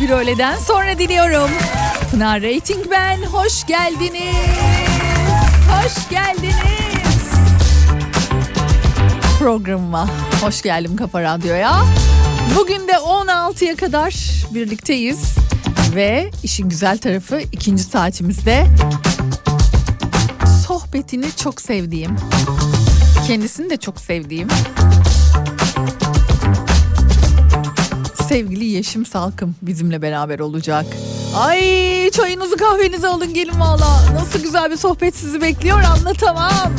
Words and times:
Bir 0.00 0.10
öğleden 0.10 0.58
sonra 0.58 0.98
diliyorum. 0.98 1.50
Pınar 2.10 2.42
Rating 2.42 2.90
ben. 2.90 3.22
Hoş 3.22 3.66
geldiniz. 3.66 4.34
Hoş 5.70 6.08
geldiniz. 6.10 6.54
Programıma 9.38 10.08
hoş 10.40 10.62
geldim 10.62 10.96
Kafa 10.96 11.22
Radyo'ya. 11.22 11.82
Bugün 12.56 12.88
de 12.88 12.92
16'ya 12.92 13.76
kadar 13.76 14.14
birlikteyiz. 14.54 15.34
Ve 15.94 16.30
işin 16.42 16.68
güzel 16.68 16.98
tarafı 16.98 17.40
ikinci 17.52 17.82
saatimizde 17.82 18.66
sohbetini 20.66 21.26
çok 21.36 21.60
sevdiğim, 21.60 22.16
kendisini 23.26 23.70
de 23.70 23.76
çok 23.76 24.00
sevdiğim 24.00 24.48
sevgili 28.34 28.64
Yeşim 28.64 29.06
Salkım 29.06 29.54
bizimle 29.62 30.02
beraber 30.02 30.38
olacak. 30.38 30.86
Ay 31.36 31.60
çayınızı 32.10 32.56
kahvenizi 32.56 33.08
alın 33.08 33.34
gelin 33.34 33.60
valla. 33.60 34.14
Nasıl 34.14 34.42
güzel 34.42 34.70
bir 34.70 34.76
sohbet 34.76 35.16
sizi 35.16 35.40
bekliyor 35.40 35.80
anlatamam. 35.82 36.72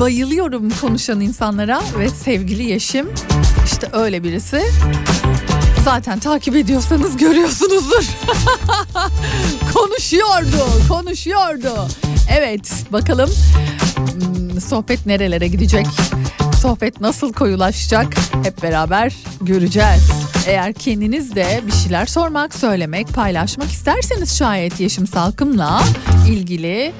Bayılıyorum 0.00 0.70
konuşan 0.80 1.20
insanlara 1.20 1.80
ve 1.98 2.08
sevgili 2.08 2.62
Yeşim 2.62 3.08
işte 3.64 3.88
öyle 3.92 4.22
birisi. 4.24 4.62
Zaten 5.84 6.18
takip 6.18 6.56
ediyorsanız 6.56 7.16
görüyorsunuzdur. 7.16 8.04
konuşuyordu, 9.74 10.88
konuşuyordu. 10.88 11.88
Evet 12.30 12.72
bakalım 12.92 13.30
hmm, 13.96 14.60
sohbet 14.60 15.06
nerelere 15.06 15.48
gidecek? 15.48 15.86
Sohbet 16.62 17.00
nasıl 17.00 17.32
koyulaşacak? 17.32 18.14
Hep 18.44 18.62
beraber 18.62 19.16
göreceğiz. 19.40 20.15
Eğer 20.46 20.72
kendiniz 20.72 21.34
de 21.34 21.60
bir 21.66 21.72
şeyler 21.72 22.06
sormak, 22.06 22.54
söylemek, 22.54 23.08
paylaşmak 23.08 23.70
isterseniz 23.70 24.38
şayet 24.38 24.80
Yeşim 24.80 25.06
Salkım'la 25.06 25.82
ilgili 26.28 26.92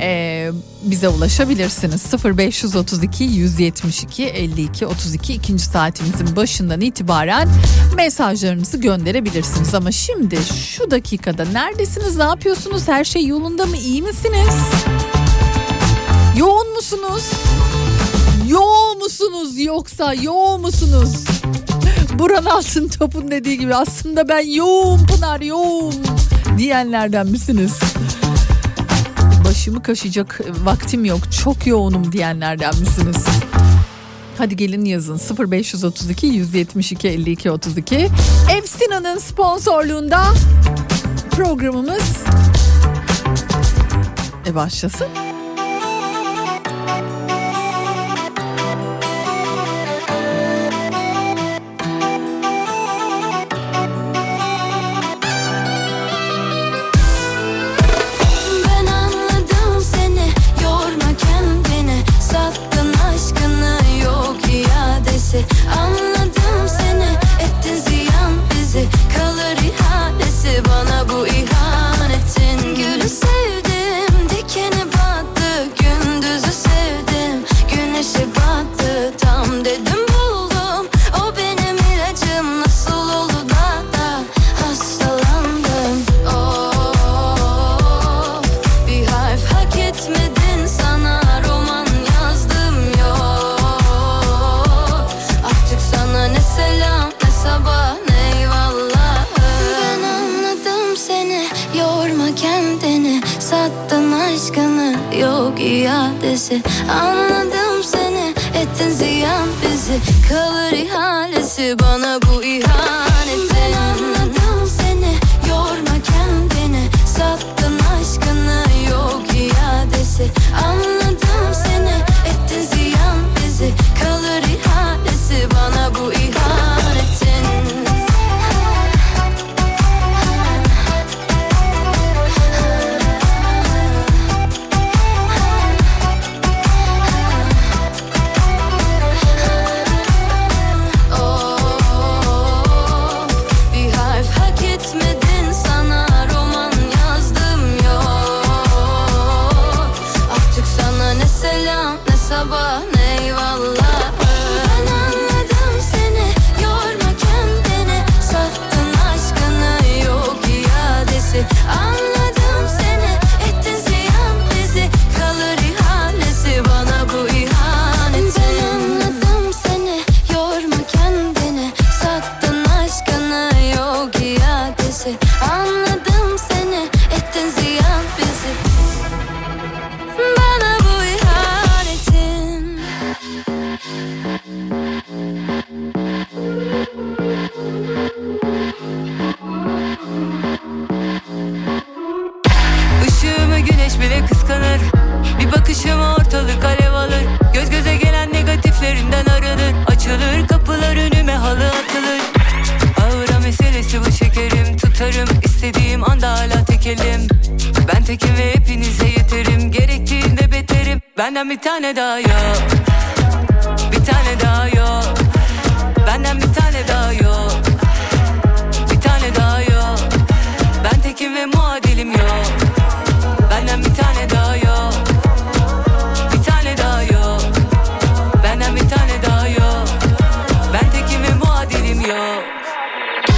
e, 0.00 0.50
bize 0.82 1.08
ulaşabilirsiniz. 1.08 2.24
0532 2.24 3.24
172 3.24 4.24
52 4.24 4.86
32 4.86 5.32
ikinci 5.32 5.64
saatimizin 5.64 6.36
başından 6.36 6.80
itibaren 6.80 7.48
mesajlarınızı 7.96 8.78
gönderebilirsiniz. 8.78 9.74
Ama 9.74 9.92
şimdi 9.92 10.38
şu 10.76 10.90
dakikada 10.90 11.44
neredesiniz, 11.44 12.16
ne 12.16 12.24
yapıyorsunuz, 12.24 12.88
her 12.88 13.04
şey 13.04 13.26
yolunda 13.26 13.66
mı, 13.66 13.76
iyi 13.76 14.02
misiniz? 14.02 14.54
Yoğun 16.38 16.74
musunuz? 16.74 17.30
Yoğun 18.48 18.98
musunuz 18.98 19.58
yoksa 19.58 20.14
yoğun 20.14 20.60
musunuz? 20.60 21.24
Buran 22.18 22.44
Altın 22.44 22.88
Top'un 22.88 23.30
dediği 23.30 23.58
gibi 23.58 23.74
aslında 23.74 24.28
ben 24.28 24.54
yoğum 24.54 25.06
Pınar 25.06 25.40
yoğum 25.40 25.94
diyenlerden 26.58 27.26
misiniz? 27.26 27.80
Başımı 29.44 29.82
kaşıyacak 29.82 30.40
vaktim 30.64 31.04
yok 31.04 31.32
çok 31.42 31.66
yoğunum 31.66 32.12
diyenlerden 32.12 32.78
misiniz? 32.80 33.26
Hadi 34.38 34.56
gelin 34.56 34.84
yazın 34.84 35.20
0532 35.50 36.26
172 36.26 37.08
52 37.08 37.50
32. 37.50 38.08
Efsina'nın 38.58 39.18
sponsorluğunda 39.18 40.24
programımız 41.30 42.16
e 44.46 44.54
başlasın. 44.54 45.08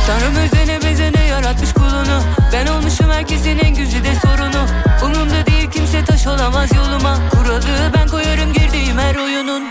Tanrım 0.07 0.37
özene 0.37 0.83
bezene 0.83 1.25
yaratmış 1.25 1.73
kulunu. 1.73 2.23
Ben 2.53 2.67
olmuşum 2.67 3.11
herkesin 3.11 3.59
en 3.59 3.75
güzide 3.75 4.15
sorunu. 4.15 4.67
Umumda 5.05 5.47
değil 5.47 5.71
kimse 5.71 6.05
taş 6.05 6.27
olamaz 6.27 6.71
yoluma. 6.75 7.19
Kuralı 7.31 7.93
ben 7.97 8.09
koyarım 8.09 8.53
girdiğim 8.53 8.99
her 8.99 9.15
oyunun. 9.17 9.63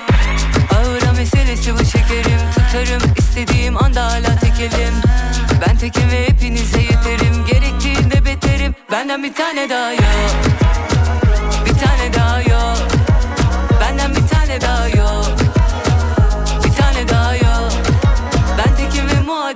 Ağıra 0.76 1.14
meselesi 1.14 1.74
bu 1.74 1.86
şekerim. 1.86 2.40
Tutarım 2.56 3.14
istediğim 3.18 3.84
anda 3.84 4.06
hala 4.06 4.40
tekelim. 4.40 4.94
Ben 5.68 5.78
tekim 5.78 6.12
ve 6.12 6.28
hepinize 6.28 6.82
yeterim. 6.82 7.46
Gerektiğinde 7.46 8.25
beterim. 8.25 8.75
Benden 8.92 9.24
bir 9.24 9.34
tane 9.34 9.70
daha 9.70 9.92
yok. 9.92 10.04
Bir 11.66 11.74
tane 11.74 12.13
daha 12.13 12.42
yok. 12.42 12.73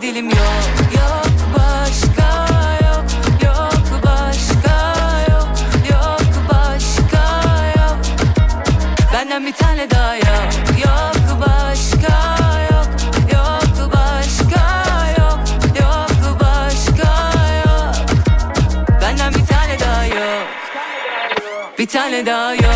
dilim 0.01 0.29
yok 0.29 0.37
yok 0.95 1.25
başka 1.57 2.47
yok 2.85 3.05
yok 3.45 4.03
başka 4.05 4.93
yok 5.31 5.47
yok 5.91 6.21
başka 6.49 7.23
yok. 7.77 7.97
Benden 9.13 9.45
bir 9.45 9.53
tane 9.53 9.89
daha 9.89 10.15
yok 10.15 10.53
yok 10.85 11.39
başka 11.41 12.37
yok 12.71 12.87
yok 13.33 13.93
başka 13.93 14.63
yok 15.19 15.39
yok 15.81 16.39
başka 16.39 17.11
yok. 17.65 17.95
Benden 19.01 19.33
bir 19.33 19.45
tane 19.45 19.79
daha 19.79 20.05
yok 20.05 20.47
bir 21.79 21.87
tane 21.87 22.25
daha 22.25 22.53
yok. 22.53 22.66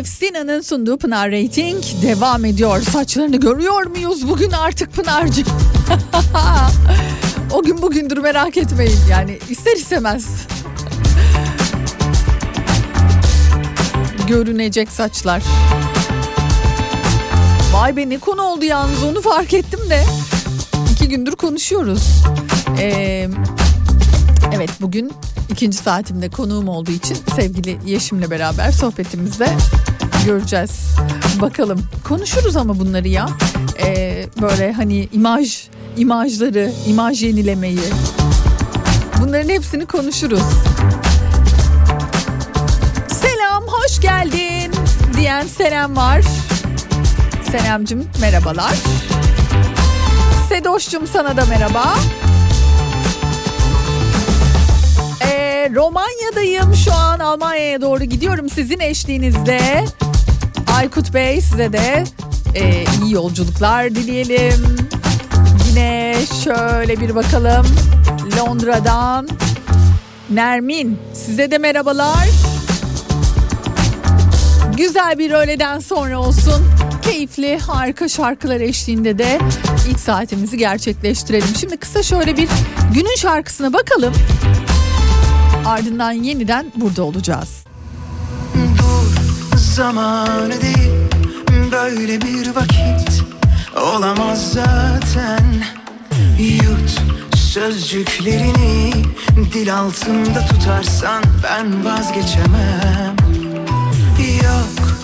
Ailesi 0.00 0.24
Efsina'nın 0.24 0.60
sunduğu 0.60 0.98
Pınar 0.98 1.30
Rating 1.30 1.84
devam 2.02 2.44
ediyor. 2.44 2.80
Saçlarını 2.80 3.36
görüyor 3.36 3.86
muyuz 3.86 4.28
bugün 4.28 4.50
artık 4.50 4.92
Pınar'cığım? 4.92 5.46
o 7.52 7.62
gün 7.62 7.82
bugündür 7.82 8.18
merak 8.18 8.56
etmeyin 8.56 8.98
yani 9.10 9.38
ister 9.48 9.76
istemez. 9.76 10.26
Görünecek 14.28 14.88
saçlar. 14.88 15.42
Vay 17.72 17.96
be 17.96 18.08
ne 18.08 18.18
konu 18.18 18.42
oldu 18.42 18.64
yalnız 18.64 19.02
onu 19.02 19.20
fark 19.20 19.54
ettim 19.54 19.80
de. 19.90 20.04
İki 20.92 21.08
gündür 21.08 21.32
konuşuyoruz. 21.32 22.24
Ee, 22.78 23.28
evet 24.52 24.70
bugün 24.80 25.12
ikinci 25.50 25.76
saatimde 25.76 26.28
konuğum 26.28 26.68
olduğu 26.68 26.90
için 26.90 27.16
sevgili 27.36 27.78
Yeşim'le 27.86 28.30
beraber 28.30 28.72
sohbetimizde 28.72 29.48
göreceğiz. 30.24 30.70
Bakalım 31.40 31.82
konuşuruz 32.08 32.56
ama 32.56 32.78
bunları 32.78 33.08
ya. 33.08 33.28
Ee, 33.86 34.26
böyle 34.42 34.72
hani 34.72 35.08
imaj, 35.12 35.68
imajları, 35.96 36.72
imaj 36.86 37.22
yenilemeyi. 37.22 37.80
Bunların 39.20 39.48
hepsini 39.48 39.86
konuşuruz. 39.86 40.42
Selam, 43.08 43.62
hoş 43.66 44.00
geldin 44.00 44.72
diyen 45.16 45.46
Senem 45.46 45.96
var. 45.96 46.24
Senemcim 47.50 48.08
merhabalar. 48.20 48.74
Sedoş'cum 50.48 51.06
sana 51.06 51.36
da 51.36 51.44
merhaba. 51.44 51.94
Ee, 55.24 55.70
Romanya'dayım 55.74 56.74
şu 56.74 56.94
an 56.94 57.18
Almanya'ya 57.18 57.80
doğru 57.80 58.04
gidiyorum 58.04 58.48
sizin 58.48 58.80
eşliğinizde. 58.80 59.84
Aykut 60.76 61.14
Bey 61.14 61.40
size 61.40 61.72
de 61.72 62.04
e, 62.54 62.84
iyi 63.02 63.12
yolculuklar 63.12 63.90
dileyelim. 63.90 64.76
Yine 65.68 66.14
şöyle 66.44 67.00
bir 67.00 67.14
bakalım 67.14 67.66
Londra'dan 68.38 69.28
Nermin 70.30 70.98
size 71.14 71.50
de 71.50 71.58
merhabalar. 71.58 72.28
Güzel 74.76 75.18
bir 75.18 75.30
öğleden 75.30 75.78
sonra 75.78 76.18
olsun. 76.18 76.66
Keyifli 77.02 77.58
harika 77.58 78.08
şarkılar 78.08 78.60
eşliğinde 78.60 79.18
de 79.18 79.38
ilk 79.90 80.00
saatimizi 80.00 80.58
gerçekleştirelim. 80.58 81.54
Şimdi 81.60 81.76
kısa 81.76 82.02
şöyle 82.02 82.36
bir 82.36 82.48
günün 82.94 83.16
şarkısına 83.16 83.72
bakalım. 83.72 84.14
Ardından 85.66 86.12
yeniden 86.12 86.72
burada 86.76 87.02
olacağız. 87.02 87.64
Zamanı 89.70 90.60
değil 90.60 90.90
böyle 91.72 92.20
bir 92.20 92.54
vakit 92.54 93.22
olamaz 93.76 94.52
zaten. 94.52 95.64
Yut 96.38 97.00
sözcüklerini 97.34 98.92
dil 99.52 99.74
altında 99.74 100.46
tutarsan 100.46 101.22
ben 101.42 101.84
vazgeçemem. 101.84 103.16
Yok 104.42 104.98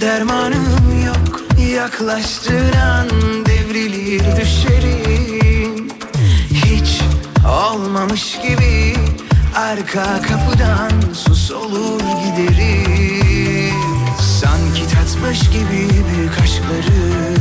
dermanım 0.00 1.04
yok 1.06 1.42
yaklaştığın 1.74 2.72
an 2.72 3.08
devrilir 3.46 4.22
düşerim. 4.36 5.88
Hiç 6.50 7.00
olmamış 7.48 8.38
gibi 8.42 8.96
arka 9.56 10.22
kapıdan 10.22 11.12
sus 11.12 11.50
olur 11.50 12.00
giderim 12.00 13.01
Tatmış 15.22 15.50
gibi 15.50 15.88
büyük 16.16 16.38
aşkları 16.42 17.34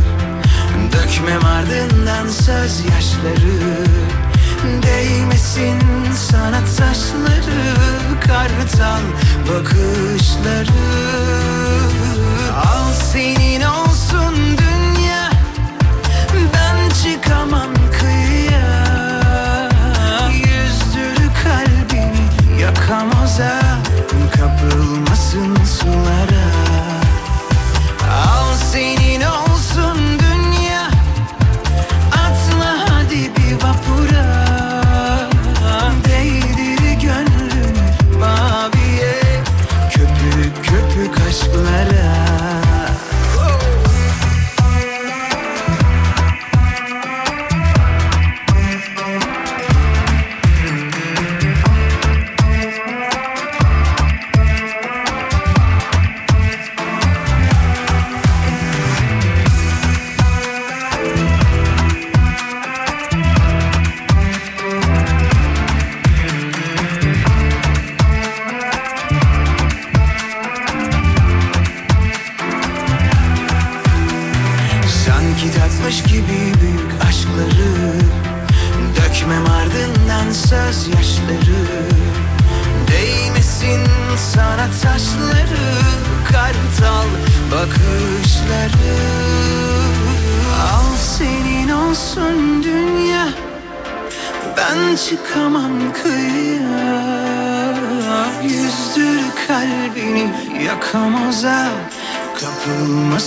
Dökmem 0.94 1.46
ardından 1.46 2.28
söz 2.28 2.80
yaşları 2.80 3.86
Değmesin 4.84 5.80
sana 6.30 6.60
taşları 6.78 7.76
Kartal 8.28 9.02
bakışları. 9.50 10.72
Al 12.56 12.94
senin 13.12 13.62
olsun 13.62 13.90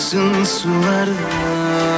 Kapılmasın 0.05 0.45
sulara 0.45 1.94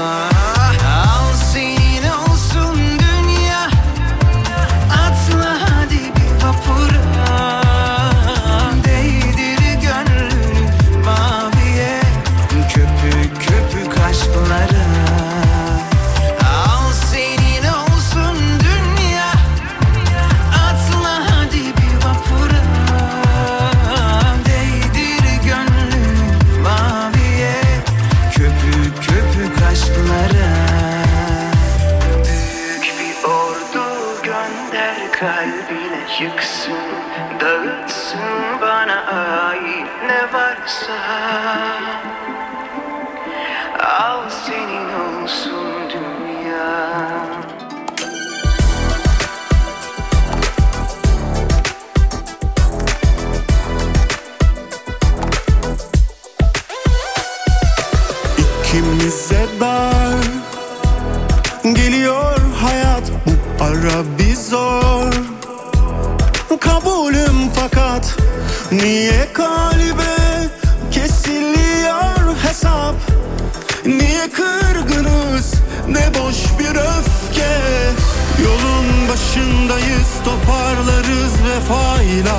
başındayız 79.16 80.08
toparlarız 80.25 81.32
vefayla. 81.44 82.38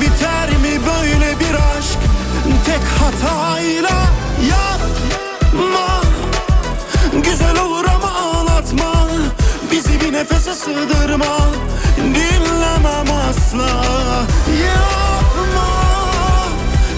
Biter 0.00 0.50
mi 0.50 0.80
böyle 0.86 1.40
bir 1.40 1.54
aşk 1.54 1.98
tek 2.66 2.84
hatayla? 3.00 4.06
Yapma. 4.50 6.00
Güzel 7.24 7.58
olur 7.58 7.84
ama 7.84 8.18
ağlatma. 8.18 9.08
Bizi 9.72 10.00
bir 10.00 10.12
nefese 10.12 10.54
sığdırma. 10.54 11.38
Dinlemem 11.98 13.16
asla. 13.30 13.68
Yapma. 14.66 15.68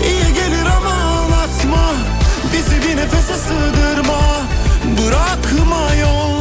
İyi 0.04 0.34
gelir 0.34 0.66
ama 0.66 0.94
ağlatma. 0.94 1.92
Bizi 2.52 2.88
bir 2.88 2.96
nefese 2.96 3.34
sığdırma. 3.34 4.20
Bırakma 4.98 5.94
yolda 5.94 6.39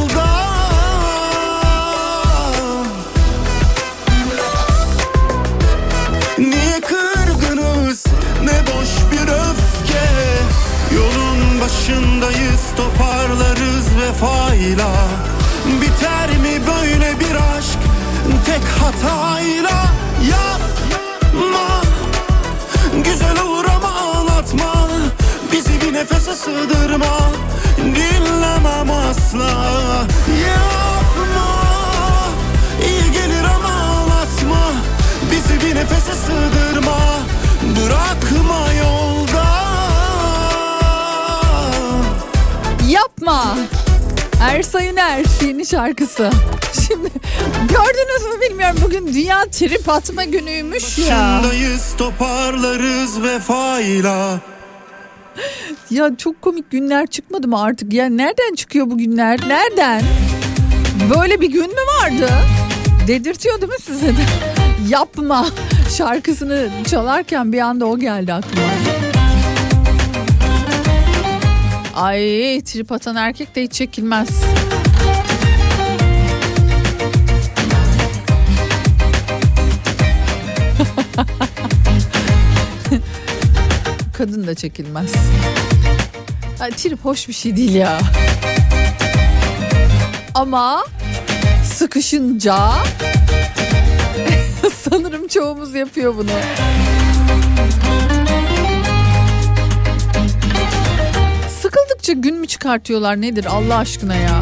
başındayız 11.60 12.60
toparlarız 12.76 13.86
vefayla. 14.00 14.90
Biter 15.80 16.28
mi 16.28 16.66
böyle 16.66 17.20
bir 17.20 17.34
aşk 17.34 17.78
tek 18.46 18.64
hatayla? 18.82 19.86
Yapma 20.30 21.82
Güzel 23.04 23.40
olur 23.40 23.64
ama 23.64 23.88
ağlatma. 23.88 24.88
Bizi 25.52 25.80
bir 25.80 25.92
nefese 25.92 26.34
sığdırma 26.34 27.20
Dinlemem 27.76 28.90
asla. 28.90 29.50
Yapma 30.48 31.50
İyi 32.86 33.12
gelir 33.12 33.44
ama 33.44 33.68
ağlatma. 33.68 34.72
Bizi 35.32 35.66
bir 35.66 35.74
nefese 35.74 36.12
sığdırma. 36.14 36.98
Bırakma 37.76 38.72
yolda 38.72 39.59
Yapma. 43.30 43.56
Ersa 44.42 44.84
Üner 44.84 45.24
yeni 45.46 45.66
şarkısı. 45.66 46.30
Şimdi 46.86 47.08
gördünüz 47.68 48.24
mü 48.34 48.40
bilmiyorum 48.50 48.76
bugün 48.84 49.06
Dünya 49.14 49.44
Trip 49.50 49.88
Atma 49.88 50.24
günüymüş 50.24 50.98
ya. 50.98 51.06
Başındayız 51.06 51.94
toparlarız 51.98 53.22
vefayla 53.22 54.38
Ya 55.90 56.16
çok 56.18 56.42
komik 56.42 56.70
günler 56.70 57.06
çıkmadı 57.06 57.48
mı 57.48 57.62
artık? 57.62 57.92
Ya 57.92 58.06
nereden 58.08 58.54
çıkıyor 58.54 58.90
bu 58.90 58.98
günler? 58.98 59.40
Nereden? 59.48 60.02
Böyle 61.16 61.40
bir 61.40 61.50
gün 61.50 61.66
mü 61.70 61.80
vardı? 62.02 62.30
Dedirtiyor 63.06 63.60
değil 63.60 63.72
mi 63.72 63.78
size 63.82 64.06
de? 64.08 64.22
Yapma 64.88 65.46
şarkısını 65.98 66.68
çalarken 66.90 67.52
bir 67.52 67.60
anda 67.60 67.86
o 67.86 67.98
geldi 67.98 68.32
aklıma. 68.32 68.62
Ay 72.00 72.60
trip 72.64 72.92
atan 72.92 73.16
erkek 73.16 73.56
de 73.56 73.62
hiç 73.62 73.72
çekilmez. 73.72 74.28
Kadın 84.12 84.46
da 84.46 84.54
çekilmez. 84.54 85.12
Ay, 86.60 86.70
trip 86.70 87.04
hoş 87.04 87.28
bir 87.28 87.32
şey 87.32 87.56
değil 87.56 87.74
ya. 87.74 88.00
Ama 90.34 90.84
sıkışınca 91.64 92.56
sanırım 94.90 95.28
çoğumuz 95.28 95.74
yapıyor 95.74 96.16
bunu. 96.16 96.30
Sıkıldıkça 102.00 102.28
gün 102.28 102.40
mü 102.40 102.46
çıkartıyorlar 102.46 103.20
nedir 103.20 103.44
Allah 103.44 103.76
aşkına 103.76 104.14
ya? 104.14 104.40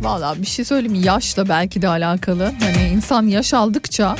Valla 0.00 0.34
bir 0.42 0.46
şey 0.46 0.64
söyleyeyim 0.64 1.02
yaşla 1.04 1.48
belki 1.48 1.82
de 1.82 1.88
alakalı. 1.88 2.52
Hani 2.60 2.88
insan 2.88 3.26
yaş 3.26 3.54
aldıkça 3.54 4.16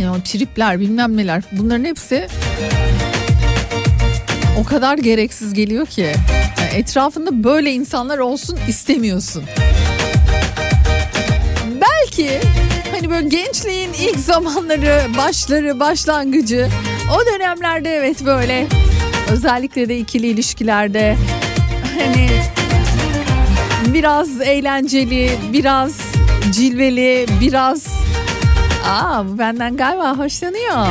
ya 0.00 0.12
o 0.12 0.20
tripler 0.24 0.80
bilmem 0.80 1.16
neler 1.16 1.42
bunların 1.52 1.84
hepsi 1.84 2.26
o 4.60 4.64
kadar 4.64 4.98
gereksiz 4.98 5.54
geliyor 5.54 5.86
ki. 5.86 6.12
Yani 6.60 6.70
etrafında 6.74 7.44
böyle 7.44 7.72
insanlar 7.72 8.18
olsun 8.18 8.58
istemiyorsun. 8.68 9.44
Belki 11.80 12.40
hani 13.00 13.10
böyle 13.10 13.28
gençliğin 13.28 13.92
ilk 13.92 14.18
zamanları, 14.18 15.16
başları, 15.16 15.80
başlangıcı 15.80 16.68
o 17.16 17.26
dönemlerde 17.26 17.90
evet 17.90 18.24
böyle 18.26 18.66
özellikle 19.30 19.88
de 19.88 19.98
ikili 19.98 20.26
ilişkilerde 20.26 21.16
hani 21.98 22.28
biraz 23.94 24.40
eğlenceli, 24.40 25.30
biraz 25.52 26.00
cilveli, 26.52 27.26
biraz 27.40 27.86
aa 28.86 29.28
bu 29.28 29.38
benden 29.38 29.76
galiba 29.76 30.18
hoşlanıyor 30.18 30.86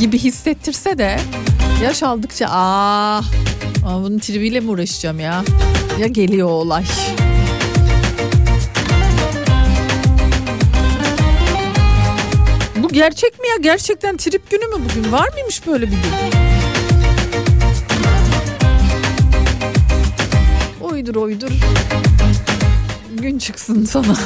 gibi 0.00 0.18
hissettirse 0.18 0.98
de 0.98 1.16
yaş 1.84 2.02
aldıkça 2.02 2.46
aa, 2.46 3.18
aa 3.86 4.02
bunun 4.02 4.18
tribiyle 4.18 4.60
mi 4.60 4.70
uğraşacağım 4.70 5.20
ya? 5.20 5.42
Ya 6.00 6.06
geliyor 6.06 6.48
olay. 6.48 6.84
Gerçek 13.00 13.40
mi 13.40 13.48
ya? 13.48 13.56
Gerçekten 13.60 14.16
trip 14.16 14.50
günü 14.50 14.66
mü 14.66 14.84
bugün? 14.84 15.12
Var 15.12 15.28
mıymış 15.32 15.66
böyle 15.66 15.86
bir 15.86 15.90
gün? 15.90 16.00
Uydur 20.80 21.14
uydur. 21.14 21.50
Gün 23.14 23.38
çıksın 23.38 23.84
sana. 23.84 24.16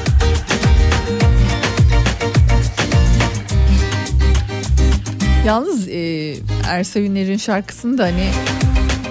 Yalnız 5.47 5.89
e, 5.89 6.35
Ersa 6.67 7.01
Üner'in 7.01 7.37
şarkısını 7.37 7.99
da 7.99 8.05
hani 8.05 8.31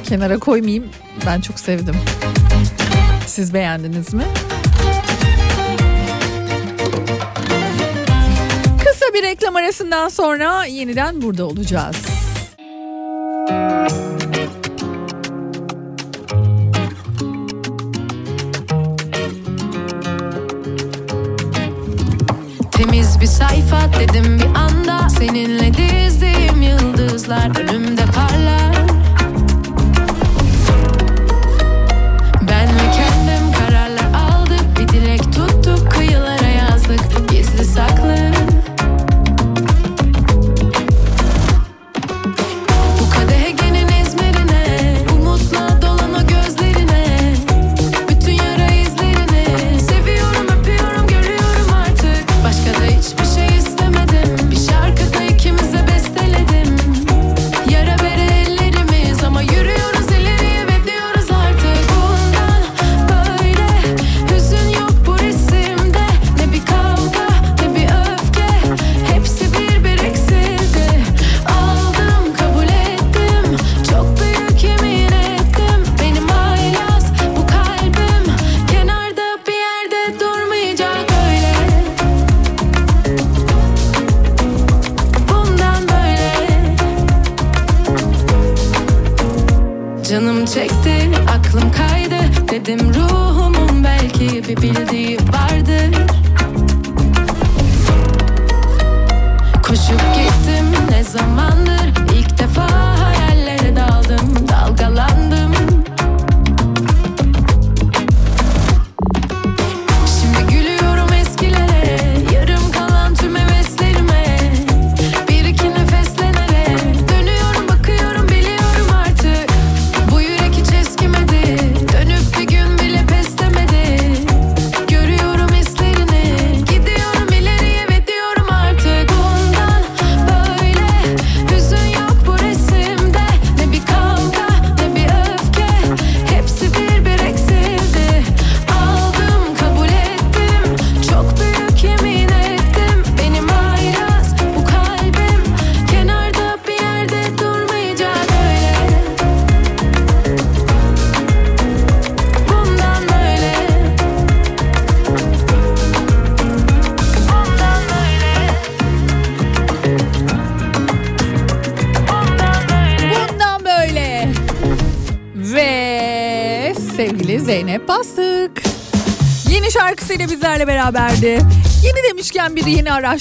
kenara 0.03 0.39
koymayayım. 0.39 0.85
Ben 1.25 1.41
çok 1.41 1.59
sevdim. 1.59 1.95
Siz 3.27 3.53
beğendiniz 3.53 4.13
mi? 4.13 4.23
Reklam 9.33 9.55
arasından 9.55 10.09
sonra 10.09 10.65
yeniden 10.65 11.21
burada 11.21 11.45
olacağız. 11.45 12.12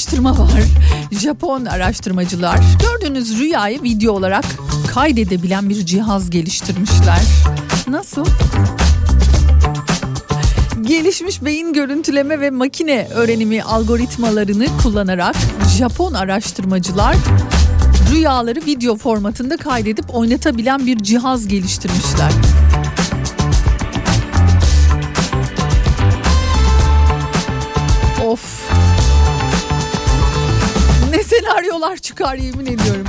Araştırma 0.03 0.39
var. 0.39 0.63
Japon 1.11 1.65
araştırmacılar 1.65 2.61
gördüğünüz 2.83 3.39
rüyayı 3.39 3.83
video 3.83 4.13
olarak 4.13 4.45
kaydedebilen 4.89 5.69
bir 5.69 5.87
cihaz 5.87 6.31
geliştirmişler. 6.31 7.23
Nasıl? 7.89 8.27
Gelişmiş 10.83 11.45
beyin 11.45 11.73
görüntüleme 11.73 12.41
ve 12.41 12.51
makine 12.51 13.09
öğrenimi 13.15 13.63
algoritmalarını 13.63 14.67
kullanarak 14.83 15.37
Japon 15.79 16.15
araştırmacılar 16.15 17.17
rüyaları 18.13 18.61
video 18.67 18.97
formatında 18.97 19.57
kaydedip 19.57 20.15
oynatabilen 20.15 20.87
bir 20.87 20.99
cihaz 20.99 21.49
geliştirmişler. 21.49 22.33
Ne 31.13 31.23
senaryolar 31.25 31.97
çıkar 31.97 32.35
yemin 32.35 32.67
ediyorum. 32.67 33.07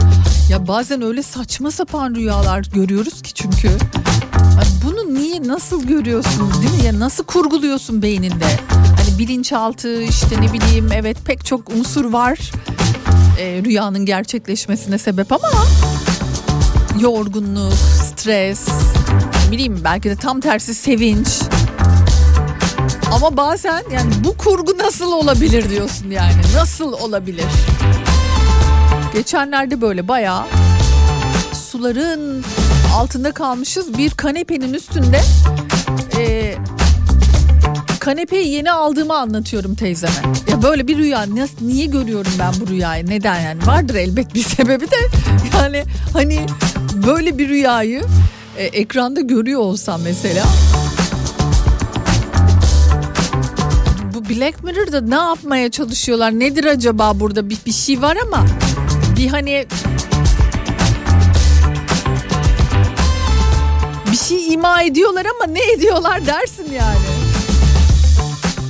Ya 0.49 0.67
bazen 0.67 1.01
öyle 1.01 1.23
saçma 1.23 1.71
sapan 1.71 2.15
rüyalar 2.15 2.65
görüyoruz 2.73 3.21
ki 3.21 3.33
çünkü. 3.33 3.67
Ay 4.59 4.65
Bunu 4.85 5.13
niye 5.13 5.47
nasıl 5.47 5.83
görüyorsun 5.87 6.51
değil 6.61 6.81
mi? 6.81 6.85
Ya 6.85 6.99
nasıl 6.99 7.23
kurguluyorsun 7.23 8.01
beyninde? 8.01 8.45
Hani 8.97 9.19
bilinçaltı 9.19 10.03
işte 10.03 10.41
ne 10.41 10.53
bileyim 10.53 10.89
evet 10.93 11.17
pek 11.25 11.45
çok 11.45 11.69
unsur 11.69 12.05
var. 12.05 12.51
Ee, 13.39 13.61
rüyanın 13.65 14.05
gerçekleşmesine 14.05 14.97
sebep 14.97 15.31
ama 15.31 15.49
yorgunluk, 16.99 17.73
stres, 17.73 18.67
bileyim 19.51 19.81
belki 19.83 20.09
de 20.09 20.15
tam 20.15 20.39
tersi 20.39 20.75
sevinç. 20.75 21.27
Ama 23.13 23.38
bazen 23.38 23.84
yani 23.93 24.12
bu 24.23 24.38
kurgu 24.38 24.78
nasıl 24.78 25.12
olabilir 25.12 25.69
diyorsun 25.69 26.12
yani. 26.12 26.34
Nasıl 26.56 26.93
olabilir? 26.93 27.45
Geçenlerde 29.13 29.82
böyle 29.82 30.08
bayağı 30.08 30.43
suların 31.71 32.43
altında 32.95 33.32
kalmışız. 33.32 33.97
Bir 33.97 34.12
kanepenin 34.12 34.73
üstünde 34.73 35.21
e, 36.17 36.56
kanepeyi 37.99 38.49
yeni 38.52 38.71
aldığımı 38.71 39.17
anlatıyorum 39.17 39.76
teyzeme. 39.76 40.13
Ya 40.52 40.63
böyle 40.63 40.88
bir 40.88 40.97
rüya 40.97 41.36
nasıl, 41.36 41.56
niye 41.62 41.86
görüyorum 41.86 42.32
ben 42.39 42.54
bu 42.62 42.67
rüyayı? 42.67 43.10
Neden 43.10 43.39
yani? 43.39 43.67
Vardır 43.67 43.95
elbet 43.95 44.34
bir 44.34 44.43
sebebi 44.56 44.91
de 44.91 44.97
yani 45.54 45.84
hani 46.13 46.45
böyle 47.08 47.38
bir 47.38 47.49
rüyayı 47.49 48.04
e, 48.58 48.63
ekranda 48.63 49.21
görüyor 49.21 49.60
olsam 49.60 50.02
mesela 50.02 50.45
Black 54.29 54.63
Mirror'da 54.63 55.01
ne 55.01 55.15
yapmaya 55.15 55.71
çalışıyorlar? 55.71 56.31
Nedir 56.31 56.65
acaba 56.65 57.19
burada 57.19 57.49
bir, 57.49 57.57
bir 57.65 57.71
şey 57.71 58.01
var 58.01 58.17
ama 58.27 58.45
bir 59.17 59.27
hani 59.27 59.65
bir 64.12 64.17
şey 64.17 64.53
ima 64.53 64.81
ediyorlar 64.81 65.25
ama 65.25 65.51
ne 65.53 65.71
ediyorlar 65.71 66.25
dersin 66.25 66.67
yani. 66.73 66.97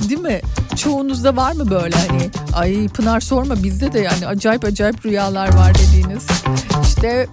Değil 0.08 0.20
mi? 0.20 0.40
Çoğunuzda 0.76 1.36
var 1.36 1.52
mı 1.52 1.70
böyle 1.70 1.96
hani 1.96 2.30
ay 2.54 2.88
Pınar 2.88 3.20
sorma 3.20 3.62
bizde 3.62 3.92
de 3.92 3.98
yani 3.98 4.26
acayip 4.26 4.64
acayip 4.64 5.06
rüyalar 5.06 5.54
var 5.54 5.72
dediğiniz. 5.74 6.26
İşte 6.82 7.26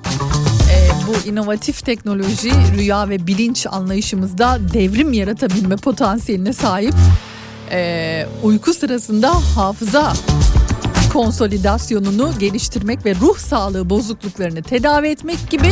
e, 0.71 0.89
bu 1.07 1.29
inovatif 1.29 1.85
teknoloji 1.85 2.51
rüya 2.77 3.09
ve 3.09 3.27
bilinç 3.27 3.67
anlayışımızda 3.69 4.59
devrim 4.73 5.13
yaratabilme 5.13 5.75
potansiyeline 5.75 6.53
sahip. 6.53 6.93
E, 7.71 8.27
uyku 8.43 8.73
sırasında 8.73 9.31
hafıza 9.55 10.13
konsolidasyonunu 11.13 12.31
geliştirmek 12.39 13.05
ve 13.05 13.15
ruh 13.15 13.37
sağlığı 13.37 13.89
bozukluklarını 13.89 14.61
tedavi 14.63 15.07
etmek 15.07 15.49
gibi 15.49 15.71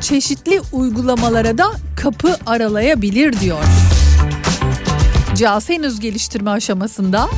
çeşitli 0.00 0.60
uygulamalara 0.72 1.58
da 1.58 1.66
kapı 1.96 2.36
aralayabilir 2.46 3.40
diyor. 3.40 3.62
Cihaz 5.34 5.68
henüz 5.68 6.00
geliştirme 6.00 6.50
aşamasında 6.50 7.28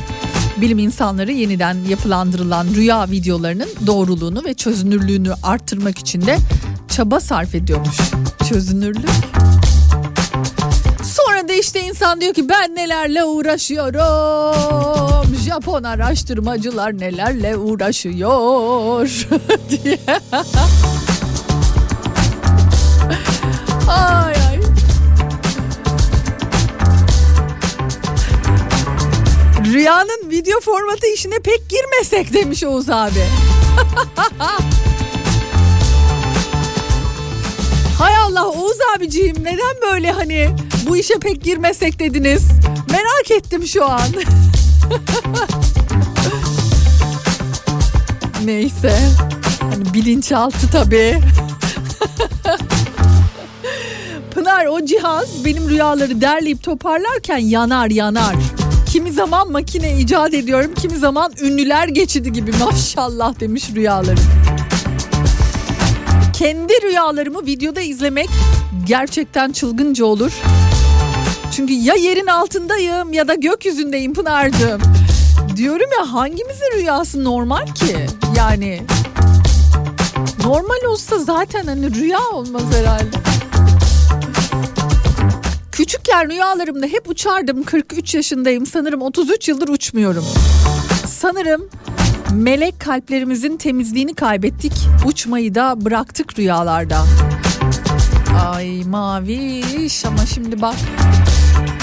bilim 0.57 0.79
insanları 0.79 1.31
yeniden 1.31 1.77
yapılandırılan 1.89 2.67
rüya 2.75 3.09
videolarının 3.09 3.69
doğruluğunu 3.87 4.43
ve 4.45 4.53
çözünürlüğünü 4.53 5.33
arttırmak 5.43 5.97
için 5.99 6.21
de 6.21 6.37
çaba 6.89 7.19
sarf 7.19 7.55
ediyormuş. 7.55 7.97
Çözünürlük. 8.49 9.40
Sonra 11.41 11.53
işte 11.53 11.81
insan 11.81 12.21
diyor 12.21 12.33
ki 12.33 12.49
ben 12.49 12.75
nelerle 12.75 13.23
uğraşıyorum. 13.23 15.35
Japon 15.35 15.83
araştırmacılar 15.83 16.99
nelerle 16.99 17.57
uğraşıyor 17.57 19.09
diye. 19.69 19.99
ay 23.87 24.33
ay. 24.33 24.59
Rüyanın 29.73 30.29
video 30.29 30.59
formatı 30.59 31.07
işine 31.07 31.39
pek 31.39 31.69
girmesek 31.69 32.33
demiş 32.33 32.63
Oğuz 32.63 32.89
abi. 32.89 33.21
Hay 38.01 38.15
Allah 38.15 38.47
Oğuz 38.47 38.77
abiciğim 38.95 39.35
neden 39.43 39.75
böyle 39.91 40.11
hani 40.11 40.49
bu 40.87 40.97
işe 40.97 41.13
pek 41.13 41.43
girmesek 41.43 41.99
dediniz? 41.99 42.43
Merak 42.91 43.31
ettim 43.31 43.67
şu 43.67 43.89
an. 43.89 44.01
Neyse. 48.45 48.99
Hani 49.59 49.93
bilinçaltı 49.93 50.71
tabii. 50.71 51.19
Pınar 54.31 54.65
o 54.65 54.85
cihaz 54.85 55.45
benim 55.45 55.69
rüyaları 55.69 56.21
derleyip 56.21 56.63
toparlarken 56.63 57.37
yanar 57.37 57.89
yanar. 57.89 58.35
Kimi 58.89 59.11
zaman 59.11 59.51
makine 59.51 59.99
icat 59.99 60.33
ediyorum, 60.33 60.71
kimi 60.81 60.97
zaman 60.97 61.31
ünlüler 61.41 61.87
geçidi 61.87 62.31
gibi 62.31 62.51
maşallah 62.65 63.39
demiş 63.39 63.69
rüyalarım. 63.75 64.23
Kendi 66.41 66.73
rüyalarımı 66.81 67.45
videoda 67.45 67.81
izlemek 67.81 68.29
gerçekten 68.87 69.51
çılgınca 69.51 70.05
olur. 70.05 70.31
Çünkü 71.55 71.73
ya 71.73 71.95
yerin 71.95 72.27
altındayım 72.27 73.13
ya 73.13 73.27
da 73.27 73.35
gökyüzündeyim 73.35 74.13
Pınar'cığım. 74.13 74.81
Diyorum 75.57 75.89
ya 75.99 76.13
hangimizin 76.13 76.71
rüyası 76.77 77.23
normal 77.23 77.65
ki? 77.65 78.05
Yani 78.37 78.81
normal 80.45 80.83
olsa 80.87 81.19
zaten 81.19 81.65
hani 81.65 81.95
rüya 81.95 82.29
olmaz 82.33 82.63
herhalde. 82.75 83.17
Küçükken 85.71 86.29
rüyalarımda 86.29 86.85
hep 86.85 87.09
uçardım. 87.09 87.63
43 87.63 88.15
yaşındayım. 88.15 88.65
Sanırım 88.65 89.01
33 89.01 89.47
yıldır 89.47 89.67
uçmuyorum. 89.67 90.25
Sanırım 91.07 91.69
melek 92.33 92.79
kalplerimizin 92.79 93.57
temizliğini 93.57 94.13
kaybettik. 94.13 94.73
Uçmayı 95.05 95.55
da 95.55 95.85
bıraktık 95.85 96.39
rüyalarda. 96.39 97.05
Ay 98.49 98.83
maviş 98.83 100.05
ama 100.05 100.25
şimdi 100.25 100.61
bak 100.61 100.75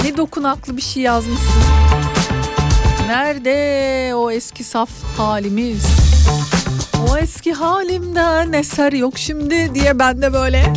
ne 0.05 0.17
dokunaklı 0.17 0.77
bir 0.77 0.83
şey 0.83 1.03
yazmışsın. 1.03 1.63
Nerede 3.07 4.15
o 4.15 4.31
eski 4.31 4.65
saf 4.65 4.91
halimiz? 5.17 5.87
O 7.11 7.17
eski 7.17 7.53
halimden 7.53 8.53
eser 8.53 8.93
yok 8.93 9.19
şimdi 9.19 9.75
diye 9.75 9.99
ben 9.99 10.23
de 10.23 10.33
böyle 10.33 10.73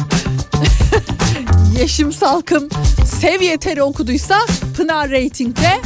Yeşim 1.79 2.13
Salkım 2.13 2.69
Sev 3.05 3.41
Yeter'i 3.41 3.83
okuduysa 3.83 4.37
Pınar 4.77 5.11
Rating'de 5.11 5.81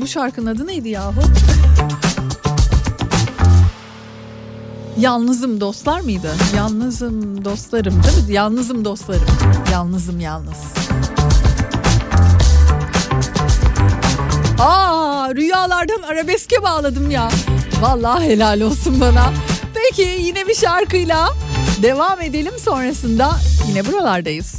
bu 0.00 0.06
şarkının 0.06 0.54
adı 0.54 0.66
neydi 0.66 0.88
yahu? 0.88 1.20
Yalnızım 5.00 5.60
dostlar 5.60 6.00
mıydı? 6.00 6.32
Yalnızım 6.56 7.44
dostlarım 7.44 8.02
değil 8.04 8.26
mi? 8.28 8.32
Yalnızım 8.34 8.84
dostlarım. 8.84 9.26
Yalnızım 9.72 10.20
yalnız. 10.20 10.58
Aa 14.58 15.28
rüyalardan 15.34 16.02
arabeske 16.02 16.62
bağladım 16.62 17.10
ya. 17.10 17.28
Vallahi 17.80 18.24
helal 18.24 18.60
olsun 18.60 19.00
bana. 19.00 19.32
Peki 19.74 20.16
yine 20.20 20.48
bir 20.48 20.54
şarkıyla 20.54 21.28
devam 21.82 22.20
edelim 22.20 22.54
sonrasında 22.58 23.30
yine 23.68 23.86
buralardayız. 23.86 24.54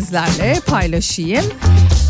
Sizlerle 0.00 0.60
paylaşayım. 0.66 1.44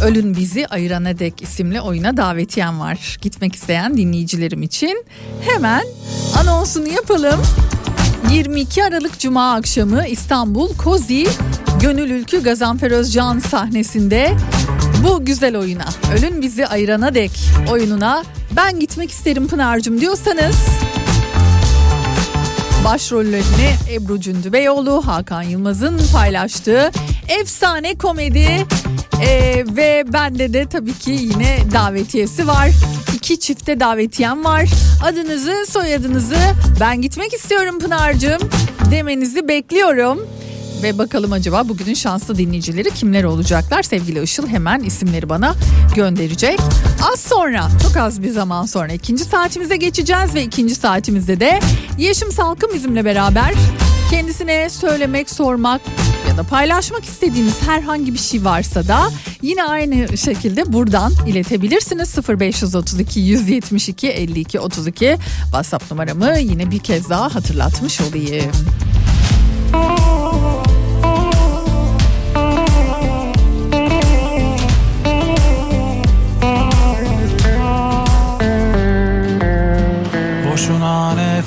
Ölün 0.05 0.37
Bizi 0.37 0.66
Ayırana 0.66 1.18
Dek 1.18 1.42
isimli 1.42 1.81
oyuna 1.81 2.16
davetiyem 2.16 2.81
var. 2.81 3.18
Gitmek 3.22 3.55
isteyen 3.55 3.96
dinleyicilerim 3.96 4.62
için 4.62 5.05
hemen 5.40 5.83
anonsunu 6.40 6.88
yapalım. 6.88 7.40
22 8.33 8.85
Aralık 8.85 9.18
Cuma 9.18 9.55
akşamı 9.55 10.07
İstanbul 10.07 10.76
Kozi 10.76 11.26
Gönül 11.81 12.11
Ülkü 12.11 12.42
Gazanfer 12.42 12.90
Özcan 12.90 13.38
sahnesinde 13.38 14.37
bu 15.05 15.24
güzel 15.24 15.57
oyuna 15.57 15.87
Ölün 16.14 16.42
Bizi 16.42 16.66
Ayırana 16.66 17.14
Dek 17.14 17.33
oyununa 17.70 18.24
ben 18.57 18.81
gitmek 18.81 19.11
isterim 19.11 19.48
Pınar'cığım 19.48 20.00
diyorsanız 20.00 20.57
Başrollerini 22.85 23.74
Ebru 23.92 24.20
Cündübeyoğlu, 24.20 25.07
Hakan 25.07 25.42
Yılmaz'ın 25.42 26.00
paylaştığı 26.12 26.90
efsane 27.31 27.99
komedi 27.99 28.66
Ee, 29.23 29.64
ve 29.77 30.05
bende 30.12 30.53
de 30.53 30.66
tabii 30.66 30.95
ki 30.95 31.11
yine 31.11 31.59
davetiyesi 31.73 32.47
var. 32.47 32.71
İki 33.14 33.40
çifte 33.40 33.81
davetiyem 33.81 34.45
var. 34.45 34.69
Adınızı, 35.05 35.55
soyadınızı 35.69 36.37
ben 36.81 37.03
gitmek 37.03 37.33
istiyorum 37.33 37.79
Pınar'cığım 37.79 38.40
demenizi 38.90 39.49
bekliyorum. 39.49 40.27
Ve 40.83 40.99
bakalım 40.99 41.33
acaba 41.33 41.69
bugünün 41.69 41.95
şanslı 41.95 42.38
dinleyicileri 42.38 42.90
kimler 42.90 43.25
olacaklar? 43.25 43.83
Sevgili 43.83 44.23
Işıl 44.23 44.47
hemen 44.49 44.81
isimleri 44.81 45.29
bana 45.29 45.55
gönderecek. 45.95 46.59
Az 47.12 47.21
sonra 47.21 47.69
çok 47.83 47.97
az 47.97 48.23
bir 48.23 48.31
zaman 48.31 48.66
sonra 48.66 48.93
ikinci 48.93 49.25
saatimize 49.25 49.77
geçeceğiz 49.77 50.35
ve 50.35 50.43
ikinci 50.43 50.75
saatimizde 50.75 51.40
de 51.40 51.61
Yeşim 51.99 52.33
Salkım 52.33 52.75
bizimle 52.75 53.05
beraber 53.05 53.55
kendisine 54.11 54.71
söylemek, 54.71 55.31
sormak 55.31 55.81
ya 56.31 56.37
da 56.37 56.43
paylaşmak 56.43 57.05
istediğiniz 57.05 57.62
herhangi 57.62 58.14
bir 58.14 58.19
şey 58.19 58.45
varsa 58.45 58.88
da 58.88 59.11
yine 59.43 59.64
aynı 59.64 60.19
şekilde 60.19 60.73
buradan 60.73 61.12
iletebilirsiniz. 61.27 62.16
0532 62.29 63.21
172 63.21 64.09
52 64.09 64.61
32 64.61 65.16
WhatsApp 65.45 65.90
numaramı 65.90 66.38
yine 66.38 66.71
bir 66.71 66.79
kez 66.79 67.11
daha 67.11 67.35
hatırlatmış 67.35 68.01
olayım. 68.01 68.53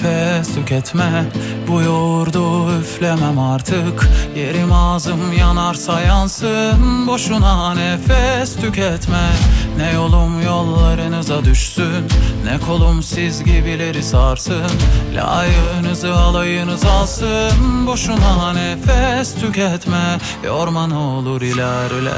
Nefes 0.04 0.56
tüketme. 0.56 1.26
Bu 1.68 1.82
yoğurdu 1.82 2.80
üflemem 2.80 3.39
artık. 3.39 4.10
Yerim 4.36 4.74
ağzım 4.74 5.34
yanarsa 5.34 6.02
yansın. 6.02 7.08
Boşuna 7.08 7.74
nefes 7.74 8.56
tüketme. 8.56 9.30
Ne 9.78 9.92
yolum 9.94 10.42
yollarınıza 10.42 11.46
düşsün. 11.46 12.08
Ne 12.46 12.60
kolum 12.68 13.04
siz 13.04 13.44
gibileri 13.44 14.04
sarsın. 14.04 14.72
Layığınızı 15.16 16.16
alayınız 16.16 16.86
alsın. 16.86 17.88
Boşuna 17.88 18.54
nefes 18.54 19.36
tüketme. 19.36 20.18
Yorma 20.44 20.88
ne 20.88 20.96
olur 20.96 21.42
ilerle. 21.42 22.13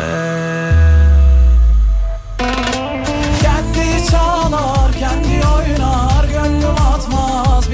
Kendi 3.41 4.09
çalar, 4.11 4.91
kendi 4.99 5.47
oynar. 5.47 6.25
Gönlüm 6.33 6.84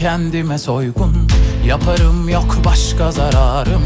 kendime 0.00 0.58
soygun. 0.58 1.28
Yaparım 1.66 2.28
yok 2.28 2.56
başka 2.64 3.12
zararım. 3.12 3.82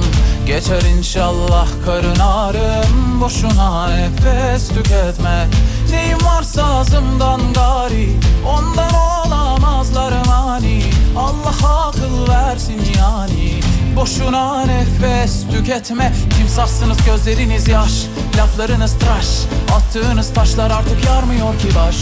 Geçer 0.46 0.82
inşallah 0.82 1.68
karın 1.86 2.18
ağrım. 2.18 3.20
Boşuna 3.20 3.88
nefes 3.88 4.68
tüketme. 4.68 5.46
Neyim 5.90 6.18
varsa 6.24 6.64
ağzımdan 6.64 7.40
gari. 7.52 8.08
Ondan 8.46 8.94
olamazlar 8.94 10.12
mani. 10.26 10.82
Allah 11.16 11.86
akıl 11.86 12.28
versin 12.28 12.82
yani. 12.98 13.60
Boşuna 13.96 14.64
nefes 14.64 15.46
tüketme. 15.50 16.12
Timsahsınız 16.38 16.98
gözleriniz 17.06 17.68
yaş. 17.68 18.06
Laflarınız 18.36 18.98
tıraş. 18.98 19.26
Attığınız 19.74 20.34
taşlar 20.34 20.70
artık 20.70 21.04
yarmıyor 21.04 21.58
ki 21.58 21.68
baş 21.76 21.96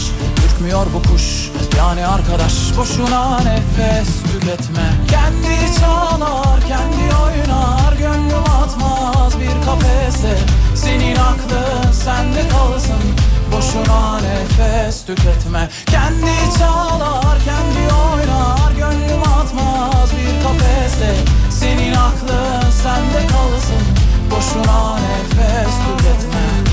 Ürkmüyor 0.53 0.85
bu 0.93 1.11
kuş. 1.11 1.51
Yani 1.77 2.07
arkadaş 2.07 2.53
Boşuna 2.77 3.39
nefes 3.39 4.23
tüketme. 4.23 4.93
Kendi 5.09 5.79
çalar 5.79 6.59
kendi 6.67 7.15
oynar 7.15 7.93
Gönlüm 7.93 8.43
atmaz 8.63 9.39
bir 9.39 9.65
kafese. 9.65 10.37
Senin 10.75 11.15
aklın 11.15 11.91
sende 11.91 12.49
kalsın 12.49 13.03
Boşuna 13.51 14.19
nefes 14.19 15.05
tüketme. 15.05 15.69
Kendi 15.85 16.57
çalar 16.59 17.37
kendi 17.45 17.93
oynar 17.93 18.71
Gönlüm 18.71 19.23
atmaz 19.23 20.09
bir 20.11 20.43
kafese. 20.43 21.15
Senin 21.49 21.93
aklın 21.93 22.71
sende 22.83 23.27
kalsın 23.27 23.83
Boşuna 24.31 24.95
nefes 24.95 25.73
tüketme 25.87 26.72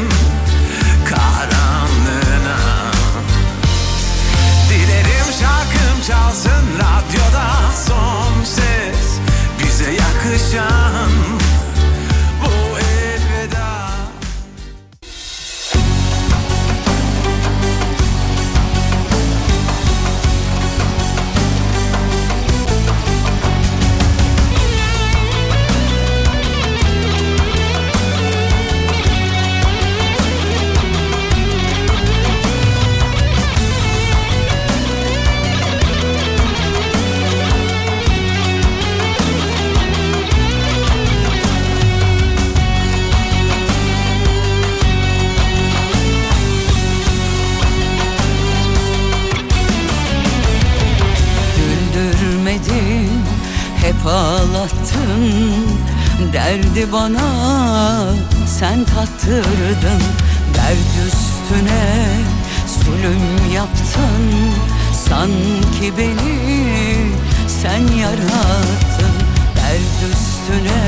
çalsın 6.07 6.65
radyoda 6.73 7.71
son 7.87 8.43
ses. 8.43 9.19
Bize 9.59 9.91
yakışan 9.91 11.30
hep 54.01 54.07
ağlattın 54.07 55.31
Derdi 56.33 56.91
bana 56.91 57.19
sen 58.59 58.85
tattırdın. 58.85 60.01
Dert 60.53 61.07
üstüne 61.07 62.17
zulüm 62.67 63.53
yaptın. 63.53 64.53
Sanki 65.07 65.97
beni 65.97 66.97
sen 67.47 67.97
yarattın. 67.97 69.15
Dert 69.55 70.11
üstüne 70.11 70.81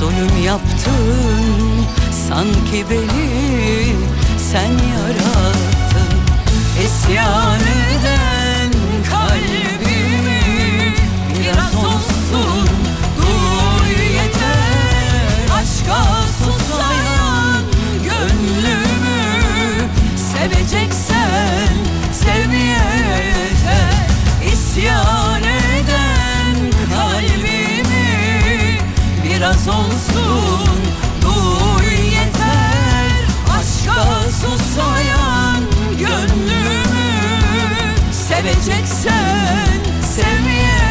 zulüm 0.00 0.44
yaptın. 0.44 1.86
Sanki 2.28 2.84
beni 2.90 3.96
sen 4.52 4.70
yarattın. 4.70 6.18
İsyan 6.84 7.60
eden 7.60 8.31
seveceksen 20.52 21.76
sevmeye 22.12 22.68
yeter 22.68 24.06
İsyan 24.52 25.42
eden 25.42 26.56
kalbimi 26.94 27.90
biraz 29.24 29.68
olsun. 29.68 30.78
Duy 31.22 31.94
yeter 32.04 33.12
Aşka 33.58 34.22
susayan 34.30 35.62
gönlümü 35.98 37.12
seveceksen 38.12 39.80
sevmeye 40.16 40.81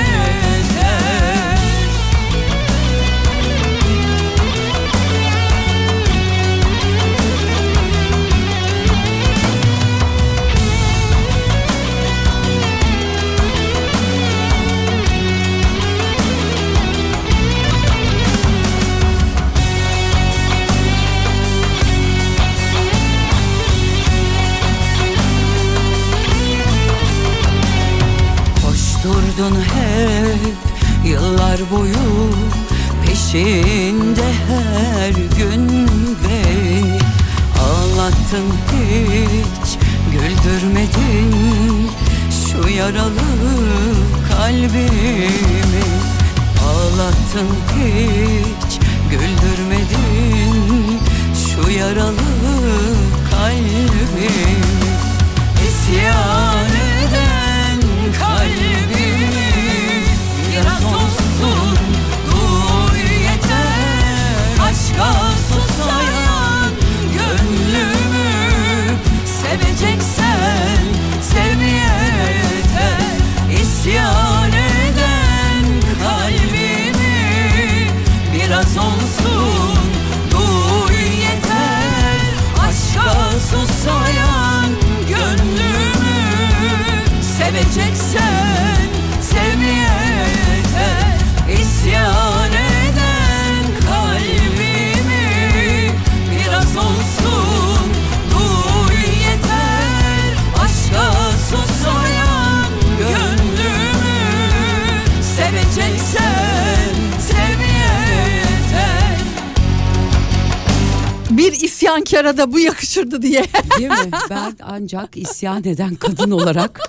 isyankara 112.21 112.37
da 112.37 112.53
bu 112.53 112.59
yakışırdı 112.59 113.21
diye. 113.21 113.43
Değil 113.77 113.89
mi? 113.89 114.11
Ben 114.29 114.53
ancak 114.61 115.17
isyan 115.17 115.63
eden 115.63 115.95
kadın 115.95 116.31
olarak 116.31 116.79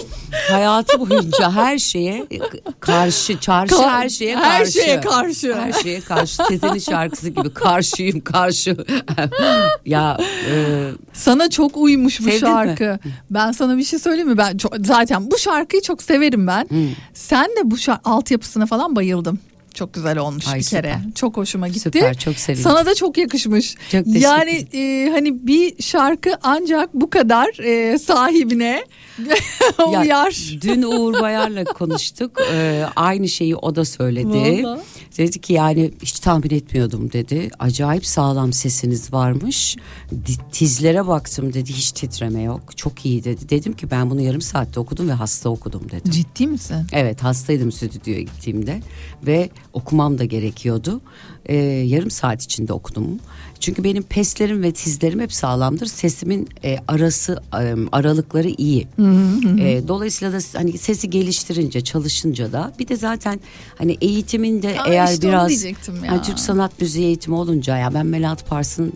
hayatı 0.50 1.00
boyunca 1.00 1.50
her 1.50 1.78
şeye 1.78 2.26
karşı, 2.80 3.40
çarşı 3.40 3.74
Ka- 3.74 3.90
her 3.90 4.08
şeye 4.08 4.36
her 4.36 4.58
karşı. 4.58 4.72
şeye 4.72 5.00
karşı. 5.00 5.54
Her 5.54 5.72
şeye 5.72 6.00
karşı. 6.00 6.36
Sezen'in 6.48 6.78
şarkısı 6.78 7.28
gibi 7.28 7.54
karşıyım 7.54 8.20
karşı. 8.20 8.76
ya 9.86 10.18
e, 10.50 10.88
Sana 11.12 11.50
çok 11.50 11.76
uymuş 11.76 12.20
bu 12.20 12.24
Sevdin 12.24 12.38
şarkı. 12.38 12.98
Ben 13.30 13.52
sana 13.52 13.78
bir 13.78 13.84
şey 13.84 13.98
söyleyeyim 13.98 14.28
mi? 14.28 14.38
Ben 14.38 14.56
çok, 14.56 14.74
zaten 14.86 15.30
bu 15.30 15.38
şarkıyı 15.38 15.82
çok 15.82 16.02
severim 16.02 16.46
ben. 16.46 16.68
Sen 17.14 17.46
de 17.46 17.70
bu 17.70 17.78
şarkı 17.78 18.10
altyapısına 18.10 18.66
falan 18.66 18.96
bayıldım. 18.96 19.38
Çok 19.74 19.94
güzel 19.94 20.18
olmuş 20.18 20.48
Ay, 20.48 20.58
bir 20.58 20.64
kere. 20.64 20.92
süper. 20.92 21.14
Çok 21.14 21.36
hoşuma 21.36 21.68
gitti. 21.68 21.80
Süper, 21.80 22.18
çok 22.18 22.36
sevindim. 22.36 22.64
Sana 22.64 22.86
da 22.86 22.94
çok 22.94 23.18
yakışmış. 23.18 23.74
Çok 23.92 24.06
yani 24.06 24.66
e, 24.74 25.10
hani 25.10 25.46
bir 25.46 25.82
şarkı 25.82 26.30
ancak 26.42 26.94
bu 26.94 27.10
kadar 27.10 27.48
e, 27.64 27.98
sahibine 27.98 28.84
ya, 29.78 30.00
uyar. 30.00 30.58
Dün 30.60 30.82
Uğur 30.82 31.20
Bayar'la 31.20 31.64
konuştuk. 31.64 32.30
Ee, 32.52 32.84
aynı 32.96 33.28
şeyi 33.28 33.56
o 33.56 33.76
da 33.76 33.84
söyledi. 33.84 34.64
Vallahi. 34.64 34.80
Dedi 35.18 35.40
ki 35.40 35.52
yani 35.52 35.90
hiç 36.02 36.20
tahmin 36.20 36.50
etmiyordum 36.50 37.12
dedi. 37.12 37.50
Acayip 37.58 38.06
sağlam 38.06 38.52
sesiniz 38.52 39.12
varmış. 39.12 39.76
Tizlere 40.52 41.06
baktım 41.06 41.52
dedi 41.52 41.72
hiç 41.72 41.92
titreme 41.92 42.42
yok. 42.42 42.76
Çok 42.76 43.06
iyi 43.06 43.24
dedi. 43.24 43.48
Dedim 43.48 43.72
ki 43.72 43.90
ben 43.90 44.10
bunu 44.10 44.20
yarım 44.20 44.40
saatte 44.40 44.80
okudum 44.80 45.08
ve 45.08 45.12
hasta 45.12 45.48
okudum 45.48 45.82
dedim. 45.90 46.12
Ciddi 46.12 46.46
misin? 46.46 46.86
Evet 46.92 47.22
hastaydım 47.22 47.72
stüdyoya 47.72 48.20
gittiğimde 48.20 48.80
ve 49.26 49.50
okumam 49.72 50.18
da 50.18 50.24
gerekiyordu. 50.24 51.00
Ee, 51.46 51.56
yarım 51.64 52.10
saat 52.10 52.42
içinde 52.42 52.72
okudum. 52.72 53.04
Çünkü 53.60 53.84
benim 53.84 54.02
peslerim 54.02 54.62
ve 54.62 54.72
tizlerim 54.72 55.20
hep 55.20 55.32
sağlamdır. 55.32 55.86
Sesimin 55.86 56.48
e, 56.64 56.78
arası 56.88 57.42
e, 57.60 57.74
aralıkları 57.92 58.48
iyi. 58.48 58.88
E, 59.60 59.88
dolayısıyla 59.88 60.34
da 60.34 60.42
hani 60.58 60.78
sesi 60.78 61.10
geliştirince, 61.10 61.80
çalışınca 61.80 62.52
da 62.52 62.72
bir 62.78 62.88
de 62.88 62.96
zaten 62.96 63.40
hani 63.78 63.96
eğitiminde 64.00 64.66
Ya 64.66 64.84
eğer 64.86 65.12
işte 65.12 65.28
biraz 65.28 65.48
diyecektim 65.48 66.04
ya. 66.04 66.12
hani 66.12 66.22
Türk 66.22 66.38
sanat 66.38 66.80
müziği 66.80 67.06
eğitimi 67.06 67.36
olunca 67.36 67.76
ya 67.78 67.94
ben 67.94 68.06
Melahat 68.06 68.46
Pars'ın 68.48 68.92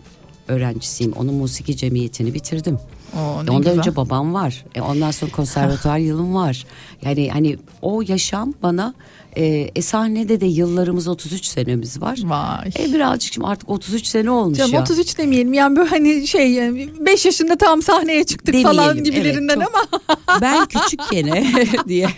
öğrencisiyim. 0.47 1.13
Onun 1.13 1.33
musiki 1.33 1.77
cemiyetini 1.77 2.33
bitirdim. 2.33 2.79
Oo, 3.15 3.39
Ondan 3.39 3.57
güzel. 3.57 3.77
önce 3.77 3.95
babam 3.95 4.33
var. 4.33 4.65
E, 4.75 4.81
ondan 4.81 5.11
sonra 5.11 5.31
konservatuar 5.31 5.97
yılım 6.07 6.35
var. 6.35 6.65
Yani 7.01 7.29
hani 7.31 7.57
o 7.81 8.01
yaşam 8.07 8.53
bana 8.63 8.93
e, 9.35 9.71
e, 9.75 9.81
sahnede 9.81 10.41
de 10.41 10.45
yıllarımız 10.45 11.07
33 11.07 11.45
senemiz 11.45 12.01
var. 12.01 12.19
Vay. 12.23 12.69
E, 12.79 12.93
birazcık 12.93 13.33
şimdi 13.33 13.47
artık 13.47 13.69
33 13.69 14.05
sene 14.05 14.31
olmuş 14.31 14.57
Canım 14.57 14.73
ya. 14.73 14.81
33 14.81 15.17
demeyelim 15.17 15.53
yani 15.53 15.75
böyle 15.75 15.89
hani 15.89 16.27
şey 16.27 16.57
5 17.05 17.25
yaşında 17.25 17.55
tam 17.57 17.81
sahneye 17.81 18.23
çıktık 18.23 18.63
falan 18.63 18.89
Demeyelim, 18.89 19.03
gibilerinden 19.03 19.57
evet, 19.57 19.67
ama 19.67 20.41
Ben 20.41 20.65
küçük 20.65 20.99
gene 21.11 21.53
diye. 21.87 22.09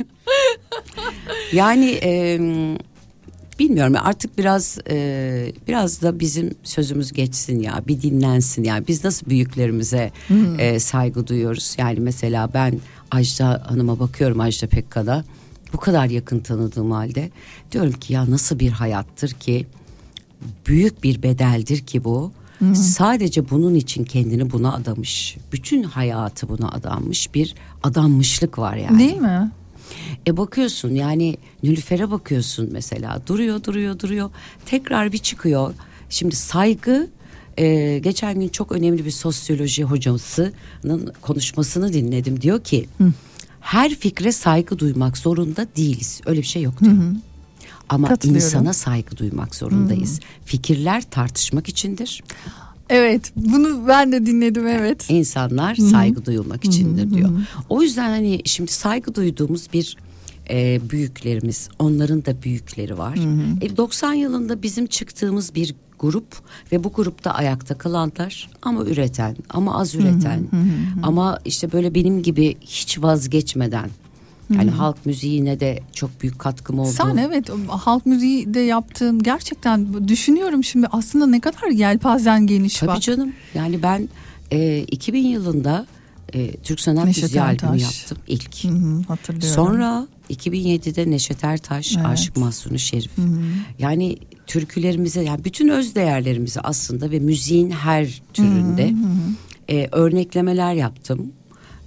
Yani 1.54 2.00
e, 2.04 2.40
bilmiyorum 3.60 3.96
artık 4.04 4.38
biraz 4.38 4.78
e, 4.90 5.52
biraz 5.68 6.02
da 6.02 6.20
bizim 6.20 6.52
sözümüz 6.64 7.12
geçsin 7.12 7.60
ya 7.60 7.84
bir 7.88 8.02
dinlensin 8.02 8.64
yani 8.64 8.88
biz 8.88 9.04
nasıl 9.04 9.30
büyüklerimize 9.30 10.12
e, 10.58 10.80
saygı 10.80 11.28
duyuyoruz 11.28 11.76
yani 11.78 12.00
mesela 12.00 12.50
ben 12.54 12.80
Ajda 13.12 13.64
Hanım'a 13.68 14.00
bakıyorum 14.00 14.40
Ajda 14.40 14.68
Pekkan'a 14.68 15.24
bu 15.74 15.78
kadar 15.78 16.06
yakın 16.06 16.40
tanıdığım 16.40 16.92
halde 16.92 17.30
diyorum 17.72 17.94
ki 17.94 18.14
ya 18.14 18.32
nasıl 18.32 18.60
bir 18.60 18.72
hayattır 18.72 19.30
ki 19.30 19.68
büyük 20.68 21.04
bir 21.04 21.24
bedeldir 21.24 21.78
ki 21.80 22.04
bu. 22.04 22.32
Sadece 22.76 23.50
bunun 23.50 23.76
için 23.76 24.04
kendini 24.04 24.52
buna 24.52 24.74
adamış. 24.74 25.38
Bütün 25.52 25.84
hayatı 25.84 26.50
buna 26.50 26.70
adanmış 26.72 27.34
bir 27.34 27.56
adanmışlık 27.84 28.60
var 28.60 28.76
yani. 28.76 29.00
değil 29.00 29.18
mi? 29.18 29.52
E 30.28 30.38
bakıyorsun 30.38 30.96
yani 30.96 31.38
Nülüfer'e 31.64 32.12
bakıyorsun 32.12 32.70
mesela 32.72 33.22
duruyor 33.28 33.64
duruyor 33.64 34.00
duruyor 34.00 34.30
tekrar 34.66 35.12
bir 35.12 35.18
çıkıyor. 35.18 35.74
Şimdi 36.10 36.36
saygı 36.36 37.10
e, 37.58 38.00
geçen 38.00 38.40
gün 38.40 38.50
çok 38.50 38.72
önemli 38.72 39.06
bir 39.06 39.12
sosyoloji 39.12 39.84
hocasının 39.84 41.14
konuşmasını 41.22 41.94
dinledim 41.94 42.42
diyor 42.42 42.64
ki 42.64 42.90
her 43.62 43.96
fikre 43.96 44.32
saygı 44.32 44.80
duymak 44.80 45.18
zorunda 45.18 45.68
değiliz 45.76 46.22
öyle 46.26 46.40
bir 46.42 46.46
şey 46.46 46.62
yok 46.62 46.80
diyor. 46.80 46.94
Ama 47.90 48.08
Katılıyorum. 48.08 48.46
insana 48.46 48.74
saygı 48.74 49.18
duymak 49.18 49.56
zorundayız. 49.56 50.20
Fikirler 50.46 51.04
tartışmak 51.12 51.70
içindir. 51.70 52.24
Evet 52.90 53.32
bunu 53.36 53.88
ben 53.88 54.12
de 54.12 54.26
dinledim 54.26 54.68
evet. 54.68 55.10
İnsanlar 55.10 55.76
saygı 55.76 56.26
duyulmak 56.26 56.66
içindir 56.66 57.14
diyor. 57.14 57.30
O 57.70 57.82
yüzden 57.82 58.10
hani 58.10 58.42
şimdi 58.46 58.72
saygı 58.72 59.16
duyduğumuz 59.16 59.68
bir 59.74 59.98
e, 60.50 60.80
büyüklerimiz, 60.90 61.70
onların 61.80 62.26
da 62.26 62.44
büyükleri 62.44 62.98
var. 62.98 63.18
E, 63.62 63.78
90 63.78 64.14
yılında 64.14 64.62
bizim 64.64 64.88
çıktığımız 64.88 65.56
bir 65.56 65.76
grup 66.00 66.28
ve 66.72 66.84
bu 66.84 66.92
grupta 66.94 67.32
ayakta 67.32 67.78
kalanlar 67.78 68.50
ama 68.62 68.84
üreten, 68.86 69.36
ama 69.50 69.80
az 69.80 69.96
üreten, 69.96 70.48
ama 71.04 71.40
işte 71.46 71.72
böyle 71.72 71.96
benim 71.96 72.24
gibi 72.24 72.58
hiç 72.62 73.02
vazgeçmeden. 73.02 73.90
Yani 74.50 74.72
halk 74.72 75.06
müziğine 75.06 75.60
de 75.60 75.80
çok 75.94 76.22
büyük 76.22 76.40
katkım 76.40 76.80
oldu. 76.80 76.90
Sen 76.92 77.18
evet 77.18 77.50
halk 77.68 78.06
müziği 78.06 78.54
de 78.54 78.60
yaptığın 78.60 79.24
gerçekten 79.24 80.08
düşünüyorum 80.08 80.64
şimdi 80.64 80.88
aslında 80.92 81.28
ne 81.28 81.40
kadar 81.40 81.68
yelpazen 81.68 82.48
geniş 82.48 82.78
Tabii 82.80 82.88
bak. 82.90 83.02
canım. 83.02 83.34
Yani 83.56 83.84
ben 83.84 84.10
e, 84.52 84.80
2000 84.80 85.28
yılında 85.28 85.86
e, 86.34 86.56
Türk 86.56 86.80
Sanat 86.80 87.06
Neşet 87.06 87.24
Müziği 87.24 87.42
albümü 87.42 87.72
Ertaş. 87.72 87.82
yaptım 87.82 88.18
ilk. 88.28 88.64
Hı 88.64 88.68
hı, 88.68 89.02
hatırlıyorum. 89.08 89.56
Sonra 89.56 90.08
2007'de 90.30 91.12
Neşet 91.12 91.44
Ertaş, 91.44 91.96
Evet. 91.96 92.06
Aşık 92.06 92.38
Mahsuni 92.38 92.80
Şerif. 92.80 93.12
Yani 93.80 94.18
türkülerimize 94.48 95.22
yani 95.24 95.46
bütün 95.46 95.68
öz 95.68 95.96
değerlerimizi 95.96 96.62
aslında 96.62 97.12
ve 97.12 97.20
müziğin 97.20 97.70
her 97.72 98.22
türünde 98.34 98.94
e, 99.70 99.88
örneklemeler 99.92 100.74
yaptım. 100.74 101.34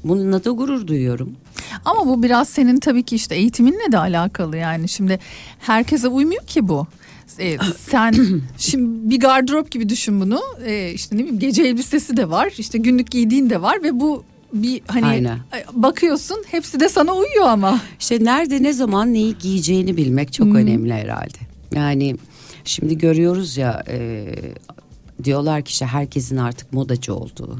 Bununla 0.04 0.44
da 0.44 0.50
gurur 0.50 0.86
duyuyorum. 0.86 1.32
Ama 1.84 2.06
bu 2.06 2.22
biraz 2.22 2.48
senin 2.48 2.80
tabii 2.80 3.02
ki 3.02 3.16
işte 3.16 3.34
eğitiminle 3.34 3.92
de 3.92 3.98
alakalı 3.98 4.56
yani 4.56 4.88
şimdi 4.88 5.18
herkese 5.58 6.08
uymuyor 6.08 6.46
ki 6.46 6.68
bu. 6.68 6.86
Ee, 7.38 7.56
sen 7.78 8.14
şimdi 8.58 9.10
bir 9.10 9.20
gardırop 9.20 9.70
gibi 9.70 9.88
düşün 9.88 10.20
bunu. 10.20 10.40
Ee, 10.66 10.90
işte 10.94 11.16
ne 11.16 11.20
bileyim 11.20 11.38
gece 11.38 11.62
elbisesi 11.62 12.16
de 12.16 12.30
var, 12.30 12.54
işte 12.58 12.78
günlük 12.78 13.10
giydiğin 13.10 13.50
de 13.50 13.62
var 13.62 13.82
ve 13.82 14.00
bu 14.00 14.24
bir 14.52 14.82
hani 14.86 15.06
Aynen. 15.06 15.38
bakıyorsun 15.72 16.44
hepsi 16.50 16.80
de 16.80 16.88
sana 16.88 17.14
uyuyor 17.14 17.46
ama. 17.46 17.80
İşte 18.00 18.24
nerede 18.24 18.62
ne 18.62 18.72
zaman 18.72 19.12
neyi 19.12 19.38
giyeceğini 19.38 19.96
bilmek 19.96 20.32
çok 20.32 20.54
önemli 20.54 20.94
herhalde. 20.94 21.38
Yani 21.74 22.16
şimdi 22.64 22.98
görüyoruz 22.98 23.56
ya 23.56 23.84
e, 23.88 24.26
diyorlar 25.24 25.62
ki 25.62 25.70
işte 25.70 25.86
herkesin 25.86 26.36
artık 26.36 26.72
modacı 26.72 27.14
olduğu. 27.14 27.58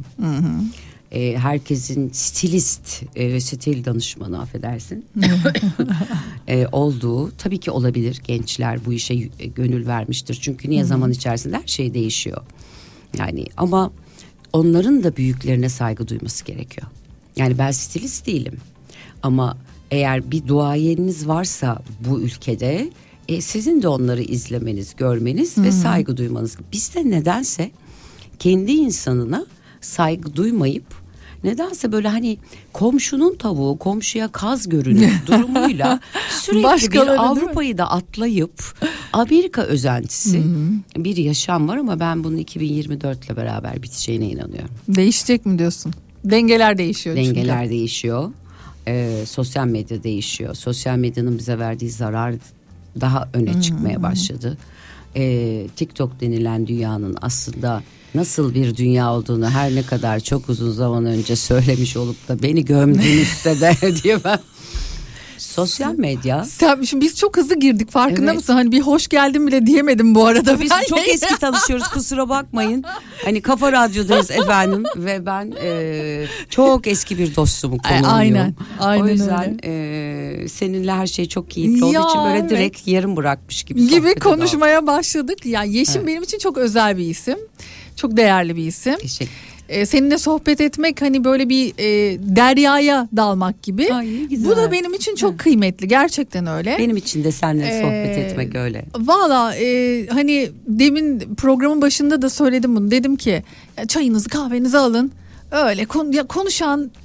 E, 1.13 1.39
herkesin 1.39 2.11
stilist 2.13 3.03
e, 3.17 3.33
ve 3.33 3.41
stil 3.41 3.85
danışmanı 3.85 4.41
affedersin 4.41 5.05
e, 6.49 6.67
olduğu 6.73 7.31
tabii 7.31 7.59
ki 7.59 7.71
olabilir. 7.71 8.21
Gençler 8.25 8.85
bu 8.87 8.93
işe 8.93 9.15
e, 9.15 9.47
gönül 9.47 9.87
vermiştir. 9.87 10.39
Çünkü 10.43 10.71
niye 10.71 10.85
zaman 10.85 11.11
içerisinde 11.11 11.57
her 11.57 11.67
şey 11.67 11.95
değişiyor? 11.95 12.43
Yani 13.19 13.47
ama 13.57 13.93
onların 14.53 15.05
da 15.05 15.17
büyüklerine 15.17 15.69
saygı 15.69 16.09
duyması 16.09 16.45
gerekiyor. 16.45 16.87
Yani 17.37 17.59
ben 17.59 17.71
stilist 17.71 18.27
değilim. 18.27 18.57
Ama 19.23 19.57
eğer 19.91 20.31
bir 20.31 20.47
duayeniniz 20.47 21.29
varsa 21.29 21.83
bu 22.09 22.21
ülkede 22.21 22.91
e, 23.29 23.41
sizin 23.41 23.83
de 23.83 23.89
onları 23.89 24.23
izlemeniz 24.23 24.97
görmeniz 24.97 25.59
ve 25.59 25.73
saygı 25.73 26.17
duymanız. 26.17 26.57
Bizde 26.73 27.11
nedense 27.11 27.71
kendi 28.39 28.73
insanına 28.73 29.47
saygı 29.81 30.37
duymayıp 30.37 31.02
nedense 31.45 31.93
böyle 31.93 32.09
hani 32.09 32.39
komşunun 32.73 33.35
tavuğu 33.35 33.79
komşuya 33.79 34.29
kaz 34.29 34.69
görünür 34.69 35.13
durumuyla 35.27 36.01
sürekli 36.31 36.63
Başkaları 36.63 37.13
bir? 37.13 37.25
Avrupa'yı 37.25 37.79
da 37.79 37.91
atlayıp 37.91 38.75
Amerika 39.13 39.63
özentisi 39.63 40.43
bir 40.97 41.17
yaşam 41.17 41.69
var 41.69 41.77
ama 41.77 42.01
ben 42.01 42.25
bunun 42.25 42.37
2024 42.37 43.25
ile 43.25 43.37
beraber 43.37 43.83
biteceğine 43.83 44.27
inanıyorum. 44.29 44.71
Değişecek 44.89 45.47
mi 45.47 45.59
diyorsun? 45.59 45.93
Dengeler 46.25 46.79
değişiyor 46.79 47.17
çünkü. 47.17 47.35
Dengeler 47.35 47.71
değişiyor. 47.71 48.31
Ee, 48.89 49.25
sosyal 49.27 49.67
medya 49.67 50.03
değişiyor. 50.03 50.55
Sosyal 50.55 50.97
medyanın 50.97 51.39
bize 51.39 51.59
verdiği 51.59 51.91
zarar 51.91 52.35
daha 53.01 53.29
öne 53.33 53.63
çıkmaya 53.63 54.03
başladı. 54.03 54.59
Ee, 55.17 55.67
TikTok 55.77 56.21
denilen 56.21 56.67
dünyanın 56.67 57.17
aslında 57.23 57.83
nasıl 58.15 58.55
bir 58.55 58.77
dünya 58.77 59.13
olduğunu 59.13 59.51
her 59.51 59.75
ne 59.75 59.83
kadar 59.83 60.21
çok 60.21 60.49
uzun 60.49 60.71
zaman 60.73 61.07
önce 61.07 61.37
söylemiş 61.37 61.97
olup 61.97 62.29
da 62.29 62.43
beni 62.43 62.65
gömdüğünüzde 62.65 63.61
de 63.61 64.03
diye 64.03 64.25
ben 64.25 64.39
sosyal 65.39 65.95
medya 65.95 66.45
Sen, 66.45 66.83
şimdi 66.83 67.05
biz 67.05 67.17
çok 67.17 67.37
hızlı 67.37 67.59
girdik 67.59 67.91
farkında 67.91 68.25
Evet. 68.27 68.35
mısın? 68.35 68.53
Hani 68.53 68.73
bir 68.73 68.81
hoş 68.81 69.09
geldin 69.09 69.47
bile 69.47 69.67
diyemedim 69.67 70.15
bu 70.15 70.27
arada. 70.27 70.61
Biz 70.61 70.71
Ben- 70.71 70.85
çok 70.89 71.09
eski 71.09 71.37
tanışıyoruz 71.39 71.89
kusura 71.89 72.29
bakmayın. 72.29 72.85
Hani 73.25 73.43
Kafa 73.43 73.73
Radyo'dayız 73.73 74.31
efendim 74.31 74.83
ve 74.97 75.27
ben 75.27 75.53
e, 75.63 76.25
çok 76.51 76.87
eski 76.87 77.19
bir 77.19 77.37
dostumu 77.37 77.79
konuğuyum. 77.79 78.05
aynen, 78.09 78.55
aynen 78.81 79.05
O 79.05 79.09
yüzden 79.09 79.59
e, 79.65 80.49
seninle 80.49 80.93
her 80.93 81.07
şey 81.07 81.29
çok 81.29 81.51
keyifli 81.51 81.79
Ya, 81.81 81.87
olduğu 81.87 82.09
için 82.11 82.25
böyle 82.25 82.39
evet. 82.39 82.51
direkt 82.51 82.87
yarım 82.89 83.17
bırakmış 83.17 83.63
gibi 83.63 83.87
gibi 83.89 84.15
konuşmaya 84.15 84.87
başladık. 84.87 85.47
Ya 85.47 85.63
Yeşim 85.65 85.97
Evet. 85.97 86.07
benim 86.07 86.23
için 86.23 86.39
çok 86.39 86.59
özel 86.59 86.97
bir 86.99 87.05
isim. 87.05 87.39
Çok 87.97 88.17
değerli 88.17 88.57
bir 88.57 88.67
isim. 88.67 88.97
Teşekkür 88.97 89.33
Ee, 89.69 89.87
seninle 89.87 90.19
sohbet 90.19 90.61
etmek 90.61 91.03
hani 91.03 91.25
böyle 91.25 91.49
bir 91.49 91.73
e, 91.79 92.19
deryaya 92.37 93.09
dalmak 93.17 93.63
gibi. 93.63 93.95
Ay, 93.95 94.27
güzel. 94.27 94.51
Bu 94.51 94.57
da 94.57 94.73
benim 94.73 94.95
için 94.95 95.15
çok 95.15 95.39
kıymetli. 95.39 95.89
Gerçekten 95.89 96.47
öyle. 96.47 96.77
Benim 96.79 96.97
için 96.97 97.25
de 97.25 97.33
seninle 97.33 97.81
sohbet 97.83 98.19
Ee, 98.19 98.21
etmek 98.21 98.55
öyle. 98.55 98.85
Valla 98.97 99.55
e, 99.57 100.07
hani 100.07 100.51
demin 100.67 101.35
programın 101.35 101.83
başında 101.83 102.23
da 102.23 102.31
söyledim 102.31 102.77
bunu. 102.77 102.91
Dedim 102.91 103.17
ki 103.17 103.43
çayınızı 103.89 104.29
kahvenizi 104.29 104.79
alın. 104.79 105.13
Öyle 105.51 105.85
kon- 105.85 106.13
ya 106.13 106.23
konuşan 106.23 106.85
e, 106.85 107.02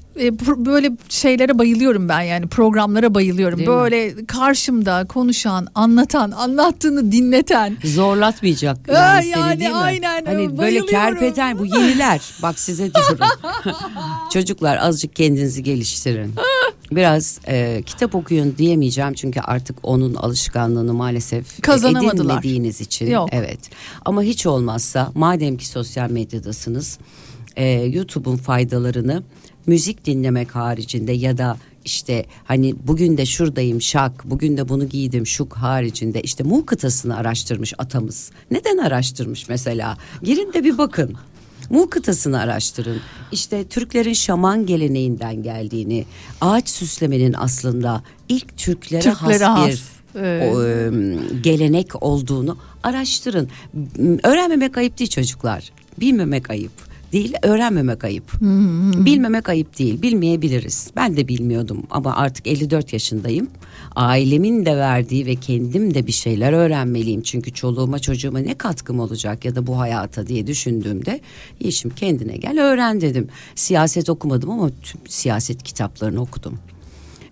böyle 0.65 0.91
şeylere 1.09 1.59
bayılıyorum 1.59 2.09
ben 2.09 2.22
yani 2.22 2.47
programlara 2.47 3.13
bayılıyorum. 3.13 3.59
Değil 3.59 3.70
mi? 3.70 3.76
böyle 3.76 4.26
karşımda 4.26 5.05
konuşan, 5.05 5.68
anlatan, 5.76 6.32
anlattığını 6.32 7.11
dinleten. 7.11 7.78
Zorlatmayacak 7.84 8.78
Ha, 8.88 8.93
yani, 8.93 9.24
seni 9.24 9.39
yani 9.41 9.59
değil 9.59 9.72
mi? 9.72 9.76
aynen, 9.78 10.26
Hani 10.26 10.57
böyle 10.57 10.86
kerpeten 10.86 11.59
bu 11.59 11.65
yeniler. 11.65 12.22
Bak 12.41 12.59
size 12.59 12.93
diyorum. 12.93 13.28
Çocuklar 14.34 14.78
azıcık 14.78 15.15
kendinizi 15.15 15.63
geliştirin. 15.63 16.34
Biraz 16.91 17.39
e, 17.47 17.84
kitap 17.86 18.15
okuyun 18.15 18.57
diyemeyeceğim 18.57 19.13
çünkü 19.13 19.39
artık 19.39 19.78
onun 19.84 20.15
alışkanlığını 20.15 20.93
maalesef 20.93 21.61
Kazanamadılar. 21.61 22.13
edinmediğiniz 22.26 22.82
için. 22.82 23.07
Yok. 23.11 23.30
Evet. 23.32 23.59
Ama 24.05 24.22
hiç 24.22 24.45
olmazsa 24.45 25.11
madem 25.15 25.57
ki 25.57 25.68
sosyal 25.68 26.09
medyadasınız 26.09 26.99
e, 27.55 27.65
YouTube'un 27.72 28.38
faydalarını 28.38 29.24
müzik 29.68 30.05
dinlemek 30.05 30.55
haricinde 30.55 31.11
ya 31.11 31.38
da 31.38 31.57
işte 31.86 32.26
hani 32.43 32.76
bugün 32.88 33.18
de 33.18 33.26
şuradayım 33.26 33.82
şak 33.82 34.24
bugün 34.26 34.57
de 34.57 34.70
bunu 34.70 34.89
giydim 34.89 35.28
şuk 35.28 35.53
haricinde 35.53 36.22
işte 36.22 36.43
Mu 36.43 36.65
kıtasını 36.65 37.18
araştırmış 37.18 37.74
atamız. 37.78 38.32
Neden 38.51 38.78
araştırmış 38.78 39.49
mesela? 39.49 39.97
Girin 40.24 40.53
de 40.53 40.63
bir 40.63 40.78
bakın. 40.78 41.15
Mu 41.70 41.89
kıtasını 41.89 42.39
araştırın. 42.39 42.99
İşte 43.32 43.68
Türklerin 43.68 44.13
şaman 44.13 44.65
geleneğinden 44.65 45.43
geldiğini, 45.43 46.05
ağaç 46.41 46.70
süslemenin 46.70 47.34
aslında 47.34 48.03
ilk 48.30 48.57
Türklere, 48.57 49.01
Türklere 49.01 49.43
has 49.43 49.59
has, 49.59 49.70
bir 49.70 49.82
evet. 50.20 50.55
o, 50.55 50.61
gelenek 51.41 52.03
olduğunu 52.03 52.57
araştırın. 52.84 53.49
Öğrenmemek 54.24 54.78
ayıp 54.78 54.99
değil 54.99 55.09
çocuklar. 55.09 55.72
Bilmemek 55.99 56.49
ayıp 56.49 56.86
değil, 57.14 57.34
öğrenmemek 57.43 58.03
ayıp. 58.03 58.41
Bilmemek 59.05 59.49
ayıp 59.49 59.80
değil, 59.80 60.01
bilmeyebiliriz. 60.01 60.91
Ben 60.95 61.18
de 61.18 61.28
bilmiyordum 61.28 61.84
ama 61.89 62.16
artık 62.16 62.47
54 62.47 62.93
yaşındayım. 62.93 63.47
Ailemin 63.95 64.66
de 64.66 64.78
verdiği 64.78 65.26
ve 65.26 65.36
kendim 65.36 65.93
de 65.93 66.08
bir 66.08 66.12
şeyler 66.12 66.53
öğrenmeliyim. 66.53 67.22
Çünkü 67.22 67.53
çoluğuma 67.53 67.99
çocuğuma 67.99 68.39
ne 68.39 68.53
katkım 68.53 68.99
olacak 68.99 69.45
ya 69.45 69.55
da 69.55 69.68
bu 69.68 69.80
hayata 69.80 70.28
diye 70.28 70.47
düşündüğümde 70.47 71.22
Yeşim 71.60 71.91
kendine 71.91 72.38
gel 72.38 72.64
öğren 72.64 73.01
dedim. 73.01 73.28
Siyaset 73.55 74.10
okumadım 74.10 74.49
ama 74.49 74.70
tüm 74.82 75.01
siyaset 75.08 75.64
kitaplarını 75.64 76.22
okudum. 76.22 76.60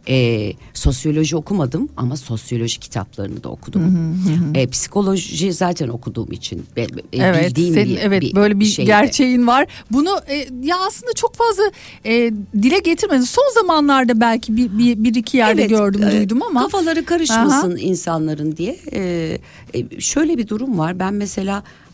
Ee, 0.09 0.53
sosyoloji 0.73 1.35
okumadım 1.35 1.89
ama 1.97 2.17
sosyoloji 2.17 2.79
kitaplarını 2.79 3.43
da 3.43 3.49
okudum. 3.49 4.15
Ee, 4.55 4.67
psikoloji 4.67 5.53
zaten 5.53 5.87
okuduğum 5.87 6.31
için 6.31 6.65
be- 6.75 6.87
Evet, 7.13 7.49
bildiğim 7.49 7.73
senin 7.73 7.95
bir, 7.95 8.01
evet 8.01 8.35
böyle 8.35 8.59
bir 8.59 8.65
şeydi. 8.65 8.87
gerçeğin 8.87 9.47
var. 9.47 9.67
Bunu 9.91 10.19
e, 10.27 10.47
ya 10.63 10.77
aslında 10.87 11.13
çok 11.13 11.35
fazla 11.35 11.63
e, 12.05 12.31
dile 12.61 12.79
getirmedin. 12.79 13.23
Son 13.23 13.53
zamanlarda 13.53 14.19
belki 14.21 14.57
bir, 14.57 14.77
bir, 14.77 15.03
bir 15.03 15.15
iki 15.15 15.37
yerde 15.37 15.61
Evet, 15.61 15.69
gördüm, 15.69 16.03
e, 16.03 16.11
duydum 16.11 16.41
ama. 16.43 16.61
kafaları 16.63 17.05
karışmasın 17.05 17.77
insanların 17.77 18.57
diye 18.57 18.77
e, 18.93 19.37
e, 19.73 19.99
şöyle 20.01 20.37
bir 20.37 20.47
durum 20.47 20.79
var. 20.79 20.99
Ben 20.99 21.13
mesela 21.13 21.57
e, 21.59 21.84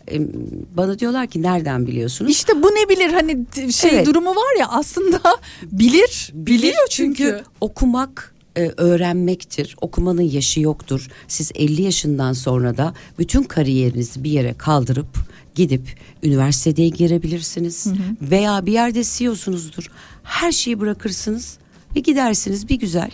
bana 0.78 1.00
diyorlar 1.00 1.28
ki 1.28 1.42
nereden 1.42 1.88
biliyorsunuz? 1.88 2.32
İşte 2.32 2.64
bu 2.64 2.68
ne 2.68 2.90
bilir 2.90 3.14
hani 3.14 3.46
şey 3.72 3.92
Evet. 3.94 4.06
durumu 4.08 4.30
var 4.30 4.60
ya 4.60 4.68
aslında 4.70 5.22
bilir, 5.64 6.32
biliyor 6.34 6.88
çünkü. 6.90 7.42
okumak 7.62 8.36
e, 8.56 8.72
öğrenmektir. 8.78 9.76
Okumanın 9.82 10.22
yaşı 10.22 10.60
yoktur. 10.60 11.08
Siz 11.28 11.52
50 11.56 11.82
yaşından 11.82 12.34
sonra 12.34 12.78
da 12.78 12.94
bütün 13.20 13.44
kariyerinizi 13.44 14.24
bir 14.24 14.32
yere 14.32 14.54
kaldırıp 14.54 15.08
gidip 15.56 15.82
üniversiteye 16.24 16.90
girebilirsiniz. 16.90 17.88
Veya 18.22 18.66
bir 18.66 18.72
yerde 18.72 19.04
CEO'sunuzdur. 19.04 19.88
Her 20.24 20.52
şeyi 20.52 20.80
bırakırsınız 20.80 21.58
ve 21.96 22.00
gidersiniz 22.00 22.70
bir 22.70 22.76
güzel. 22.76 23.12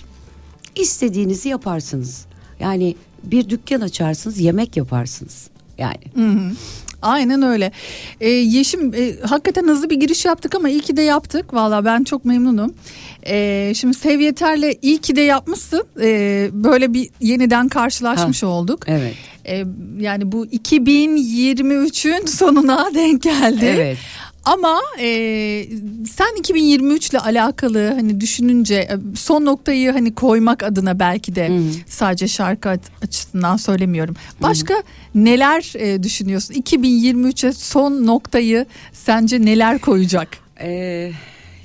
istediğinizi 0.75 1.49
yaparsınız. 1.49 2.25
Yani 2.59 2.95
bir 3.23 3.49
dükkan 3.49 3.81
açarsınız, 3.81 4.39
yemek 4.39 4.77
yaparsınız. 4.77 5.47
Yani 5.77 6.03
Aynen 7.01 7.41
öyle. 7.41 7.71
Ee, 8.21 8.29
Yeşim 8.29 8.93
e, 8.93 9.11
hakikaten 9.27 9.63
hızlı 9.67 9.89
bir 9.89 9.95
giriş 9.99 10.25
yaptık 10.25 10.55
ama 10.55 10.69
iyi 10.69 10.79
ki 10.79 10.97
de 10.97 11.01
yaptık. 11.01 11.53
Valla 11.53 11.85
ben 11.85 12.03
çok 12.03 12.25
memnunum. 12.25 12.73
Ee, 13.27 13.73
şimdi 13.75 13.97
Sev 13.97 14.19
Yeter'le 14.19 14.73
iyi 14.81 14.97
ki 14.97 15.15
de 15.15 15.21
yapmışsın. 15.21 15.83
Ee, 16.01 16.49
böyle 16.53 16.93
bir 16.93 17.09
yeniden 17.21 17.67
karşılaşmış 17.69 18.43
olduk. 18.43 18.83
evet. 18.87 19.13
Ee, 19.49 19.63
yani 19.99 20.31
bu 20.31 20.45
2023'ün 20.45 22.25
sonuna 22.25 22.89
denk 22.95 23.21
geldi. 23.21 23.65
Evet. 23.65 23.97
Ama 24.47 24.81
e, 24.99 25.07
sen 26.11 26.35
2023 26.39 27.09
ile 27.09 27.19
alakalı 27.19 27.93
hani 27.93 28.21
düşününce 28.21 28.75
e, 28.75 29.15
son 29.15 29.45
noktayı 29.45 29.91
hani 29.91 30.15
koymak 30.15 30.63
adına 30.63 30.99
belki 30.99 31.35
de 31.35 31.51
sadece 31.87 32.27
şarkı 32.27 32.79
açısından 33.01 33.57
söylemiyorum. 33.57 34.15
Başka 34.41 34.83
neler 35.15 35.73
e, 35.75 36.03
düşünüyorsun? 36.03 36.53
2023'e 36.53 37.53
son 37.53 38.05
noktayı 38.05 38.65
sence 38.93 39.41
neler 39.41 39.79
koyacak? 39.79 40.37
Ee, 40.61 41.11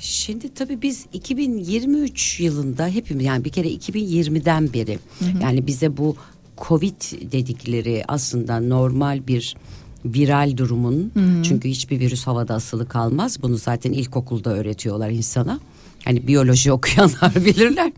şimdi 0.01 0.55
tabii 0.55 0.83
biz 0.83 1.07
2023 1.13 2.41
yılında 2.41 2.89
hepimiz 2.89 3.27
yani 3.27 3.45
bir 3.45 3.51
kere 3.51 3.69
2020'den 3.69 4.73
beri 4.73 4.99
yani 5.43 5.67
bize 5.67 5.97
bu 5.97 6.17
Covid 6.69 7.33
dedikleri 7.33 8.05
aslında 8.09 8.61
normal 8.61 9.27
bir 9.27 9.57
viral 10.05 10.57
durumun 10.57 11.13
çünkü 11.43 11.69
hiçbir 11.69 12.01
virüs 12.01 12.27
havada 12.27 12.55
asılı 12.55 12.89
kalmaz. 12.89 13.43
Bunu 13.43 13.57
zaten 13.57 13.93
ilkokulda 13.93 14.51
öğretiyorlar 14.51 15.11
insana. 15.11 15.61
Hani 16.05 16.27
biyoloji 16.27 16.73
okuyanlar 16.79 17.35
bilirler. 17.35 17.93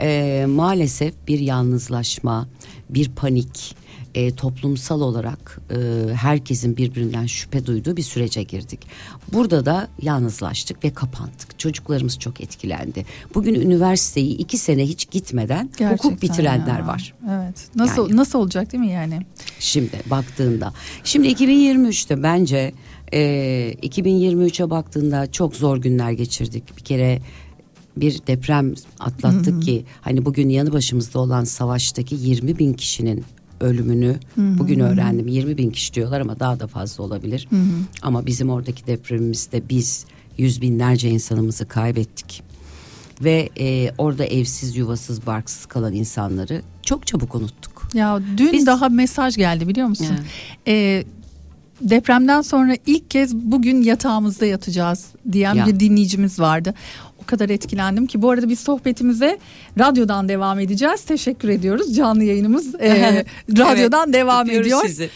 Ee, 0.00 0.46
maalesef 0.48 1.14
bir 1.28 1.38
yalnızlaşma, 1.38 2.48
bir 2.90 3.08
panik, 3.08 3.76
e, 4.18 4.34
toplumsal 4.34 5.00
olarak 5.00 5.60
e, 5.70 5.76
herkesin 6.14 6.76
birbirinden 6.76 7.26
şüphe 7.26 7.66
duyduğu 7.66 7.96
bir 7.96 8.02
sürece 8.02 8.42
girdik. 8.42 8.80
Burada 9.32 9.66
da 9.66 9.88
yalnızlaştık 10.02 10.84
ve 10.84 10.90
kapandık. 10.90 11.58
Çocuklarımız 11.58 12.18
çok 12.18 12.40
etkilendi. 12.40 13.06
Bugün 13.34 13.54
üniversiteyi 13.54 14.36
iki 14.36 14.58
sene 14.58 14.86
hiç 14.86 15.10
gitmeden 15.10 15.64
hukuk 15.64 15.78
Gerçekten 15.78 16.20
bitirenler 16.20 16.78
ya. 16.78 16.86
var. 16.86 17.14
Evet. 17.30 17.68
Nasıl 17.74 18.08
Yani. 18.08 18.16
nasıl 18.16 18.38
olacak 18.38 18.72
değil 18.72 18.84
mi 18.84 18.90
yani? 18.90 19.20
Şimdi 19.58 20.02
baktığında. 20.10 20.72
Şimdi 21.04 21.28
2023'te 21.28 22.22
bence 22.22 22.72
e, 23.12 23.20
2023'e 23.82 24.70
baktığında 24.70 25.32
çok 25.32 25.56
zor 25.56 25.76
günler 25.76 26.10
geçirdik. 26.10 26.76
Bir 26.76 26.84
kere 26.84 27.20
bir 27.96 28.26
deprem 28.26 28.74
atlattık 29.00 29.62
ki 29.62 29.84
hani 30.00 30.24
bugün 30.24 30.48
yanı 30.48 30.72
başımızda 30.72 31.18
olan 31.18 31.44
savaştaki 31.44 32.14
20 32.14 32.58
bin 32.58 32.72
kişinin 32.74 33.24
ölümünü 33.60 34.16
bugün 34.36 34.80
öğrendim. 34.80 35.28
20 35.28 35.58
bin 35.58 35.70
kişi 35.70 35.94
diyorlar 35.94 36.20
ama 36.20 36.40
daha 36.40 36.60
da 36.60 36.66
fazla 36.66 37.04
olabilir. 37.04 37.48
Ama 38.02 38.26
bizim 38.26 38.50
oradaki 38.50 38.86
depremimizde 38.86 39.68
biz 39.68 40.04
yüz 40.38 40.62
binlerce 40.62 41.10
insanımızı 41.10 41.68
kaybettik. 41.68 42.42
Ve 43.20 43.48
e, 43.60 43.90
orada 43.98 44.24
evsiz, 44.24 44.76
yuvasız, 44.76 45.26
barksız 45.26 45.66
kalan 45.66 45.94
insanları 45.94 46.62
çok 46.82 47.06
çabuk 47.06 47.34
unuttuk. 47.34 47.88
Ya 47.94 48.20
dün 48.36 48.52
Biz- 48.52 48.66
daha 48.66 48.88
mesaj 48.88 49.36
geldi 49.36 49.68
biliyor 49.68 49.88
musun? 49.88 50.04
Ya. 50.04 50.18
Ee, 50.66 51.04
depremden 51.80 52.42
sonra 52.42 52.76
ilk 52.86 53.10
kez 53.10 53.34
bugün 53.34 53.82
yatağımızda 53.82 54.46
yatacağız 54.46 55.06
diyen 55.32 55.54
Ya. 55.54 55.66
bir 55.66 55.80
dinleyicimiz 55.80 56.40
vardı. 56.40 56.74
Kadar 57.28 57.48
etkilendim 57.48 58.06
ki 58.06 58.22
bu 58.22 58.30
arada 58.30 58.48
biz 58.48 58.60
sohbetimize 58.60 59.38
radyodan 59.78 60.28
devam 60.28 60.60
edeceğiz. 60.60 61.02
Teşekkür 61.02 61.48
ediyoruz. 61.48 61.96
Canlı 61.96 62.24
yayınımız 62.24 62.74
e, 62.74 63.24
radyodan 63.58 64.12
devam 64.12 64.46
öpüyoruz 64.46 64.66
ediyor. 64.66 64.82
sizi. 64.86 65.10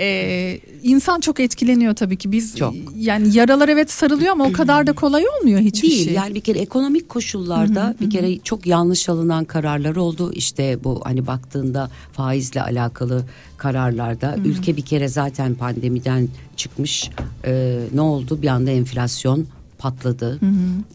Ee, 0.00 0.58
insan 0.82 1.20
çok 1.20 1.40
etkileniyor 1.40 1.94
tabii 1.94 2.16
ki. 2.16 2.32
Biz 2.32 2.56
Çok. 2.56 2.74
yani 2.96 3.36
yaralar 3.36 3.68
evet 3.68 3.90
sarılıyor 3.90 4.32
ama 4.32 4.44
o 4.44 4.52
kadar 4.52 4.86
da 4.86 4.92
kolay 4.92 5.24
olmuyor 5.28 5.60
hiçbir 5.60 5.90
Değil 5.90 6.04
şey. 6.04 6.14
yani 6.14 6.34
bir 6.34 6.40
kere 6.40 6.58
ekonomik 6.58 7.08
koşullarda 7.08 7.94
bir 8.00 8.10
kere 8.10 8.38
çok 8.38 8.66
yanlış 8.66 9.08
alınan 9.08 9.44
kararlar 9.44 9.96
oldu. 9.96 10.32
İşte 10.32 10.84
bu 10.84 11.00
hani 11.04 11.26
baktığında 11.26 11.90
faizle 12.12 12.62
alakalı 12.62 13.24
kararlarda 13.56 14.36
ülke 14.44 14.76
bir 14.76 14.82
kere 14.82 15.08
zaten 15.08 15.54
pandemiden 15.54 16.28
çıkmış. 16.56 17.10
Ee, 17.44 17.78
ne 17.94 18.00
oldu? 18.00 18.42
Bir 18.42 18.48
anda 18.48 18.70
enflasyon 18.70 19.46
patladı. 19.78 20.40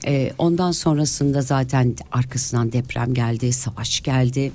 Ee, 0.06 0.32
ondan 0.38 0.72
sonrasında 0.72 1.42
zaten 1.42 1.96
arkasından 2.12 2.72
deprem 2.72 3.14
geldi, 3.14 3.54
savaş 3.54 4.02
geldi. 4.02 4.52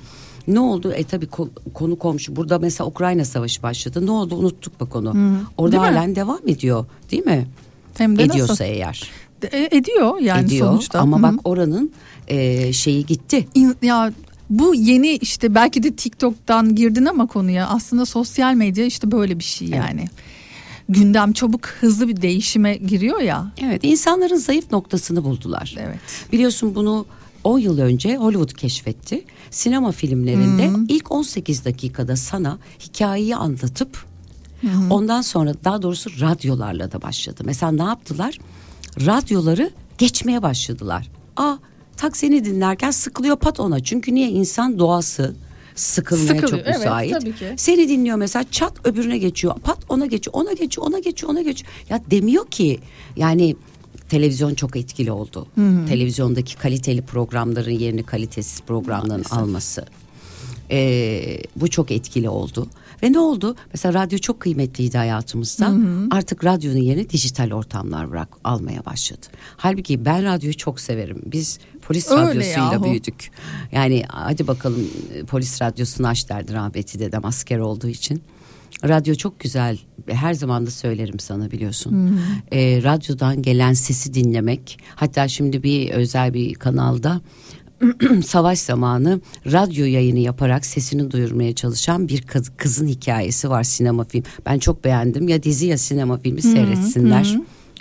Ne 0.49 0.61
oldu? 0.61 0.93
E 0.93 1.05
tabii 1.05 1.27
ko- 1.27 1.49
konu 1.75 1.97
komşu. 1.99 2.37
Burada 2.37 2.59
mesela 2.59 2.89
Ukrayna 2.89 3.25
savaşı 3.25 3.63
başladı. 3.63 4.07
Ne 4.07 4.11
oldu? 4.11 4.37
Unuttuk 4.37 4.81
bak 4.81 4.97
onu. 4.97 5.17
Orada 5.57 5.73
Değil 5.73 5.83
mi? 5.83 5.89
halen 5.89 6.17
devam 6.17 6.49
ediyor, 6.49 6.87
değil 7.11 7.27
mi? 7.27 7.47
Hem 7.99 8.19
de 8.19 8.23
Ediyorsa 8.23 8.53
nasıl? 8.53 8.65
eğer 8.65 9.11
E, 9.53 9.69
ediyor 9.77 10.19
yani 10.21 10.47
ediyor 10.47 10.67
sonuçta. 10.69 10.99
ama 11.01 11.17
Hı 11.17 11.21
hı. 11.21 11.23
bak 11.23 11.35
oranın 11.45 11.93
e, 12.29 12.73
şeyi 12.73 13.07
gitti. 13.07 13.49
İn- 13.55 13.77
ya 13.83 14.13
bu 14.51 14.75
yeni 14.75 15.09
işte 15.11 15.55
belki 15.55 15.83
de 15.83 15.97
TikTok'tan 15.97 16.75
girdin 16.75 17.05
ama 17.05 17.27
konuya 17.27 17.69
aslında 17.69 18.07
sosyal 18.07 18.55
medya 18.55 18.85
işte 18.85 19.11
böyle 19.13 19.39
bir 19.39 19.45
şey 19.45 19.69
yani. 19.69 20.05
Gündem 20.89 21.33
çabuk 21.33 21.67
hızlı 21.67 22.09
bir 22.09 22.23
değişime 22.23 22.77
giriyor 22.77 23.21
ya. 23.21 23.53
Evet 23.63 23.81
insanların 23.85 24.37
zayıf 24.37 24.73
noktasını 24.73 25.25
buldular. 25.25 25.75
Evet. 25.79 25.99
Biliyorsun 26.33 26.75
bunu 26.75 27.07
10 27.45 27.59
yıl 27.59 27.79
önce 27.79 28.17
Hollywood 28.17 28.53
keşfetti. 28.53 29.25
Sinema 29.51 29.93
filmlerinde 29.93 30.71
ilk 30.89 31.13
18 31.13 31.65
dakikada 31.65 32.17
sana 32.17 32.59
hikayeyi 32.81 33.37
anlatıp 33.37 34.05
ondan 34.91 35.21
sonra 35.23 35.55
daha 35.65 35.83
doğrusu 35.83 36.11
radyolarla 36.21 36.93
da 36.93 37.03
başladı. 37.03 37.43
Mesela 37.45 37.73
ne 37.73 37.83
yaptılar? 37.83 38.39
Radyoları 39.07 39.71
geçmeye 39.99 40.43
başladılar. 40.43 41.11
Aa 41.37 41.57
taksini 41.97 42.45
dinlerken 42.45 42.91
sıkılıyor 42.91 43.37
pat 43.37 43.61
ona. 43.61 43.83
Çünkü 43.85 44.15
niye 44.15 44.29
insan 44.29 44.79
doğası 44.79 45.37
sıkılmaya 45.79 46.27
Sıkılıyor, 46.27 46.49
çok 46.49 46.61
evet, 46.61 46.79
müsait. 46.79 47.13
tabii 47.13 47.35
ki. 47.35 47.55
Seni 47.57 47.89
dinliyor 47.89 48.17
mesela 48.17 48.45
çat 48.51 48.87
öbürüne 48.87 49.19
geçiyor. 49.19 49.55
Pat 49.65 49.79
ona 49.89 50.07
geçiyor, 50.07 50.35
ona 50.35 50.53
geçiyor, 50.53 50.87
ona 50.87 50.99
geçiyor, 50.99 51.33
ona 51.33 51.43
geçiyor. 51.43 51.73
Ya 51.91 52.01
demiyor 52.11 52.47
ki 52.47 52.79
yani 53.17 53.57
televizyon 54.09 54.55
çok 54.55 54.77
etkili 54.77 55.13
oldu. 55.13 55.47
Televizyondaki 55.89 56.57
kaliteli 56.57 57.03
programların 57.03 57.71
yerini 57.71 58.03
kalitesiz 58.03 58.61
programların 58.61 59.25
alması. 59.31 59.87
Ee, 60.71 61.39
bu 61.57 61.69
çok 61.69 61.91
etkili 61.91 62.29
oldu. 62.29 62.69
Ve 63.03 63.13
ne 63.13 63.19
oldu? 63.19 63.57
Mesela 63.75 64.05
radyo 64.05 64.19
çok 64.19 64.41
kıymetliydi 64.41 64.99
hayatımızda. 64.99 65.75
Artık 66.11 66.45
radyonun 66.45 66.79
yerini 66.79 67.11
dijital 67.11 67.53
ortamlar 67.53 68.11
bırak 68.11 68.29
almaya 68.45 68.85
başladı. 68.87 69.27
Halbuki 69.57 70.05
ben 70.05 70.25
radyoyu 70.25 70.57
çok 70.57 70.81
severim. 70.81 71.23
Biz 71.27 71.59
polis 71.89 72.11
Öyle 72.11 72.23
radyosuyla 72.23 72.73
yahu. 72.73 72.85
büyüdük. 72.85 73.31
Yani 73.73 74.03
hadi 74.09 74.47
bakalım 74.47 74.87
e, 75.15 75.25
polis 75.25 75.63
radyosunu 75.63 76.07
aç 76.09 76.29
derdi 76.29 76.53
rahmetli 76.53 76.99
dedem 76.99 77.25
asker 77.25 77.59
olduğu 77.59 77.89
için. 77.89 78.23
Radyo 78.85 79.15
çok 79.15 79.41
güzel. 79.41 79.79
Her 80.07 80.35
zaman 80.35 80.67
da 80.67 80.71
söylerim 80.71 81.19
sana 81.19 81.51
biliyorsun. 81.51 82.21
Ee, 82.53 82.81
radyodan 82.83 83.43
gelen 83.43 83.73
sesi 83.73 84.15
dinlemek. 84.15 84.79
Hatta 84.95 85.29
şimdi 85.29 85.63
bir 85.63 85.91
özel 85.91 86.35
bir 86.35 86.55
kanalda 86.55 87.21
savaş 88.27 88.59
zamanı 88.59 89.21
radyo 89.53 89.87
yayını 89.87 90.19
yaparak 90.19 90.67
sesini 90.67 91.11
duyurmaya 91.11 91.55
çalışan 91.55 92.09
bir 92.09 92.23
kız, 92.23 92.51
kızın 92.57 92.87
hikayesi 92.87 93.51
var 93.51 93.63
sinema 93.63 94.05
film. 94.05 94.25
Ben 94.47 94.59
çok 94.59 94.85
beğendim. 94.85 95.29
Ya 95.29 95.43
dizi 95.43 95.67
ya 95.67 95.79
sinema 95.79 96.19
filmi 96.19 96.43
seyretsinler. 96.43 97.37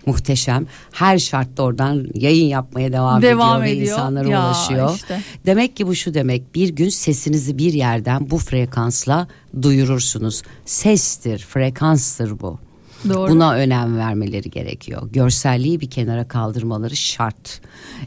Muhteşem. 0.05 0.65
Her 0.91 1.17
şartta 1.19 1.63
oradan 1.63 2.07
yayın 2.13 2.45
yapmaya 2.45 2.91
devam, 2.93 3.21
Devam 3.21 3.63
ediyor, 3.63 3.75
ve 3.75 3.81
ediyor. 3.81 3.97
insanlara 3.97 4.29
Ya 4.29 4.45
ulaşıyor. 4.45 4.95
işte. 4.95 5.21
Demek 5.45 5.75
ki 5.77 5.87
bu 5.87 5.95
şu 5.95 6.13
demek. 6.13 6.55
Bir 6.55 6.69
gün 6.69 6.89
sesinizi 6.89 7.57
bir 7.57 7.73
yerden 7.73 8.29
bu 8.29 8.37
frekansla 8.37 9.27
duyurursunuz. 9.61 10.43
Sestir, 10.65 11.39
frekanstır 11.39 12.39
bu. 12.39 12.59
Doğru. 13.09 13.31
Buna 13.31 13.53
önem 13.53 13.97
vermeleri 13.97 14.49
gerekiyor. 14.49 15.09
Görselliği 15.11 15.79
bir 15.81 15.89
kenara 15.89 16.27
kaldırmaları 16.27 16.95
şart. 16.95 17.61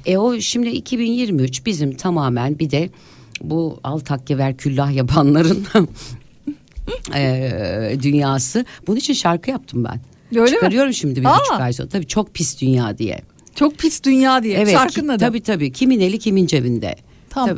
E 0.06 0.18
o 0.18 0.40
şimdi 0.40 0.68
2023 0.68 1.66
bizim 1.66 1.96
tamamen 1.96 2.58
bir 2.58 2.70
de 2.70 2.90
bu 3.42 3.80
al 3.84 3.98
takke 3.98 4.38
ver 4.38 4.56
küllah 4.56 4.92
yapanların 4.92 5.66
e, 7.14 7.96
dünyası. 8.02 8.64
Bunun 8.86 8.96
için 8.96 9.14
şarkı 9.14 9.50
yaptım 9.50 9.84
ben. 9.84 10.00
Öyle 10.32 10.40
mi? 10.42 10.48
Çıkarıyorum 10.50 10.92
şimdi 10.94 11.20
bir 11.20 11.26
Aa! 11.26 11.38
buçuk 11.38 11.60
ay 11.60 11.72
sonra. 11.72 11.88
Tabii 11.88 12.06
çok 12.06 12.34
pis 12.34 12.60
dünya 12.60 12.98
diye. 12.98 13.20
Çok 13.54 13.78
pis 13.78 14.02
dünya 14.02 14.42
diye 14.42 14.58
Evet, 14.58 14.72
şarkının 14.72 15.08
adı. 15.08 15.18
Tabii 15.24 15.40
tabii. 15.40 15.72
Kimin 15.72 16.00
eli 16.00 16.18
kimin 16.18 16.46
cebinde. 16.46 16.94
Tamam. 17.30 17.48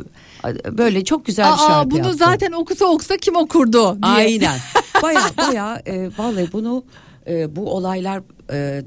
Tabii. 0.41 0.77
Böyle 0.77 1.03
çok 1.03 1.25
güzel 1.25 1.45
bir 1.45 1.53
Aa, 1.53 1.57
şarkı 1.67 1.91
bunu 1.91 1.97
yaptım. 1.99 2.17
zaten 2.17 2.51
okusa 2.51 2.85
okusa 2.85 3.17
kim 3.17 3.35
okurdu 3.35 4.03
diye. 4.03 4.11
Aynen. 4.13 4.59
Baya 5.03 5.21
baya 5.37 5.81
e, 5.85 6.09
vallahi 6.17 6.47
bunu 6.53 6.83
e, 7.27 7.55
bu 7.55 7.73
olaylar 7.75 8.21
e, 8.51 8.83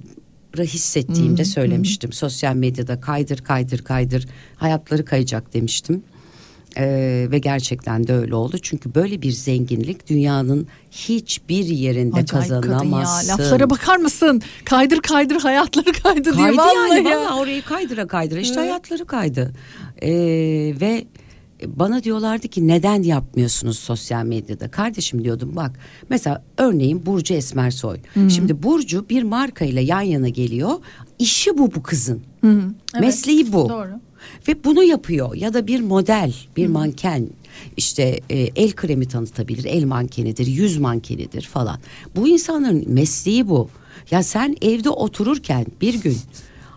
hissettiğimde 0.59 1.45
söylemiştim. 1.45 2.13
Sosyal 2.13 2.55
medyada 2.55 3.01
kaydır 3.01 3.39
kaydır 3.39 3.79
kaydır 3.85 4.29
hayatları 4.57 5.05
kayacak 5.05 5.55
demiştim. 5.55 6.03
E, 6.77 7.27
ve 7.31 7.39
gerçekten 7.39 8.07
de 8.07 8.15
öyle 8.15 8.35
oldu. 8.35 8.59
Çünkü 8.63 8.95
böyle 8.95 9.23
bir 9.23 9.31
zenginlik 9.31 10.09
dünyanın 10.09 10.67
hiçbir 10.91 11.65
yerinde 11.65 12.17
Acayip 12.17 12.49
kadın 12.49 12.55
ya. 12.55 12.61
kazanamazsın. 12.79 13.29
Laflara 13.33 13.71
bakar 13.71 13.97
mısın? 13.97 14.43
Kaydır 14.65 15.01
kaydır 15.01 15.41
hayatları 15.41 15.93
kaydı 16.03 16.25
diye. 16.25 16.45
Kaydı 16.45 16.57
Vallahi 16.59 16.97
yani 16.99 17.09
ya. 17.09 17.21
vallahi 17.21 17.41
orayı 17.41 17.63
kaydıra 17.63 18.07
kaydıra 18.07 18.41
işte 18.41 18.55
hayatları 18.55 19.05
kaydı. 19.07 19.53
Ee, 20.03 20.11
ve 20.81 21.05
bana 21.67 22.03
diyorlardı 22.03 22.49
ki 22.49 22.69
neden 22.69 23.03
yapmıyorsunuz 23.03 23.79
sosyal 23.79 24.25
medyada? 24.25 24.71
Kardeşim 24.71 25.25
diyordum 25.25 25.53
bak 25.57 25.79
mesela 26.11 26.45
örneğin 26.59 27.07
Burcu 27.07 27.35
Esmersoy. 27.35 27.99
Şimdi 28.29 28.63
Burcu 28.63 29.09
bir 29.09 29.23
markayla 29.23 29.83
yan 29.83 30.01
yana 30.01 30.29
geliyor. 30.29 30.71
İşi 31.19 31.59
bu 31.59 31.75
bu 31.75 31.83
kızın. 31.83 32.23
Mesleği 33.01 33.53
bu. 33.53 33.69
Doğru. 33.69 33.91
Ve 34.49 34.65
bunu 34.65 34.83
yapıyor 34.83 35.35
ya 35.35 35.55
da 35.55 35.67
bir 35.67 35.81
model, 35.81 36.35
bir 36.57 36.67
manken 36.67 37.29
işte 37.77 38.21
e, 38.31 38.39
el 38.39 38.73
kremi 38.73 39.09
tanıtabilir, 39.09 39.65
el 39.65 39.85
mankenidir, 39.85 40.47
yüz 40.47 40.79
mankenidir 40.79 41.43
falan. 41.43 41.79
Bu 42.17 42.29
insanların 42.29 42.85
mesleği 42.87 43.49
bu. 43.49 43.69
Ya 44.11 44.23
sen 44.23 44.57
evde 44.63 44.91
otururken 44.91 45.67
bir 45.81 45.95
gün 45.95 46.17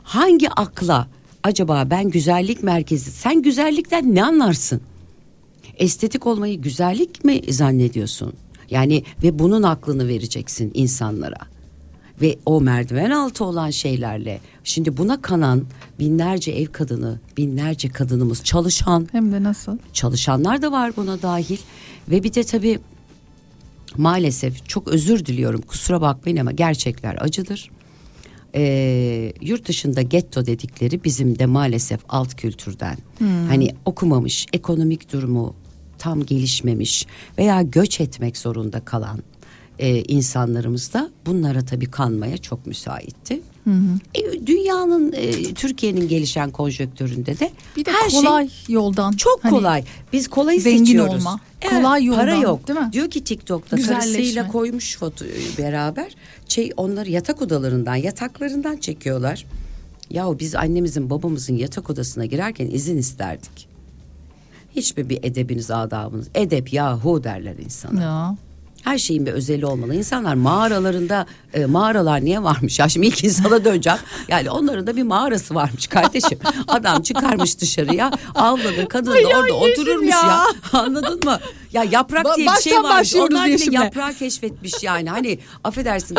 hangi 0.04 0.50
akla 0.50 1.08
acaba 1.44 1.88
ben 1.90 2.10
güzellik 2.10 2.64
merkezi, 2.64 3.12
sen 3.12 3.42
güzellikten 3.42 4.16
ne 4.16 4.24
anlarsın? 4.24 4.82
Estetik 5.78 6.28
olmayı 6.28 6.62
güzellik 6.62 7.26
mi 7.26 7.42
zannediyorsun? 7.50 8.34
Yani 8.70 9.04
ve 9.24 9.40
bunun 9.40 9.64
aklını 9.64 10.08
vereceksin 10.08 10.72
insanlara. 10.74 11.50
ve 12.22 12.38
o 12.46 12.62
merdiven 12.62 13.12
altı 13.12 13.46
olan 13.46 13.70
şeylerle 13.70 14.40
şimdi 14.64 14.98
buna 14.98 15.22
kanan 15.22 15.66
binlerce 16.00 16.52
ev 16.52 16.68
kadını, 16.68 17.20
binlerce 17.38 17.90
kadınımız 17.90 18.44
çalışan 18.44 19.08
Hem 19.12 19.32
de 19.32 19.44
nasıl? 19.44 19.78
çalışanlar 19.94 20.62
da 20.62 20.72
var 20.72 20.92
buna 20.98 21.22
dahil 21.22 21.58
ve 22.10 22.24
bir 22.24 22.34
de 22.34 22.44
tabii 22.44 22.80
maalesef 23.98 24.66
çok 24.70 24.88
özür 24.88 25.26
diliyorum 25.26 25.62
kusura 25.62 26.02
bakmayın 26.02 26.38
ama 26.38 26.52
gerçekler 26.52 27.18
acıdır. 27.20 27.70
Ee, 28.56 29.34
yurt 29.42 29.68
dışında 29.68 30.02
getto 30.02 30.46
dedikleri 30.46 31.04
bizim 31.04 31.40
de 31.40 31.46
maalesef 31.46 32.00
alt 32.10 32.36
kültürden 32.36 32.98
hani 33.48 33.76
okumamış 33.86 34.46
ekonomik 34.54 35.14
durumu 35.14 35.56
tam 35.98 36.26
gelişmemiş 36.26 37.06
veya 37.38 37.62
göç 37.62 38.02
etmek 38.02 38.38
zorunda 38.38 38.80
kalan 38.80 39.20
e, 39.80 40.02
insanlarımız 40.04 40.94
da 40.94 41.10
bunlara 41.26 41.66
tabii 41.66 41.92
kanmaya 41.92 42.38
çok 42.38 42.68
müsaitti. 42.68 43.42
E, 44.16 44.48
dünyanın 44.48 45.14
e, 45.14 45.54
Türkiye'nin 45.54 46.08
gelişen 46.08 46.52
konjonktüründe 46.52 47.40
de 47.40 47.52
Bir 47.78 47.86
de 47.86 47.92
her 47.92 48.10
şey 48.10 48.22
kolay 48.22 48.50
yoldan. 48.68 49.12
çok 49.12 49.44
Hani 49.44 49.52
kolay. 49.52 49.84
Biz 50.14 50.28
kolayı 50.28 50.62
zengin 50.62 50.86
seçiyoruz. 50.86 51.14
olma. 51.14 51.40
Evet, 51.62 51.74
Kolay 51.74 52.04
yoldan, 52.06 52.20
Para 52.22 52.36
yok. 52.36 52.68
değil 52.68 52.80
mi? 52.80 52.90
Diyor 52.94 53.10
ki 53.10 53.24
TikTok'ta 53.24 53.78
karısıyla 53.82 54.48
koymuş 54.48 54.98
foto 54.98 55.26
beraber. 55.58 56.16
Şey 56.48 56.72
onları 56.78 57.10
yatak 57.10 57.42
odalarından, 57.42 57.96
yataklarından 57.96 58.78
çekiyorlar. 58.78 59.46
Yahu 60.12 60.40
biz 60.40 60.56
annemizin 60.56 61.10
babamızın 61.10 61.58
yatak 61.58 61.90
odasına 61.90 62.26
girerken 62.26 62.68
izin 62.68 62.98
isterdik. 62.98 63.68
Hiçbir 64.76 65.10
bir 65.10 65.20
edebiniz, 65.24 65.72
adabınız. 65.72 66.28
Edep 66.36 66.74
yahu 66.74 67.24
derler 67.24 67.56
insana. 67.66 68.02
Ya. 68.02 68.36
Her 68.84 68.98
şeyin 68.98 69.26
bir 69.26 69.32
özeli 69.34 69.66
olmalı. 69.66 69.96
İnsanlar 69.96 70.34
mağaralarında 70.34 71.26
e, 71.54 71.66
mağaralar 71.66 72.26
niye 72.26 72.44
varmış? 72.44 72.80
Ya 72.80 72.90
şimdi 72.90 73.08
ilk 73.08 73.24
insana 73.24 73.66
döneceğim. 73.66 74.00
Yani 74.28 74.50
onların 74.50 74.88
da 74.88 74.96
bir 74.96 75.04
mağarası 75.04 75.56
varmış 75.56 75.88
kardeşim. 75.88 76.40
Adam 76.68 77.02
çıkarmış 77.02 77.60
dışarıya 77.60 78.12
avladı 78.36 78.88
kadın 78.88 79.12
da 79.12 79.38
orada 79.40 79.54
otururmuş 79.54 80.12
ya. 80.12 80.22
ya. 80.28 80.44
Anladın 80.80 81.20
mı? 81.26 81.40
Ya 81.74 81.84
yaprak 81.92 82.26
Ba- 82.26 82.38
diye 82.38 82.48
bir 82.58 82.62
şey 82.62 82.74
varmış. 82.84 83.16
Onlar 83.16 83.44
bile 83.46 83.52
yeşimle. 83.52 83.76
yaprağı 83.76 84.14
keşfetmiş 84.14 84.84
yani. 84.84 85.10
Hani 85.10 85.40
affedersin. 85.64 86.18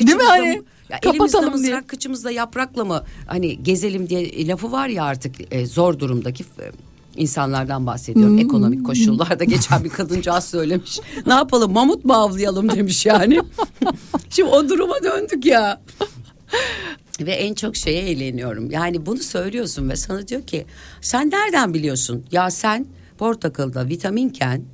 Değil 0.00 0.16
mi 0.16 0.22
hani? 0.22 0.62
Ya 0.88 0.98
elimizde 1.02 1.18
Kapatalım 1.18 1.50
mızrak 1.52 1.70
diye. 1.70 1.86
kıçımızda 1.86 2.30
yaprakla 2.30 2.84
mı 2.84 3.04
hani 3.26 3.62
gezelim 3.62 4.08
diye 4.08 4.46
lafı 4.48 4.72
var 4.72 4.88
ya 4.88 5.04
artık 5.04 5.34
e, 5.54 5.66
zor 5.66 5.98
durumdaki 5.98 6.44
e, 6.44 6.70
insanlardan 7.16 7.86
bahsediyorum. 7.86 8.32
Hmm. 8.32 8.44
Ekonomik 8.44 8.86
koşullarda 8.86 9.44
geçen 9.44 9.84
bir 9.84 9.90
kadıncağız 9.90 10.44
söylemiş. 10.44 11.00
Ne 11.26 11.32
yapalım 11.32 11.72
mamut 11.72 12.04
mu 12.04 12.12
avlayalım 12.12 12.70
demiş 12.70 13.06
yani. 13.06 13.40
Şimdi 14.30 14.48
o 14.48 14.68
duruma 14.68 14.94
döndük 15.04 15.46
ya. 15.46 15.80
Ve 17.20 17.32
en 17.32 17.54
çok 17.54 17.76
şeye 17.76 18.02
eğleniyorum. 18.02 18.70
Yani 18.70 19.06
bunu 19.06 19.18
söylüyorsun 19.18 19.90
ve 19.90 19.96
sana 19.96 20.28
diyor 20.28 20.42
ki 20.42 20.66
sen 21.00 21.30
nereden 21.30 21.74
biliyorsun? 21.74 22.24
Ya 22.32 22.50
sen 22.50 22.86
portakalda 23.18 23.88
vitaminken 23.88 24.64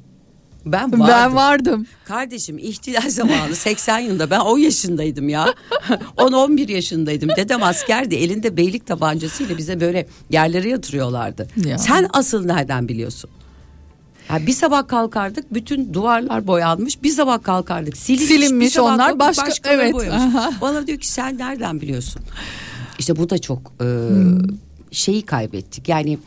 ben 0.66 0.92
vardım. 0.92 1.08
Ben 1.08 1.34
vardım. 1.34 1.86
Kardeşim 2.04 2.58
ihtilal 2.58 3.10
zamanı 3.10 3.54
80 3.54 3.98
yılında 3.98 4.30
ben 4.30 4.40
10 4.40 4.58
yaşındaydım 4.58 5.28
ya. 5.28 5.54
10-11 6.16 6.72
yaşındaydım. 6.72 7.28
Dedem 7.36 7.62
askerdi 7.62 8.14
elinde 8.14 8.56
beylik 8.56 8.86
tabancasıyla 8.86 9.58
bize 9.58 9.80
böyle 9.80 10.06
yerlere 10.30 10.68
yatırıyorlardı. 10.68 11.48
Ya. 11.56 11.78
Sen 11.78 12.08
asıl 12.12 12.44
nereden 12.44 12.88
biliyorsun? 12.88 13.30
Ya 14.30 14.46
bir 14.46 14.52
sabah 14.52 14.88
kalkardık 14.88 15.54
bütün 15.54 15.94
duvarlar 15.94 16.46
boyanmış. 16.46 17.02
Bir 17.02 17.10
sabah 17.10 17.42
kalkardık 17.42 17.96
silinmiş. 17.96 18.28
Silinmiş 18.28 18.76
bir 18.76 18.80
onlar, 18.80 19.18
başka- 19.18 19.70
evet, 19.70 19.94
boyamış. 19.94 20.34
aha. 20.34 20.52
Bana 20.60 20.86
diyor 20.86 20.98
ki 20.98 21.08
sen 21.08 21.38
nereden 21.38 21.80
biliyorsun? 21.80 22.22
İşte 22.98 23.16
bu 23.16 23.30
da 23.30 23.38
çok 23.38 23.72
e, 23.82 23.86
şeyi 24.90 25.22
kaybettik. 25.22 25.88
Yani 25.88 26.18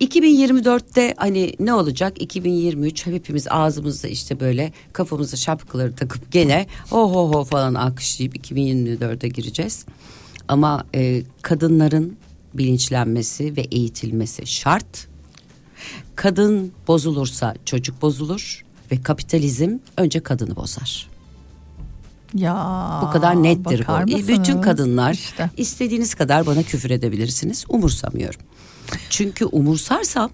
2024'te 0.00 1.14
hani 1.16 1.54
ne 1.60 1.74
olacak? 1.74 2.22
2023 2.22 3.06
hepimiz 3.06 3.46
ağzımızda 3.50 4.08
işte 4.08 4.40
böyle 4.40 4.72
kafamıza 4.92 5.36
şapkaları 5.36 5.94
takıp 5.94 6.32
gene 6.32 6.66
ho 6.90 7.14
ho 7.14 7.32
ho 7.32 7.44
falan 7.44 7.74
alkışlayıp 7.74 8.36
2024'e 8.36 9.28
gireceğiz. 9.28 9.84
Ama 10.48 10.84
e, 10.94 11.22
kadınların 11.42 12.16
bilinçlenmesi 12.54 13.56
ve 13.56 13.60
eğitilmesi 13.60 14.46
şart. 14.46 15.08
Kadın 16.16 16.72
bozulursa 16.88 17.54
çocuk 17.64 18.02
bozulur 18.02 18.64
ve 18.92 19.02
kapitalizm 19.02 19.78
önce 19.96 20.20
kadını 20.20 20.56
bozar. 20.56 21.08
Ya. 22.34 23.00
Bu 23.02 23.10
kadar 23.10 23.42
nettir 23.42 23.84
bu. 23.88 23.92
E, 23.92 24.04
mısınız? 24.04 24.28
Bütün 24.28 24.60
kadınlar 24.60 25.12
İşte. 25.12 25.50
istediğiniz 25.56 26.14
kadar 26.14 26.46
bana 26.46 26.62
küfür 26.62 26.90
edebilirsiniz. 26.90 27.64
Umursamıyorum. 27.68 28.40
Çünkü 29.10 29.44
umursarsam 29.44 30.30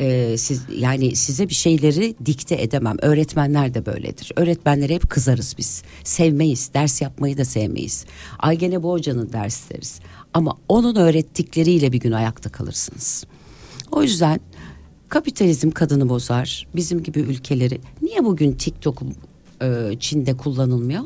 e, 0.00 0.36
siz 0.38 0.62
yani 0.76 1.16
size 1.16 1.48
bir 1.48 1.54
şeyleri 1.54 2.14
dikte 2.26 2.62
edemem. 2.62 2.96
Öğretmenler 3.02 3.74
de 3.74 3.86
böyledir. 3.86 4.32
Öğretmenlere 4.36 4.94
hep 4.94 5.10
kızarız 5.10 5.54
biz. 5.58 5.82
Sevmeyiz. 6.04 6.70
Ders 6.74 7.02
yapmayı 7.02 7.38
da 7.38 7.44
sevmeyiz. 7.44 8.04
Aygene 8.38 8.82
Borca'nın 8.82 9.32
dersleriz. 9.32 10.00
Ama 10.34 10.58
onun 10.68 10.96
öğrettikleriyle 10.96 11.92
bir 11.92 12.00
gün 12.00 12.12
ayakta 12.12 12.52
kalırsınız. 12.52 13.24
O 13.92 14.02
yüzden 14.02 14.40
kapitalizm 15.08 15.70
kadını 15.70 16.08
bozar. 16.08 16.66
Bizim 16.76 17.02
gibi 17.02 17.20
ülkeleri. 17.20 17.80
Niye 18.02 18.24
bugün 18.24 18.52
TikTok 18.52 19.02
e, 19.62 19.90
Çin'de 20.00 20.36
kullanılmıyor? 20.36 21.02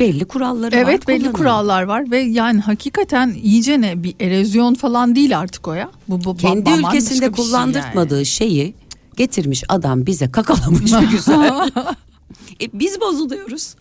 Belli 0.00 0.24
kuralları 0.24 0.76
var. 0.76 0.82
Evet 0.82 1.08
belli 1.08 1.32
kurallar 1.32 1.82
var 1.82 2.10
ve 2.10 2.18
yani 2.18 2.60
hakikaten 2.60 3.36
iyice 3.42 3.80
ne 3.80 4.02
bir 4.02 4.14
erozyon 4.20 4.74
falan 4.74 5.16
değil 5.16 5.38
artık 5.38 5.68
o 5.68 5.74
ya. 5.74 5.90
Bu, 6.08 6.24
bu 6.24 6.36
Kendi 6.36 6.70
ülkesinde 6.70 7.18
şey 7.18 7.30
kullandırtmadığı 7.30 8.26
şeyi 8.26 8.74
getirmiş 9.16 9.64
adam 9.68 10.06
bize 10.06 10.30
kakalamış 10.30 10.92
güzel. 11.10 11.70
e, 12.60 12.64
biz 12.72 13.00
bozuluyoruz. 13.00 13.74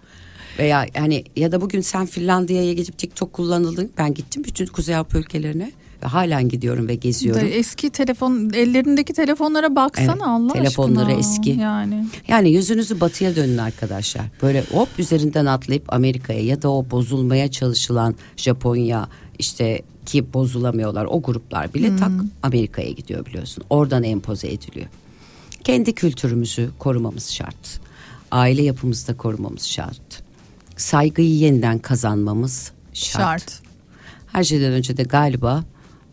Veya 0.59 0.85
yani 0.95 1.23
ya 1.35 1.51
da 1.51 1.61
bugün 1.61 1.81
sen 1.81 2.05
Finlandiya'ya 2.05 2.73
gidip 2.73 2.97
TikTok 2.97 3.33
kullanıldın. 3.33 3.91
Ben 3.97 4.13
gittim 4.13 4.43
bütün 4.43 4.65
Kuzey 4.65 4.95
Avrupa 4.95 5.17
ülkelerine. 5.17 5.71
Ve 6.03 6.07
halen 6.07 6.49
gidiyorum 6.49 6.87
ve 6.87 6.95
geziyorum. 6.95 7.47
Eski 7.51 7.89
telefon 7.89 8.49
ellerindeki 8.53 9.13
telefonlara 9.13 9.75
baksana 9.75 10.11
Evet, 10.11 10.21
Allah 10.21 10.53
telefonları 10.53 11.05
aşkına. 11.05 11.19
eski. 11.19 11.49
Yani. 11.49 12.05
Yani 12.27 12.51
yüzünüzü 12.51 12.99
batıya 12.99 13.35
dönün 13.35 13.57
arkadaşlar. 13.57 14.25
Böyle 14.41 14.63
hop 14.71 14.89
üzerinden 14.97 15.45
atlayıp 15.45 15.93
Amerika'ya 15.93 16.45
ya 16.45 16.61
da 16.61 16.71
o 16.71 16.85
bozulmaya 16.91 17.51
çalışılan 17.51 18.15
Japonya 18.37 19.07
işte 19.39 19.81
ki 20.05 20.33
bozulamıyorlar 20.33 21.05
o 21.05 21.21
gruplar 21.21 21.73
bile 21.73 21.95
tak 21.95 22.11
Amerika'ya 22.43 22.91
gidiyor 22.91 23.25
biliyorsun. 23.25 23.63
Oradan 23.69 24.03
empoze 24.03 24.47
ediliyor. 24.47 24.87
Kendi 25.63 25.93
kültürümüzü 25.93 26.69
korumamız 26.79 27.29
şart. 27.31 27.79
Aile 28.31 28.61
yapımızı 28.61 29.07
da 29.07 29.17
korumamız 29.17 29.63
şart. 29.67 30.23
Saygıyı 30.77 31.35
yeniden 31.37 31.79
kazanmamız 31.79 32.71
şart. 32.93 33.21
Şart. 33.21 33.61
Her 34.27 34.43
şeyden 34.43 34.71
önce 34.73 34.97
de 34.97 35.03
galiba 35.03 35.63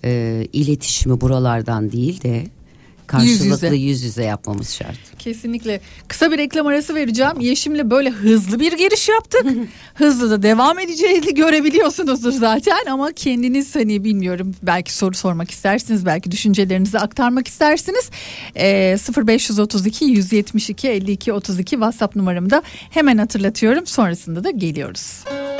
e, 0.05 0.43
iletişimi 0.53 1.21
buralardan 1.21 1.93
değil 1.93 2.23
de 2.23 2.47
karşılıklı 3.07 3.45
Yüz 3.45 3.63
yüze. 3.63 3.77
yüz 3.77 4.03
yüze 4.03 4.25
yapmamız 4.25 4.71
şart. 4.71 4.99
Kesinlikle. 5.19 5.81
Kısa 6.09 6.33
bir 6.33 6.39
reklam 6.39 6.67
arası 6.67 6.95
vereceğim. 6.95 7.41
Yeşim'le 7.41 7.91
böyle 7.91 8.11
hızlı 8.11 8.61
bir 8.61 8.73
giriş 8.73 9.09
yaptık. 9.09 9.47
hızlı 9.95 10.31
da 10.31 10.43
devam 10.43 10.79
edeceğini 10.79 11.35
görebiliyorsunuzdur 11.35 12.33
zaten 12.33 12.87
ama 12.91 13.13
kendiniz 13.13 13.75
hani 13.75 14.05
bilmiyorum 14.05 14.55
belki 14.63 14.95
soru 14.95 15.15
sormak 15.15 15.51
istersiniz 15.51 16.07
belki 16.07 16.31
düşüncelerinizi 16.31 16.99
aktarmak 16.99 17.49
istersiniz. 17.49 18.11
Ee, 18.57 18.97
0532 19.27 20.05
172 20.05 20.89
52 20.89 21.33
32 21.33 21.71
WhatsApp 21.71 22.17
numaramı 22.17 22.51
da 22.51 22.63
hemen 22.91 23.19
hatırlatıyorum. 23.19 23.87
Sonrasında 23.87 24.45
da 24.45 24.51
geliyoruz. 24.51 25.25
ve 25.27 25.52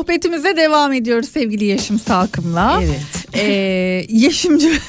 Sohbetimize 0.00 0.56
devam 0.56 0.92
ediyoruz 0.92 1.28
sevgili 1.28 1.64
Yeşim 1.64 1.98
Salkım'la. 1.98 2.80
Evet. 2.82 3.26
Ee, 3.34 4.06
Yeşimci 4.08 4.70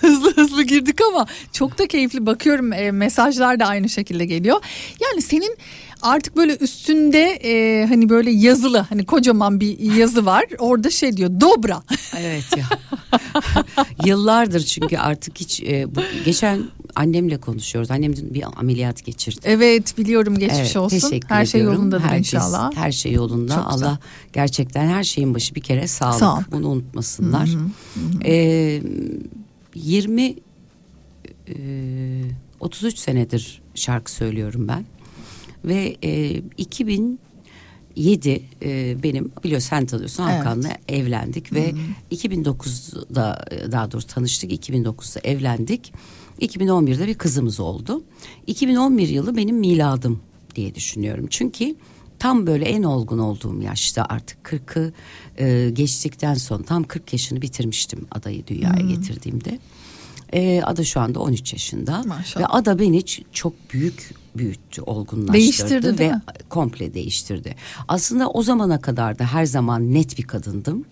hızlı 0.00 0.36
hızlı 0.36 0.62
girdik 0.62 1.00
ama 1.00 1.26
çok 1.52 1.78
da 1.78 1.86
keyifli 1.88 2.26
bakıyorum 2.26 2.72
e, 2.72 2.90
mesajlar 2.90 3.60
da 3.60 3.66
aynı 3.66 3.88
şekilde 3.88 4.24
geliyor. 4.24 4.60
Yani 5.00 5.22
senin 5.22 5.56
artık 6.04 6.36
böyle 6.36 6.56
üstünde 6.56 7.22
e, 7.44 7.86
hani 7.86 8.08
böyle 8.08 8.30
yazılı 8.30 8.78
hani 8.78 9.06
kocaman 9.06 9.60
bir 9.60 9.78
yazı 9.78 10.26
var 10.26 10.44
orada 10.58 10.90
şey 10.90 11.16
diyor 11.16 11.30
dobra. 11.40 11.82
Evet 12.18 12.44
ya. 12.56 12.66
Yıllardır 14.06 14.60
çünkü 14.60 14.96
artık 14.98 15.40
hiç 15.40 15.62
e, 15.62 15.94
bu, 15.94 16.00
geçen 16.24 16.62
annemle 16.94 17.36
konuşuyoruz. 17.40 17.90
Annem 17.90 18.16
dün 18.16 18.34
bir 18.34 18.44
ameliyat 18.56 19.04
geçirdi. 19.04 19.40
Evet 19.44 19.98
biliyorum 19.98 20.38
geçmiş 20.38 20.60
Evet, 20.60 20.76
olsun. 20.76 20.98
teşekkür 20.98 21.28
Her 21.28 21.46
şey 21.46 21.60
ediyorum. 21.60 21.78
yolundadır 21.80 22.04
Herkes- 22.04 22.18
inşallah. 22.34 22.76
Her 22.76 22.92
şey 22.92 23.12
yolunda. 23.12 23.54
Çok 23.54 23.72
güzel. 23.72 23.88
Allah 23.88 23.98
gerçekten 24.32 24.86
her 24.88 25.04
şeyin 25.04 25.34
başı 25.34 25.54
bir 25.54 25.60
kere 25.60 25.86
sağlık. 25.88 26.18
Sağlık. 26.18 26.52
Bunu 26.52 26.68
unutmasınlar. 26.68 27.48
Ee, 28.24 28.82
20 29.74 30.34
e, 31.48 31.54
33 32.60 32.98
senedir 32.98 33.62
şarkı 33.74 34.12
söylüyorum 34.12 34.68
ben. 34.68 34.84
Ve 35.64 35.96
e, 36.02 36.42
2000 36.56 37.18
2007 37.96 38.42
e, 38.62 39.02
benim 39.02 39.32
biliyorsun 39.44 39.68
sen 39.68 39.86
tanıyorsun 39.86 40.22
Evet. 40.28 40.38
Hakan'la 40.38 40.68
evlendik 40.88 41.52
ve 41.52 41.74
2009'da 42.12 43.44
e, 43.50 43.72
daha 43.72 43.92
doğrusu 43.92 44.06
tanıştık 44.06 44.68
2009'da 44.68 45.20
evlendik. 45.28 45.92
2011'de 46.40 47.06
bir 47.06 47.14
kızımız 47.14 47.60
oldu. 47.60 48.04
2011 48.46 49.08
yılı 49.08 49.36
benim 49.36 49.56
miladım 49.56 50.20
diye 50.54 50.74
düşünüyorum. 50.74 51.26
Çünkü 51.30 51.76
tam 52.18 52.46
böyle 52.46 52.64
en 52.64 52.82
olgun 52.82 53.18
olduğum 53.18 53.62
yaşta 53.62 54.06
artık 54.08 54.38
40'ı 54.44 54.92
e, 55.38 55.70
geçtikten 55.70 56.34
sonra 56.34 56.62
tam 56.62 56.84
40 56.84 57.12
yaşını 57.12 57.42
bitirmiştim 57.42 58.06
adayı 58.10 58.46
dünyaya 58.46 58.80
getirdiğimde. 58.88 59.58
E, 60.32 60.62
ada 60.62 60.84
şu 60.84 61.00
anda 61.00 61.20
13 61.20 61.52
yaşında 61.52 62.02
Maşallah. 62.02 62.44
ve 62.44 62.46
ada 62.46 62.78
beni 62.78 63.02
çok 63.32 63.52
büyük 63.72 64.14
büyüttü, 64.36 64.82
olgunlaştırdı 64.82 65.32
Değiştirdi, 65.32 65.98
ve 65.98 66.12
komple 66.48 66.94
değiştirdi. 66.94 67.56
Aslında 67.88 68.30
o 68.30 68.42
zamana 68.42 68.80
kadar 68.80 69.18
da 69.18 69.24
her 69.24 69.44
zaman 69.44 69.94
net 69.94 70.18
bir 70.18 70.22
kadındım. 70.22 70.84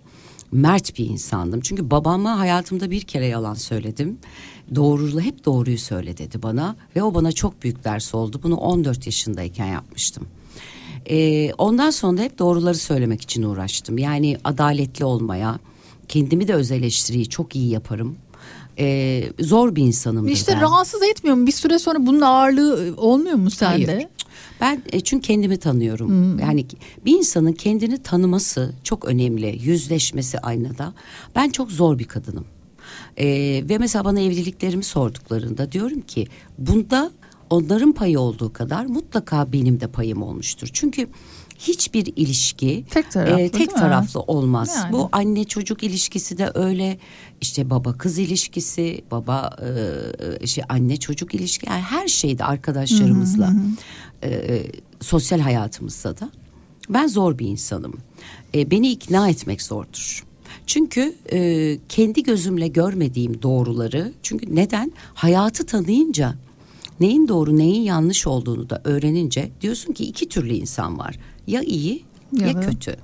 Mert 0.52 0.98
bir 0.98 1.06
insandım. 1.06 1.60
Çünkü 1.60 1.90
babama 1.90 2.38
hayatımda 2.38 2.90
bir 2.90 3.00
kere 3.00 3.26
yalan 3.26 3.54
söyledim. 3.54 4.18
Doğrulu 4.74 5.20
hep 5.20 5.44
doğruyu 5.44 5.78
söyle 5.78 6.18
dedi 6.18 6.42
bana 6.42 6.76
ve 6.96 7.02
o 7.02 7.14
bana 7.14 7.32
çok 7.32 7.62
büyük 7.62 7.84
ders 7.84 8.14
oldu. 8.14 8.40
Bunu 8.42 8.56
14 8.56 9.06
yaşındayken 9.06 9.66
yapmıştım. 9.66 10.26
Ee, 11.10 11.52
ondan 11.52 11.90
sonra 11.90 12.18
da 12.18 12.22
hep 12.22 12.38
doğruları 12.38 12.74
söylemek 12.74 13.22
için 13.22 13.42
uğraştım. 13.42 13.98
Yani 13.98 14.38
adaletli 14.44 15.04
olmaya, 15.04 15.58
kendimi 16.08 16.48
de 16.48 16.54
öz 16.54 16.70
eleştiriyi 16.70 17.28
çok 17.28 17.56
iyi 17.56 17.70
yaparım. 17.70 18.16
Ee, 18.78 19.24
zor 19.40 19.76
bir 19.76 19.82
insanımdır 19.82 20.32
İşte 20.32 20.52
ben. 20.52 20.60
rahatsız 20.60 21.02
etmiyor 21.02 21.36
mu? 21.36 21.46
Bir 21.46 21.52
süre 21.52 21.78
sonra 21.78 22.06
bunun 22.06 22.20
ağırlığı 22.20 22.86
e, 22.86 22.92
olmuyor 22.92 23.36
mu 23.36 23.50
sende? 23.50 23.86
Hayır. 23.94 24.08
Ben 24.60 24.82
e, 24.92 25.00
çünkü 25.00 25.26
kendimi 25.26 25.56
tanıyorum. 25.56 26.38
Yani 26.38 26.66
bir 27.04 27.12
insanın 27.18 27.52
kendini 27.52 28.02
tanıması 28.02 28.74
çok 28.84 29.04
önemli. 29.04 29.58
Yüzleşmesi 29.62 30.38
aynada. 30.38 30.94
Ben 31.36 31.50
çok 31.50 31.70
zor 31.72 31.98
bir 31.98 32.04
kadınım. 32.04 32.44
E, 33.16 33.26
ve 33.68 33.78
mesela 33.78 34.04
bana 34.04 34.20
evliliklerimi 34.20 34.84
sorduklarında 34.84 35.72
diyorum 35.72 36.00
ki 36.00 36.26
bunda 36.58 37.10
onların 37.50 37.92
payı 37.92 38.20
olduğu 38.20 38.52
kadar 38.52 38.86
mutlaka 38.86 39.52
benim 39.52 39.80
de 39.80 39.86
payım 39.86 40.22
olmuştur. 40.22 40.68
Çünkü 40.72 41.08
hiçbir 41.68 42.12
ilişki 42.16 42.84
Tek 42.90 43.10
taraflı, 43.10 43.40
e, 43.40 43.50
tek 43.50 43.72
mi? 43.72 43.80
taraflı 43.80 44.20
olmaz. 44.20 44.72
Yani. 44.76 44.92
Bu 44.92 45.08
anne 45.12 45.44
çocuk 45.44 45.82
ilişkisi 45.82 46.38
de 46.38 46.50
öyle. 46.54 46.98
İşte 47.40 47.70
baba 47.70 47.98
kız 47.98 48.18
ilişkisi, 48.18 49.04
baba 49.10 49.56
e, 50.42 50.46
şey 50.46 50.64
anne 50.68 50.96
çocuk 50.96 51.34
ilişki 51.34 51.68
yani 51.68 51.80
her 51.82 52.08
şeyde 52.08 52.44
arkadaşlarımızla 52.44 53.52
e, 54.24 54.62
sosyal 55.00 55.40
hayatımızda 55.40 56.18
da 56.18 56.30
ben 56.88 57.06
zor 57.06 57.38
bir 57.38 57.46
insanım. 57.46 57.94
E, 58.54 58.70
beni 58.70 58.90
ikna 58.90 59.28
etmek 59.28 59.62
zordur. 59.62 60.24
Çünkü 60.66 61.14
e, 61.32 61.78
kendi 61.88 62.22
gözümle 62.22 62.68
görmediğim 62.68 63.42
doğruları 63.42 64.12
çünkü 64.22 64.56
neden 64.56 64.92
hayatı 65.14 65.66
tanıyınca 65.66 66.34
neyin 67.00 67.28
doğru 67.28 67.56
neyin 67.58 67.82
yanlış 67.82 68.26
olduğunu 68.26 68.70
da 68.70 68.80
öğrenince 68.84 69.50
diyorsun 69.60 69.92
ki 69.92 70.04
iki 70.04 70.28
türlü 70.28 70.54
insan 70.54 70.98
var. 70.98 71.18
Ya 71.46 71.62
iyi 71.62 72.04
ya, 72.32 72.46
Ya 72.46 72.60
kötü. 72.60 72.96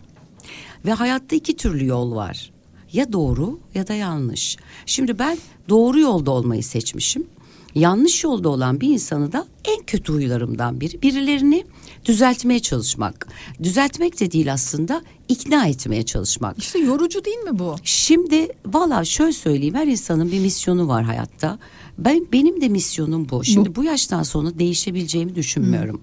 Ve 0.85 0.93
hayatta 0.93 1.37
iki 1.37 1.57
türlü 1.57 1.87
yol 1.87 2.15
var. 2.15 2.51
Ya 2.93 3.13
doğru 3.13 3.61
ya 3.75 3.89
da 3.89 3.95
yanlış. 3.95 4.57
Şimdi 4.87 5.19
ben 5.19 5.39
doğru 5.69 6.01
yolda 6.01 6.31
olmayı 6.31 6.65
seçmişim. 6.65 7.27
Yanlış 7.75 8.25
yolda 8.25 8.49
olan 8.49 8.81
bir 8.81 8.89
insanı 8.89 9.33
da 9.33 9.47
en 9.65 9.83
kötü 9.83 10.13
huylarımdan 10.13 10.81
biri. 10.81 11.03
Birilerini 11.03 11.65
düzeltmeye 12.05 12.61
çalışmak. 12.61 13.29
Düzeltmek 13.63 14.21
de 14.21 14.33
değil 14.33 14.53
aslında 14.53 15.03
ikna 15.29 15.67
etmeye 15.67 16.03
çalışmak. 16.03 16.59
İşte 16.59 16.79
yorucu 16.79 17.25
değil 17.25 17.39
mi 17.39 17.59
bu? 17.59 17.77
Şimdi 17.85 18.49
valla 18.67 19.05
şöyle 19.05 19.33
söyleyeyim 19.33 19.75
her 19.75 19.87
insanın 19.87 20.33
bir 20.33 20.41
misyonu 20.41 20.89
var 20.89 21.05
hayatta. 21.05 21.59
Ben 21.99 22.27
benim 22.33 22.61
de 22.61 22.69
misyonum 22.69 23.29
bu. 23.29 23.45
Şimdi 23.45 23.75
bu, 23.75 23.85
yaştan 23.85 24.23
sonra 24.23 24.59
değişebileceğimi 24.59 25.35
düşünmüyorum. 25.35 26.01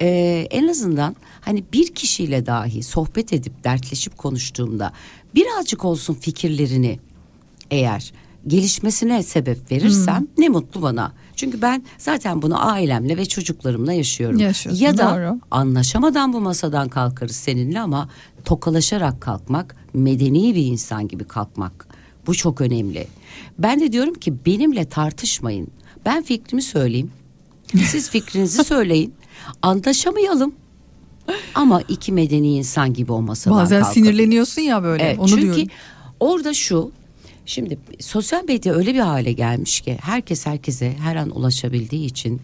Ee, 0.00 0.46
en 0.50 0.68
azından 0.68 1.16
hani 1.40 1.64
bir 1.72 1.94
kişiyle 1.94 2.46
dahi 2.46 2.82
sohbet 2.82 3.32
edip 3.32 3.64
dertleşip 3.64 4.18
konuştuğumda 4.18 4.92
birazcık 5.34 5.84
olsun 5.84 6.14
fikirlerini 6.14 6.98
eğer 7.70 8.12
gelişmesine 8.46 9.22
sebep 9.22 9.72
verirsem 9.72 10.26
ne 10.38 10.48
mutlu 10.48 10.82
bana. 10.82 11.12
Çünkü 11.36 11.62
ben 11.62 11.84
zaten 11.98 12.42
bunu 12.42 12.66
ailemle 12.68 13.16
ve 13.16 13.26
çocuklarımla 13.26 13.92
yaşıyorum. 13.92 14.38
Yaşıyorsun, 14.38 14.84
ya 14.84 14.98
da 14.98 15.16
doğru. 15.16 15.40
anlaşamadan 15.50 16.32
bu 16.32 16.40
masadan 16.40 16.88
kalkarız 16.88 17.36
seninle 17.36 17.80
ama 17.80 18.08
tokalaşarak 18.44 19.20
kalkmak, 19.20 19.76
medeni 19.94 20.54
bir 20.54 20.66
insan 20.66 21.08
gibi 21.08 21.24
kalkmak. 21.24 21.88
Bu 22.26 22.34
çok 22.34 22.60
önemli. 22.60 23.06
Ben 23.58 23.80
de 23.80 23.92
diyorum 23.92 24.14
ki 24.14 24.34
benimle 24.46 24.84
tartışmayın. 24.88 25.68
Ben 26.04 26.22
fikrimi 26.22 26.62
söyleyeyim. 26.62 27.10
Siz 27.86 28.10
fikrinizi 28.10 28.64
söyleyin. 28.64 29.14
Anlaşamayalım. 29.62 30.54
Ama 31.54 31.82
iki 31.88 32.12
medeni 32.12 32.56
insan 32.56 32.94
gibi 32.94 33.12
o 33.12 33.22
masadan 33.22 33.58
Bazen 33.58 33.78
kalkalım. 33.82 33.94
sinirleniyorsun 33.94 34.62
ya 34.62 34.82
böyle. 34.82 35.02
Evet, 35.02 35.18
Onu 35.18 35.28
çünkü 35.28 35.42
diyorum. 35.54 35.72
orada 36.20 36.54
şu 36.54 36.90
şimdi 37.46 37.78
sosyal 38.00 38.44
medya 38.44 38.74
öyle 38.74 38.94
bir 38.94 38.98
hale 39.00 39.32
gelmiş 39.32 39.80
ki 39.80 39.98
herkes 40.02 40.46
herkese 40.46 40.92
her 41.02 41.16
an 41.16 41.36
ulaşabildiği 41.36 42.06
için 42.06 42.40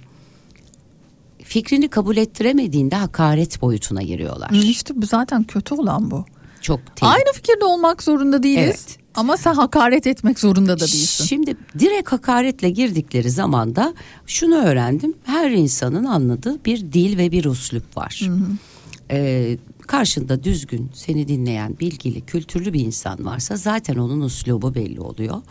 fikrini 1.44 1.88
kabul 1.88 2.16
ettiremediğinde 2.16 2.96
hakaret 2.96 3.62
boyutuna 3.62 4.02
giriyorlar. 4.02 4.50
İşte 4.50 4.94
bu 4.96 5.06
zaten 5.06 5.44
kötü 5.44 5.74
olan 5.74 6.10
bu. 6.10 6.24
Çok 6.60 6.80
tehlikeli. 6.86 7.10
Aynı 7.10 7.32
fikirde 7.34 7.64
olmak 7.64 8.02
zorunda 8.02 8.42
değiliz. 8.42 8.64
Evet. 8.64 8.98
Ama 9.14 9.36
sen 9.36 9.54
hakaret 9.54 10.06
etmek 10.06 10.38
zorunda 10.38 10.76
da 10.76 10.80
değilsin. 10.80 11.24
Şimdi 11.24 11.56
direkt 11.78 12.12
hakaretle 12.12 12.70
girdikleri 12.70 13.30
zaman 13.30 13.76
da 13.76 13.94
şunu 14.26 14.54
öğrendim. 14.54 15.14
Her 15.24 15.50
insanın 15.50 16.04
anladığı 16.04 16.64
bir 16.64 16.92
dil 16.92 17.18
ve 17.18 17.32
bir 17.32 17.44
uslup 17.44 17.96
var. 17.96 18.28
Ee, 19.10 19.58
karşında 19.86 20.44
düzgün, 20.44 20.90
seni 20.94 21.28
dinleyen, 21.28 21.78
bilgili, 21.80 22.20
kültürlü 22.20 22.72
bir 22.72 22.80
insan 22.80 23.24
varsa 23.24 23.56
zaten 23.56 23.96
onun 23.96 24.20
uslubu 24.20 24.74
belli 24.74 25.00
oluyor. 25.00 25.42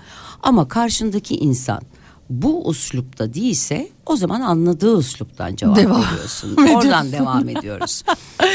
Ama 0.43 0.67
karşındaki 0.67 1.35
insan 1.35 1.81
bu 2.29 2.67
uslupta 2.67 3.33
değilse 3.33 3.89
o 4.05 4.15
zaman 4.15 4.41
anladığı 4.41 4.95
usluptan 4.95 5.55
cevap 5.55 5.75
Devam 5.75 6.03
veriyorsun. 6.03 6.55
Oradan 6.75 7.11
devam 7.11 7.49
ediyoruz. 7.49 8.03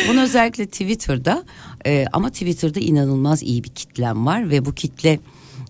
Bunu 0.08 0.20
özellikle 0.20 0.66
Twitter'da 0.66 1.44
e, 1.86 2.06
ama 2.12 2.30
Twitter'da 2.30 2.80
inanılmaz 2.80 3.42
iyi 3.42 3.64
bir 3.64 3.68
kitlem 3.68 4.26
var 4.26 4.50
ve 4.50 4.64
bu 4.64 4.74
kitle 4.74 5.20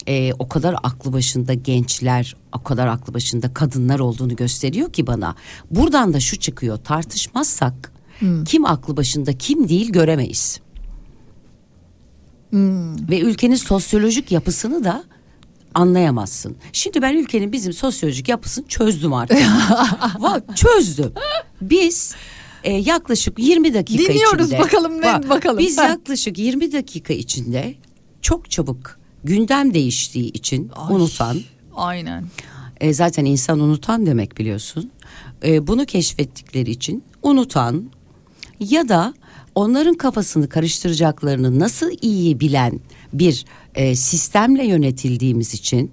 e, 0.06 0.32
o 0.32 0.48
kadar 0.48 0.76
aklı 0.82 1.12
başında 1.12 1.54
gençler, 1.54 2.36
o 2.52 2.62
kadar 2.62 2.86
aklı 2.86 3.14
başında 3.14 3.54
kadınlar 3.54 3.98
olduğunu 3.98 4.36
gösteriyor 4.36 4.92
ki 4.92 5.06
bana. 5.06 5.34
Buradan 5.70 6.12
da 6.12 6.20
şu 6.20 6.36
çıkıyor 6.38 6.76
tartışmazsak 6.76 7.92
kim 8.46 8.66
aklı 8.66 8.96
başında 8.96 9.38
kim 9.38 9.68
değil 9.68 9.92
göremeyiz. 9.92 10.60
Ve 13.10 13.20
ülkenin 13.20 13.56
sosyolojik 13.56 14.32
yapısını 14.32 14.84
da 14.84 15.04
anlayamazsın. 15.74 16.56
Şimdi 16.72 17.02
ben 17.02 17.16
ülkenin 17.16 17.52
bizim 17.52 17.72
sosyolojik 17.72 18.28
yapısını 18.28 18.68
çözdüm 18.68 19.12
artık. 19.12 19.38
Çözdüm. 20.54 21.12
Biz 21.60 22.14
e, 22.64 22.72
yaklaşık 22.72 23.38
20 23.38 23.74
dakika 23.74 24.04
Dinliyoruz 24.04 24.46
içinde. 24.46 24.58
bakalım 24.60 25.00
ne- 25.00 25.28
bakalım. 25.28 25.58
Biz 25.58 25.78
Ha. 25.78 25.84
yaklaşık 25.84 26.38
20 26.38 26.72
dakika 26.72 27.12
içinde 27.14 27.74
çok 28.22 28.50
çabuk 28.50 28.98
gündem 29.24 29.74
değiştiği 29.74 30.32
için 30.32 30.70
Ay, 30.76 30.96
unutan 30.96 31.40
Aynen. 31.76 32.24
e, 32.80 32.94
zaten 32.94 33.24
insan 33.24 33.60
unutan 33.60 34.06
demek 34.06 34.38
biliyorsun. 34.38 34.90
E, 35.44 35.66
bunu 35.66 35.86
keşfettikleri 35.86 36.70
için 36.70 37.04
unutan 37.22 37.90
ya 38.60 38.88
da 38.88 39.14
onların 39.54 39.94
kafasını 39.94 40.48
karıştıracaklarını 40.48 41.58
nasıl 41.58 41.90
iyi 42.02 42.40
bilen 42.40 42.80
bir 43.12 43.44
e, 43.74 43.94
sistemle 43.94 44.66
yönetildiğimiz 44.66 45.54
için 45.54 45.90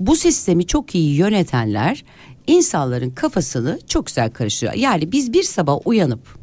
bu 0.00 0.16
sistemi 0.16 0.66
çok 0.66 0.94
iyi 0.94 1.14
yönetenler 1.16 2.04
insanların 2.46 3.10
kafasını 3.10 3.78
çok 3.86 4.06
güzel 4.06 4.30
karıştırıyor. 4.30 4.74
Yani 4.74 5.12
biz 5.12 5.32
bir 5.32 5.42
sabah 5.42 5.78
uyanıp 5.84 6.38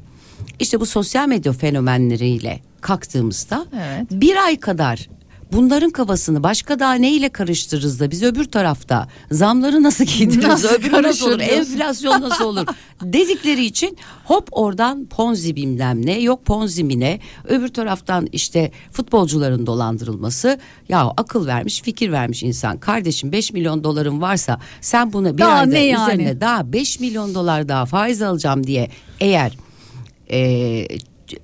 işte 0.59 0.79
bu 0.79 0.85
sosyal 0.85 1.27
medya 1.27 1.53
fenomenleriyle 1.53 2.59
kalktığımızda 2.81 3.65
Evet. 3.75 4.07
bir 4.11 4.35
ay 4.45 4.59
kadar 4.59 5.09
bunların 5.51 5.89
kafasını 5.89 6.43
başka 6.43 6.79
daha 6.79 6.93
neyle 6.93 7.29
karıştırırız 7.29 7.99
da 7.99 8.11
biz 8.11 8.23
öbür 8.23 8.43
tarafta 8.43 9.07
zamları 9.31 9.83
nasıl 9.83 10.05
giydiririz 10.05 10.47
Nasıl 10.47 10.67
öbürü 10.67 11.03
nasıl 11.03 11.27
olur 11.27 11.39
enflasyon 11.39 12.21
nasıl 12.21 12.45
olur? 12.45 12.65
Dedikleri 13.01 13.65
için 13.65 13.97
hop 14.25 14.47
oradan 14.51 15.05
ponzi 15.05 15.55
bilmem 15.55 16.05
ne 16.05 16.19
yok 16.19 16.45
ponzi 16.45 16.83
mi 16.83 16.99
ne 16.99 17.19
öbür 17.47 17.67
taraftan 17.67 18.27
işte 18.31 18.71
futbolcuların 18.91 19.65
dolandırılması. 19.65 20.59
Ya 20.89 21.13
akıl 21.17 21.47
vermiş 21.47 21.81
fikir 21.81 22.11
vermiş 22.11 22.43
insan. 22.43 22.77
Kardeşim 22.77 23.31
5 23.31 23.53
milyon 23.53 23.83
doların 23.83 24.21
varsa 24.21 24.59
sen 24.81 25.13
buna 25.13 25.33
bir 25.33 25.37
Daha 25.41 25.51
ayda 25.53 25.77
yani? 25.77 26.03
üzerine 26.03 26.41
daha 26.41 26.73
5 26.73 26.99
milyon 26.99 27.35
dolar 27.35 27.69
daha 27.69 27.85
faiz 27.85 28.21
alacağım 28.21 28.67
diye 28.67 28.89
eğer 29.19 29.57
e, 30.31 30.87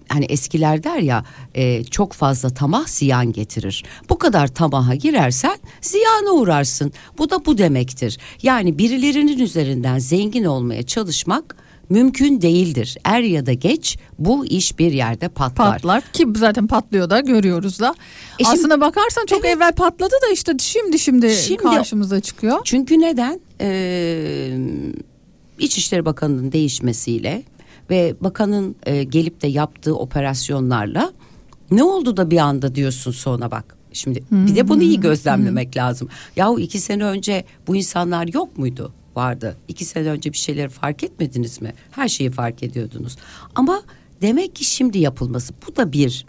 hani 0.10 0.26
eskiler 0.26 0.84
der 0.84 0.98
ya 0.98 1.26
e, 1.56 1.84
çok 1.84 2.14
fazla 2.14 2.50
tamah 2.50 2.88
ziyan 2.88 3.32
getirir. 3.32 3.84
Bu 4.10 4.18
kadar 4.18 4.48
tamaha 4.48 4.96
girersen 4.96 5.58
ziyana 5.82 6.32
uğrarsın. 6.32 6.92
Bu 7.18 7.30
da 7.30 7.46
bu 7.46 7.58
demektir. 7.58 8.18
Yani 8.44 8.78
birilerinin 8.78 9.40
üzerinden 9.40 10.00
zengin 10.00 10.44
olmaya 10.44 10.84
çalışmak 10.84 11.56
mümkün 11.90 12.42
değildir. 12.42 12.98
Er 13.04 13.20
ya 13.22 13.46
da 13.46 13.54
geç 13.54 13.98
bu 14.20 14.46
iş 14.46 14.80
bir 14.80 14.92
yerde 14.92 15.28
patlar. 15.30 15.72
Patlar 15.74 16.02
ki 16.14 16.28
zaten 16.36 16.68
patlıyor 16.68 17.10
da 17.10 17.20
görüyoruz 17.20 17.80
da. 17.80 17.96
E 18.40 18.44
şimdi- 18.44 18.50
Aslına 18.60 18.82
bakarsan 18.82 19.26
çok 19.26 19.46
evvel 19.46 19.74
patladı 19.74 20.14
da 20.28 20.32
işte 20.34 20.52
şimdi 20.60 21.00
şimdi, 21.00 21.36
Şimdi- 21.36 21.64
karşımıza 21.64 22.20
çıkıyor. 22.20 22.60
Çünkü 22.64 23.00
neden? 23.00 23.40
Ee, 23.62 24.58
İçişleri 25.60 26.06
Bakanı'nın 26.06 26.52
değişmesiyle 26.52 27.44
ve 27.90 28.16
bakanın 28.22 28.76
e, 28.86 29.04
gelip 29.04 29.42
de 29.42 29.48
yaptığı 29.48 29.96
operasyonlarla 29.96 31.14
ne 31.72 31.84
oldu 31.84 32.18
da 32.18 32.32
bir 32.32 32.38
anda 32.38 32.76
diyorsun 32.76 33.12
sonra 33.12 33.52
bak. 33.52 33.78
Şimdi 33.94 34.24
bir 34.32 34.56
de 34.56 34.68
bunu 34.68 34.84
iyi 34.84 35.00
gözlemlemek 35.00 35.78
lazım. 35.78 36.10
Yahu 36.36 36.60
iki 36.60 36.80
sene 36.80 37.04
önce 37.04 37.46
bu 37.68 37.76
insanlar 37.76 38.34
yok 38.34 38.58
muydu? 38.58 38.94
Vardı. 39.16 39.58
İki 39.68 39.86
sene 39.86 40.10
önce 40.10 40.34
bir 40.34 40.38
şeyleri 40.38 40.70
fark 40.70 41.04
etmediniz 41.04 41.62
mi? 41.62 41.74
Her 41.92 42.08
şeyi 42.08 42.32
fark 42.32 42.64
ediyordunuz. 42.64 43.18
Ama 43.56 43.82
demek 44.22 44.56
ki 44.56 44.66
şimdi 44.66 44.98
yapılması 44.98 45.54
bu 45.68 45.76
da 45.76 45.92
bir 45.92 46.26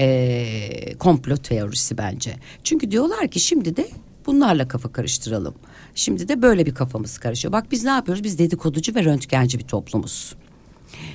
e, 0.00 0.94
komplo 0.98 1.36
teorisi 1.36 1.98
bence. 1.98 2.36
Çünkü 2.64 2.90
diyorlar 2.90 3.28
ki 3.28 3.40
şimdi 3.40 3.76
de 3.76 3.88
bunlarla 4.26 4.68
kafa 4.68 4.92
karıştıralım. 4.92 5.54
Şimdi 5.94 6.28
de 6.28 6.42
böyle 6.42 6.66
bir 6.66 6.74
kafamız 6.74 7.18
karışıyor. 7.18 7.52
Bak 7.52 7.66
biz 7.70 7.84
ne 7.84 7.90
yapıyoruz? 7.90 8.24
Biz 8.24 8.38
dedikoducu 8.38 8.94
ve 8.94 9.04
röntgenci 9.04 9.58
bir 9.58 9.64
toplumuz. 9.64 10.34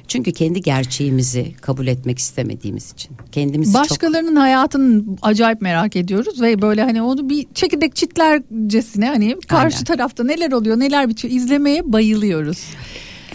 Çünkü 0.08 0.32
kendi 0.32 0.62
gerçeğimizi 0.62 1.54
kabul 1.62 1.88
etmek 1.88 2.20
istemediğimiz 2.20 2.91
için. 2.91 3.12
Kendimizi 3.32 3.74
çok 3.74 3.82
Başkalarının 3.90 4.36
hayatını 4.36 5.04
acayip 5.22 5.62
merak 5.62 5.95
ediyoruz 5.95 6.41
ve 6.41 6.62
böyle 6.62 6.84
hani 6.84 7.02
onu 7.02 7.30
bir 7.30 7.48
çekirdek 7.54 7.95
çitlercesine 7.95 9.08
hani 9.08 9.36
karşı 9.48 9.76
Aynen. 9.78 9.86
tarafta 9.86 10.24
neler 10.24 10.52
oluyor 10.52 10.80
neler 10.80 11.10
bitiyor 11.10 11.34
izlemeye 11.34 11.94
bayılıyoruz. 11.94 12.64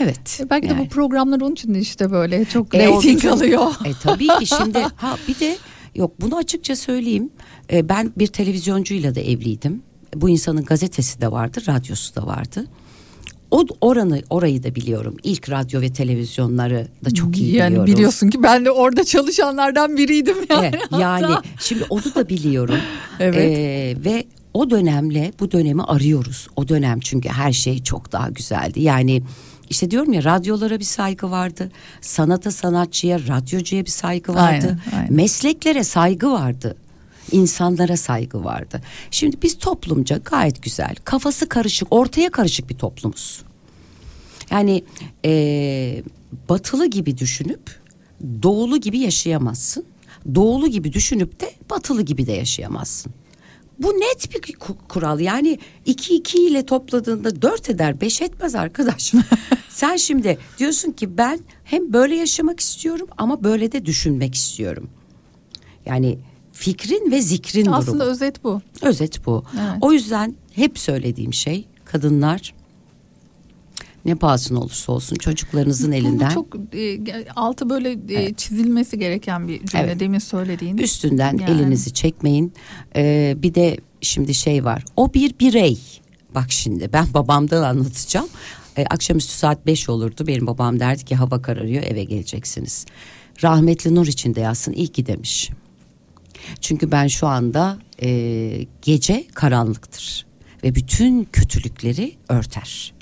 evet. 0.01 0.40
E 0.40 0.51
Belki 0.51 0.69
de 0.69 0.73
yani. 0.73 0.85
bu 0.85 0.89
programlar 0.89 1.40
onun 1.40 1.52
için 1.52 1.74
de 1.74 1.78
işte 1.78 2.10
böyle 2.10 2.44
çok 2.44 2.74
E, 2.74 2.78
reyting 2.78 3.24
o- 3.24 3.31
alıyor. 3.31 3.66
E 3.85 3.90
tabii 4.02 4.27
ki 4.27 4.47
şimdi 4.47 4.78
ha 4.97 5.16
bir 5.28 5.40
de 5.40 5.56
yok 5.94 6.12
bunu 6.20 6.36
açıkça 6.36 6.77
söyleyeyim. 6.77 7.31
E, 7.73 7.89
ben 7.89 8.12
bir 8.16 8.27
televizyoncuyla 8.27 9.15
da 9.15 9.20
evliydim. 9.20 9.82
Bu 10.16 10.28
insanın 10.28 10.65
gazetesi 10.65 11.20
de 11.20 11.32
vardı, 11.32 11.60
radyosu 11.69 12.15
da 12.16 12.27
vardı. 12.27 12.66
O 13.50 13.66
oranı 13.80 14.22
orayı 14.30 14.62
da 14.62 14.74
biliyorum. 14.74 15.16
İlk 15.22 15.50
radyo 15.50 15.80
ve 15.80 15.92
televizyonları 15.92 16.88
da 17.04 17.10
çok 17.10 17.38
iyi 17.38 17.54
yani 17.54 17.70
biliyorum. 17.70 17.92
biliyorsun 17.94 18.30
ki 18.30 18.42
ben 18.42 18.64
de 18.64 18.70
orada 18.70 19.04
çalışanlardan 19.04 19.96
biriydim 19.96 20.36
yani. 20.50 20.70
Evet, 20.72 20.82
hatta. 20.90 21.02
yani 21.02 21.34
şimdi 21.60 21.84
onu 21.90 22.14
da 22.14 22.28
biliyorum. 22.28 22.78
Evet. 23.20 23.58
Ee, 23.58 23.96
ve 24.04 24.24
o 24.54 24.70
dönemle 24.70 25.32
bu 25.40 25.52
dönemi 25.52 25.82
arıyoruz. 25.82 26.48
O 26.56 26.68
dönem 26.68 27.00
çünkü 27.00 27.28
her 27.28 27.52
şey 27.52 27.82
çok 27.82 28.12
daha 28.12 28.28
güzeldi. 28.28 28.80
Yani 28.80 29.22
işte 29.70 29.90
diyorum 29.90 30.12
ya 30.12 30.24
radyolara 30.24 30.78
bir 30.78 30.84
saygı 30.84 31.30
vardı. 31.30 31.70
Sanata 32.00 32.50
sanatçıya, 32.50 33.18
radyocuya 33.28 33.84
bir 33.84 33.90
saygı 33.90 34.34
vardı. 34.34 34.78
Aynen, 34.92 35.02
aynen. 35.02 35.12
Mesleklere 35.12 35.84
saygı 35.84 36.30
vardı. 36.30 36.76
İnsanlara 37.32 37.96
saygı 37.96 38.44
vardı. 38.44 38.80
Şimdi 39.10 39.36
biz 39.42 39.59
toplumca 39.59 40.16
gayet 40.16 40.62
güzel, 40.62 40.94
kafası 41.05 41.48
karışık, 41.48 41.88
ortaya 41.90 42.30
karışık 42.30 42.70
bir 42.70 42.76
toplumuz. 42.78 43.42
Yani 44.50 44.84
eee, 45.24 46.02
batılı 46.48 46.86
gibi 46.86 47.18
düşünüp 47.18 47.80
doğulu 48.42 48.76
gibi 48.80 48.98
yaşayamazsın. 48.98 49.84
Doğulu 50.34 50.68
gibi 50.68 50.92
düşünüp 50.92 51.40
de 51.40 51.52
batılı 51.70 52.02
gibi 52.02 52.26
de 52.26 52.32
yaşayamazsın. 52.32 53.12
Bu 53.78 53.88
net 53.88 54.34
bir 54.34 54.52
ku- 54.55 54.76
kural 54.88 55.20
yani 55.20 55.59
iki 55.86 56.14
iki 56.16 56.46
ile 56.46 56.66
topladığında 56.66 57.42
dört 57.42 57.70
eder 57.70 58.00
beş 58.00 58.22
etmez 58.22 58.55
arkadaş. 58.55 59.12
Sen 59.68 59.96
şimdi 59.96 60.38
diyorsun 60.59 60.92
ki 60.92 61.18
ben 61.18 61.40
hem 61.64 61.92
böyle 61.92 62.14
yaşamak 62.16 62.60
istiyorum 62.60 63.09
ama 63.18 63.44
böyle 63.44 63.72
de 63.72 63.86
düşünmek 63.86 64.34
istiyorum. 64.34 64.90
Yani 65.86 66.18
fikrin 66.59 67.10
ve 67.10 67.22
zikrin 67.22 67.64
durumu. 67.64 67.76
Aslında 67.76 68.05
özet 68.05 68.44
bu. 68.44 68.60
Özet 68.82 69.26
bu. 69.26 69.44
Evet. 69.55 69.78
O 69.80 69.93
yüzden 69.93 70.35
hep 70.52 70.78
söylediğim 70.78 71.35
şey 71.35 71.66
kadınlar 71.85 72.55
ne 74.05 74.14
pahasına 74.14 74.60
olursa 74.60 74.93
olsun 74.93 75.16
çocuklarınızın 75.16 75.93
Bu 75.93 75.94
elinden 75.94 76.28
çok 76.28 76.47
e, 76.74 76.98
altı 77.36 77.70
böyle 77.70 77.98
e, 78.09 78.35
çizilmesi 78.35 78.98
gereken 78.98 79.48
bir 79.48 79.66
cümle 79.66 79.85
Evet. 79.85 80.01
demin 80.01 80.18
söylediğin. 80.18 80.78
üstünden 80.78 81.39
Yani. 81.39 81.51
elinizi 81.51 81.93
çekmeyin. 81.93 82.52
Ee, 82.97 83.35
bir 83.39 83.55
de 83.55 83.76
şimdi 84.01 84.35
şey 84.35 84.64
var. 84.64 84.85
O 84.97 85.14
bir 85.14 85.39
birey. 85.40 85.78
Bak 86.35 86.52
şimdi 86.52 86.93
ben 86.93 87.06
babamdan 87.14 87.62
anlatacağım. 87.62 88.28
Ee, 88.76 88.85
akşamüstü 88.90 89.32
saat 89.32 89.66
5 89.66 89.89
olurdu. 89.89 90.26
Benim 90.26 90.47
babam 90.47 90.80
derdi 90.80 91.05
ki 91.05 91.14
hava 91.14 91.43
kararıyor 91.43 91.82
eve 91.82 92.05
geleceksiniz. 92.05 92.86
Rahmetli 93.43 93.94
Nur 93.94 94.06
için 94.06 94.35
de 94.35 94.40
yazsın 94.40 94.72
iyi 94.72 94.89
ki 94.89 95.06
demiş. 95.06 95.51
Çünkü 96.60 96.90
ben 96.93 97.06
şu 97.06 97.27
anda 97.27 97.78
e, 98.02 98.66
gece 98.82 99.27
karanlıktır 99.35 100.27
ve 100.65 100.74
bütün 100.74 101.24
kötülükleri 101.24 102.16
örter. 102.28 102.94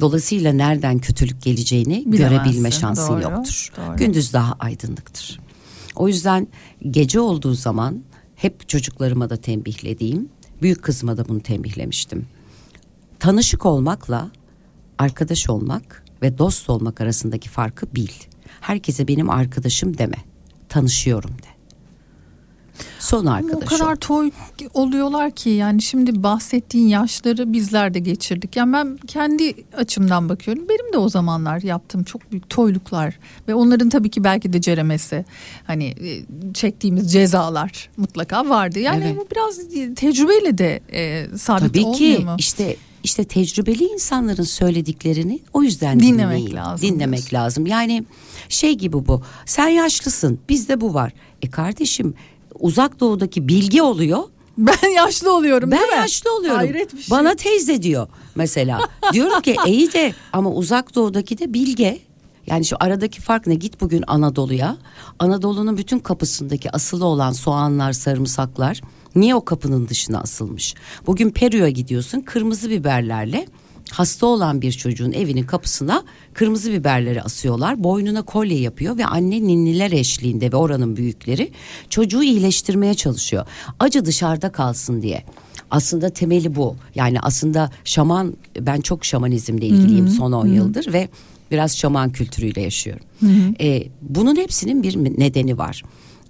Dolayısıyla 0.00 0.52
nereden 0.52 0.98
kötülük 0.98 1.42
geleceğini 1.42 2.04
Bilemezsin, 2.06 2.44
görebilme 2.44 2.70
şansın 2.70 3.12
doğru, 3.12 3.22
yoktur. 3.22 3.72
doğru. 3.76 3.96
Gündüz 3.96 4.32
daha 4.32 4.56
aydınlıktır. 4.58 5.40
O 5.96 6.08
yüzden 6.08 6.48
gece 6.90 7.20
olduğu 7.20 7.54
zaman 7.54 8.02
hep 8.36 8.68
çocuklarıma 8.68 9.30
da 9.30 9.36
tembihlediğim, 9.36 10.28
büyük 10.62 10.82
kızıma 10.82 11.16
da 11.16 11.28
bunu 11.28 11.40
tembihlemiştim. 11.40 12.26
Tanışık 13.18 13.66
olmakla 13.66 14.30
arkadaş 14.98 15.50
olmak 15.50 16.04
ve 16.22 16.38
dost 16.38 16.70
olmak 16.70 17.00
arasındaki 17.00 17.48
farkı 17.48 17.94
bil. 17.94 18.08
Herkese 18.60 19.08
benim 19.08 19.30
arkadaşım 19.30 19.98
deme. 19.98 20.18
Tanışıyorum 20.68 21.30
de. 21.30 21.49
Son 22.98 23.26
Ama 23.26 23.40
o 23.54 23.60
kadar 23.60 23.96
toy 23.96 24.30
oluyorlar 24.74 25.30
ki 25.30 25.50
yani 25.50 25.82
şimdi 25.82 26.22
bahsettiğin 26.22 26.88
yaşları 26.88 27.52
bizler 27.52 27.94
de 27.94 27.98
geçirdik. 27.98 28.56
Yani 28.56 28.72
ben 28.72 28.96
kendi 29.06 29.54
açımdan 29.76 30.28
bakıyorum. 30.28 30.68
Benim 30.68 30.92
de 30.92 30.98
o 30.98 31.08
zamanlar 31.08 31.62
yaptığım 31.62 32.04
çok 32.04 32.32
büyük 32.32 32.50
toyluklar 32.50 33.18
ve 33.48 33.54
onların 33.54 33.88
tabii 33.88 34.10
ki 34.10 34.24
belki 34.24 34.52
de 34.52 34.60
ceremesi 34.60 35.24
hani 35.66 35.84
e, 35.84 36.22
çektiğimiz 36.54 37.12
cezalar 37.12 37.90
mutlaka 37.96 38.48
vardı. 38.48 38.78
Yani 38.78 39.04
Evet. 39.04 39.16
bu 39.16 39.26
biraz 39.32 39.58
tecrübeyle 39.94 40.58
de 40.58 40.80
e, 40.92 41.26
sabit 41.38 41.68
Tabii 41.68 41.84
olmuyor 41.84 42.16
ki 42.18 42.24
mu? 42.24 42.34
işte 42.38 42.76
işte 43.04 43.24
tecrübeli 43.24 43.84
insanların 43.84 44.42
söylediklerini 44.42 45.40
o 45.52 45.62
yüzden 45.62 46.00
Dinlemek 46.00 46.38
dinleyin, 46.38 46.56
lazım 46.56 46.88
Dinlemek 46.88 47.18
diyorsun. 47.18 47.36
lazım. 47.36 47.66
Yani 47.66 48.04
şey 48.48 48.74
gibi 48.74 49.06
bu. 49.06 49.22
Sen 49.46 49.68
yaşlısın. 49.68 50.38
Bizde 50.48 50.80
bu 50.80 50.94
var. 50.94 51.12
E 51.42 51.50
kardeşim 51.50 52.14
uzak 52.60 53.00
doğudaki 53.00 53.48
bilgi 53.48 53.82
oluyor. 53.82 54.22
Ben 54.58 54.88
yaşlı 54.96 55.36
oluyorum 55.36 55.70
değil 55.70 55.82
Ben 55.82 55.88
mi? 55.98 56.00
yaşlı 56.02 56.36
oluyorum. 56.36 56.58
Hayret 56.58 56.94
bir 56.94 57.02
şey. 57.02 57.10
Bana 57.18 57.34
teyze 57.34 57.82
diyor 57.82 58.08
mesela. 58.34 58.80
Diyorum 59.12 59.40
ki 59.40 59.56
iyi 59.66 59.92
de 59.92 60.12
ama 60.32 60.50
uzak 60.52 60.94
doğudaki 60.94 61.38
de 61.38 61.54
bilge. 61.54 61.98
Yani 62.46 62.64
şu 62.64 62.76
aradaki 62.80 63.20
fark 63.20 63.46
ne? 63.46 63.54
Git 63.54 63.80
bugün 63.80 64.04
Anadolu'ya. 64.06 64.76
Anadolu'nun 65.18 65.76
bütün 65.76 65.98
kapısındaki 65.98 66.70
asılı 66.70 67.04
olan 67.04 67.32
soğanlar, 67.32 67.92
sarımsaklar 67.92 68.80
niye 69.14 69.34
o 69.34 69.44
kapının 69.44 69.88
dışına 69.88 70.20
asılmış? 70.20 70.74
Bugün 71.06 71.30
Peru'ya 71.30 71.68
gidiyorsun 71.70 72.20
kırmızı 72.20 72.70
biberlerle 72.70 73.46
hasta 73.92 74.26
olan 74.26 74.62
bir 74.62 74.72
çocuğun 74.72 75.12
evinin 75.12 75.42
kapısına 75.42 76.04
kırmızı 76.34 76.72
biberleri 76.72 77.22
asıyorlar. 77.22 77.84
Boynuna 77.84 78.22
kolye 78.22 78.60
yapıyor 78.60 78.98
ve 78.98 79.06
anne 79.06 79.42
ninniler 79.42 79.92
eşliğinde 79.92 80.52
ve 80.52 80.56
oranın 80.56 80.96
büyükleri 80.96 81.50
çocuğu 81.90 82.22
iyileştirmeye 82.22 82.94
çalışıyor. 82.94 83.46
Acı 83.78 84.04
dışarıda 84.04 84.52
kalsın 84.52 85.02
diye. 85.02 85.24
Aslında 85.70 86.10
temeli 86.10 86.56
bu. 86.56 86.76
Yani 86.94 87.20
aslında 87.20 87.70
şaman 87.84 88.34
ben 88.60 88.80
çok 88.80 89.04
şamanizmle 89.04 89.66
ilgiliyim 89.66 90.08
son 90.08 90.32
10 90.32 90.46
yıldır 90.46 90.92
ve 90.92 91.08
biraz 91.50 91.78
şaman 91.78 92.12
kültürüyle 92.12 92.60
yaşıyorum. 92.60 93.04
Ee, 93.60 93.82
bunun 94.02 94.36
hepsinin 94.36 94.82
bir 94.82 94.96
nedeni 94.96 95.58
var. 95.58 95.82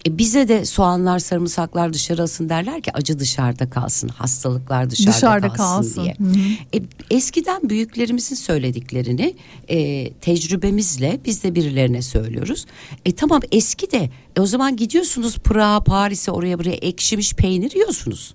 E 0.06 0.18
bize 0.18 0.48
de 0.48 0.64
soğanlar, 0.64 1.18
sarımsaklar 1.18 1.93
dışarı 1.93 2.22
asın 2.22 2.48
derler 2.48 2.82
ki 2.82 2.90
acı 2.94 3.18
dışarıda 3.18 3.70
kalsın, 3.70 4.09
hastalıklar 4.09 4.90
dışarıda, 4.90 5.16
Dışarıda 5.16 5.48
kalsın, 5.52 6.05
kalsın. 6.05 6.35
diye. 6.35 6.59
E, 6.74 6.82
eskiden 7.10 7.70
büyüklerimizin 7.70 8.36
söylediklerini 8.36 9.35
e, 9.68 10.10
tecrübemizle 10.12 11.20
biz 11.24 11.43
de 11.44 11.55
birilerine 11.55 12.02
söylüyoruz. 12.02 12.66
E 13.05 13.12
tamam 13.12 13.40
eski 13.52 13.90
de 13.90 14.10
e, 14.36 14.40
o 14.40 14.47
zaman 14.47 14.77
gidiyorsunuz 14.77 15.39
Prag'a, 15.39 15.85
Paris'e 15.85 16.31
oraya 16.31 16.59
buraya 16.59 16.74
ekşimiş 16.77 17.35
peynir 17.35 17.70
yiyorsunuz. 17.74 18.35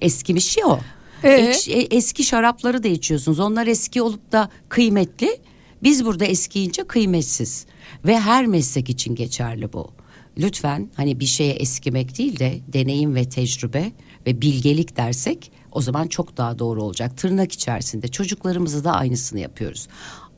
Eskimiş 0.00 0.56
ya 0.56 0.66
o. 0.66 0.80
Ee? 1.24 1.28
Ekş- 1.28 1.68
e, 1.72 1.80
eski 1.96 2.24
şarapları 2.24 2.82
da 2.82 2.88
içiyorsunuz. 2.88 3.40
Onlar 3.40 3.66
eski 3.66 4.02
olup 4.02 4.32
da 4.32 4.48
kıymetli. 4.68 5.38
Biz 5.82 6.04
burada 6.04 6.24
eskiyince 6.24 6.82
kıymetsiz. 6.84 7.66
Ve 8.06 8.20
her 8.20 8.46
meslek 8.46 8.90
için 8.90 9.14
geçerli 9.14 9.72
bu. 9.72 9.90
Lütfen 10.38 10.90
hani 10.94 11.20
bir 11.20 11.26
şeye 11.26 11.52
eskimek 11.52 12.18
değil 12.18 12.38
de 12.38 12.60
deneyim 12.68 13.14
ve 13.14 13.28
tecrübe 13.28 13.92
ve 14.26 14.40
bilgelik 14.40 14.96
dersek 14.96 15.52
o 15.72 15.80
zaman 15.80 16.06
çok 16.06 16.36
daha 16.36 16.58
doğru 16.58 16.82
olacak. 16.82 17.16
Tırnak 17.16 17.52
içerisinde 17.52 18.08
çocuklarımızı 18.08 18.84
da 18.84 18.92
aynısını 18.92 19.40
yapıyoruz. 19.40 19.88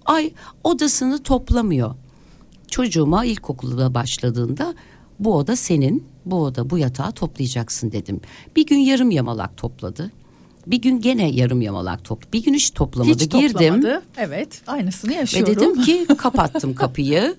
Ay 0.07 0.33
odasını 0.65 1.23
toplamıyor. 1.23 1.95
Çocuğuma 2.69 3.25
ilkokulda 3.25 3.95
başladığında 3.95 4.75
bu 5.19 5.37
oda 5.37 5.57
senin, 5.57 6.07
bu 6.27 6.43
oda 6.43 6.71
bu 6.71 6.79
yatağı 6.79 7.13
toplayacaksın 7.13 7.93
dedim. 7.93 8.21
Bir 8.57 8.67
gün 8.67 8.79
yarım 8.79 9.11
yamalak 9.11 9.57
topladı. 9.57 10.11
Bir 10.67 10.83
gün 10.83 11.01
gene 11.01 11.31
yarım 11.31 11.61
yamalak 11.63 12.05
top. 12.05 12.33
Bir 12.33 12.43
gün 12.43 12.55
hiç 12.55 12.71
toplamadı. 12.71 13.15
Hiç 13.15 13.31
Girdim 13.31 13.51
toplamadı. 13.51 14.03
Evet 14.17 14.63
aynısını 14.67 15.11
ve 15.11 15.15
yaşıyorum. 15.15 15.55
dedim 15.55 15.83
ki 15.83 16.07
kapattım 16.19 16.75
kapıyı. 16.75 17.37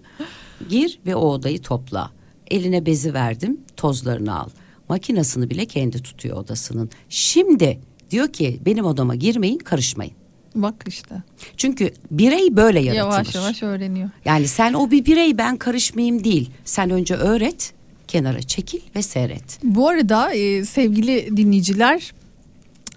Gir 0.70 1.00
ve 1.06 1.16
o 1.16 1.28
odayı 1.28 1.62
topla. 1.62 2.12
Eline 2.52 2.86
bezi 2.86 3.14
verdim. 3.14 3.57
Tozlarını 3.78 4.40
al. 4.40 4.49
Makinasını 4.90 5.49
bile 5.49 5.65
kendi 5.65 6.03
tutuyor 6.03 6.38
odasının. 6.38 6.90
Şimdi 7.10 7.80
diyor 8.11 8.34
ki 8.34 8.60
benim 8.65 8.86
odama 8.86 9.15
girmeyin, 9.15 9.57
karışmayın. 9.57 10.14
Bak 10.56 10.84
işte 10.88 11.15
Çünkü 11.57 11.94
birey 12.11 12.56
böyle 12.56 12.80
yaratılır. 12.80 12.98
yavaş 13.14 13.36
yavaş 13.36 13.64
öğreniyor. 13.64 14.10
Yani 14.26 14.48
sen 14.48 14.73
o 14.73 14.91
bir 14.91 15.06
birey 15.06 15.38
ben 15.38 15.57
karışmayayım 15.57 16.23
değil. 16.23 16.49
Sen 16.65 16.90
önce 16.90 17.15
öğret, 17.15 17.73
kenara 18.07 18.41
çekil 18.41 18.80
ve 18.95 19.02
seyret. 19.02 19.60
Bu 19.64 19.90
arada 19.90 20.34
e, 20.34 20.65
sevgili 20.65 21.38
dinleyiciler 21.38 22.14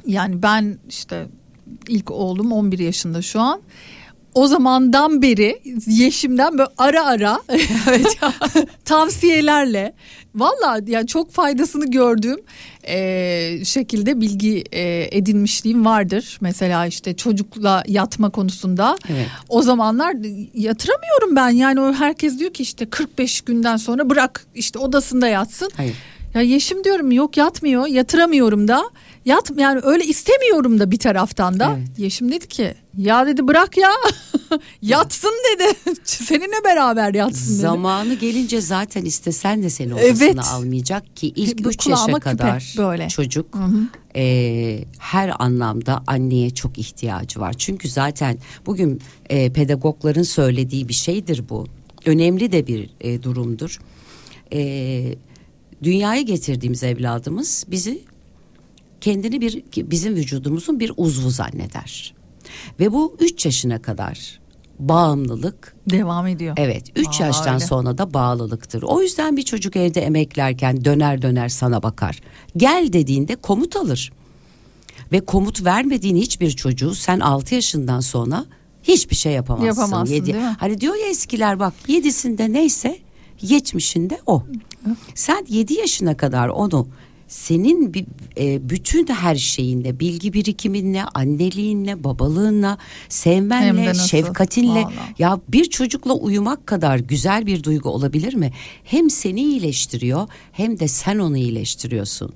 yani 0.07 0.43
ben 0.43 0.79
işte 0.89 1.27
ilk 1.89 2.11
oğlum 2.11 2.53
11 2.53 2.79
yaşında 2.79 3.23
şu 3.23 3.41
an. 3.41 3.61
O 4.35 4.47
zamandan 4.47 5.23
beri 5.23 5.61
Yeşim'den 5.87 6.59
böyle 6.59 6.71
ara 6.79 7.07
ara 7.07 7.41
tavsiyelerle 8.85 9.95
valla 10.35 10.81
yani 10.87 11.07
çok 11.07 11.33
faydasını 11.33 11.91
gördüğüm 11.91 12.41
e, 12.89 13.65
şekilde 13.65 14.21
bilgi 14.21 14.65
e, 14.73 15.09
edinmişliğim 15.19 15.85
vardır. 15.85 16.39
Mesela 16.41 16.87
işte 16.87 17.17
çocukla 17.17 17.83
yatma 17.87 18.31
konusunda 18.31 18.97
Evet. 19.13 19.27
o 19.49 19.63
zamanlar 19.63 20.15
yatıramıyorum 20.55 21.37
ben 21.37 21.49
yani 21.51 21.81
o 21.81 21.93
herkes 21.93 22.39
diyor 22.39 22.53
ki 22.53 22.63
işte 22.63 22.87
45 22.91 23.41
günden 23.41 23.77
sonra 23.77 24.11
bırak 24.11 24.47
işte 24.55 24.79
odasında 24.79 25.29
yatsın. 25.29 25.71
Hayır. 25.77 25.95
Ya 26.35 26.41
Yeşim 26.41 26.85
diyorum 26.85 27.13
yok 27.13 27.37
yatmıyor 27.37 27.87
yatıramıyorum 27.87 28.69
da 28.69 28.83
yat 29.25 29.51
yani 29.57 29.81
öyle 29.85 30.05
istemiyorum 30.05 30.81
da 30.81 30.91
bir 30.91 30.99
taraftan 30.99 31.61
da. 31.61 31.77
Evet. 31.79 31.99
Yeşim 31.99 32.33
dedi 32.33 32.49
ki 32.49 32.75
ya 32.99 33.27
dedi 33.27 33.49
bırak 33.49 33.77
ya 33.77 33.91
yatsın 34.83 35.33
dedi 35.55 35.77
seninle 36.05 36.65
beraber 36.65 37.15
yatsın 37.15 37.53
dedi. 37.55 37.61
Zamanı 37.61 38.15
gelince 38.15 38.61
zaten 38.61 39.05
istesen 39.05 39.63
de 39.63 39.71
seni 39.71 39.95
odasına 39.95 40.27
Evet. 40.27 40.39
almayacak 40.53 41.17
ki 41.17 41.27
ilk 41.37 41.65
Bu 41.65 41.69
3 41.69 41.87
yaşa 41.87 42.13
kadar 42.13 42.75
böyle. 42.79 43.09
çocuk 43.09 43.47
e, 44.17 44.85
her 44.99 45.33
anlamda 45.39 46.03
anneye 46.07 46.51
çok 46.51 46.79
ihtiyacı 46.79 47.41
var. 47.41 47.55
Çünkü 47.59 47.89
zaten 47.89 48.39
bugün 48.67 49.01
e, 49.31 49.53
pedagogların 49.53 50.23
söylediği 50.23 50.89
bir 50.89 50.95
şeydir 50.95 51.49
bu. 51.49 51.67
Önemli 52.07 52.53
de 52.53 52.67
bir 52.67 52.91
e, 53.01 53.23
durumdur. 53.23 53.79
E, 54.53 55.15
dünyaya 55.83 56.23
getirdiğimiz 56.23 56.83
evladımız 56.83 57.65
bizi 57.69 58.03
kendini 59.05 59.41
bir 59.41 59.63
bizim 59.77 60.15
vücudumuzun 60.15 60.81
bir 60.81 60.93
uzvu 60.97 61.31
zanneder. 61.31 62.15
Ve 62.81 62.93
bu 62.93 63.17
3 63.21 63.47
yaşına 63.47 63.83
kadar 63.83 64.41
bağımlılık 64.79 65.77
Devam 65.91 66.27
ediyor. 66.27 66.55
Evet 66.59 66.85
3 66.97 67.21
Aa, 67.21 67.25
yaştan 67.25 67.55
öyle. 67.55 67.67
sonra 67.67 67.99
da 67.99 68.15
bağlılıktır. 68.15 68.83
O 68.83 69.03
yüzden 69.03 69.37
bir 69.37 69.43
çocuk 69.43 69.77
evde 69.77 70.01
emeklerken 70.01 70.85
döner 70.85 71.23
döner 71.23 71.49
sana 71.49 71.83
bakar. 71.83 72.21
Gel 72.57 72.89
dediğinde 72.93 73.37
komut 73.37 73.77
alır. 73.77 74.13
Ve 75.13 75.21
komut 75.21 75.65
vermediğin 75.65 76.17
hiçbir 76.17 76.51
çocuğu 76.51 76.95
sen 76.95 77.21
6 77.21 77.55
yaşından 77.55 78.01
sonra 78.01 78.45
hiçbir 78.83 79.17
şey 79.17 79.33
yapamazsın. 79.33 79.67
Yapamazsın, 79.67 80.15
Yedi- 80.15 80.27
değil 80.27 80.37
mi? 80.37 80.57
Hani 80.61 80.81
diyor 80.81 80.95
ya 80.95 81.07
eskiler 81.07 81.59
bak 81.59 81.75
yedisinde 81.89 82.53
neyse 82.53 82.99
yetmişinde 83.43 84.21
o. 84.27 84.43
Sen 85.15 85.47
7 85.49 85.75
yaşına 85.75 86.17
kadar 86.17 86.49
onu 86.49 86.89
senin 87.35 87.95
bir, 87.95 88.07
e, 88.39 88.71
bütün 88.71 89.07
her 89.07 89.35
şeyinle, 89.35 90.01
bilgi 90.01 90.33
birikiminle, 90.33 91.05
anneliğinle, 91.05 92.05
babalığınla, 92.05 92.79
sevmenle, 93.09 93.95
şefkatinle 93.95 94.69
Vallahi. 94.83 95.15
ya 95.19 95.41
bir 95.49 95.65
çocukla 95.65 96.13
uyumak 96.13 96.67
kadar 96.67 96.99
güzel 96.99 97.47
bir 97.47 97.65
duygu 97.65 97.89
olabilir 97.91 98.35
mi? 98.35 98.53
Hem 98.85 99.11
seni 99.11 99.41
iyileştiriyor 99.41 100.29
hem 100.53 100.81
de 100.81 100.89
sen 100.89 101.19
onu 101.19 101.37
iyileştiriyorsun. 101.37 102.33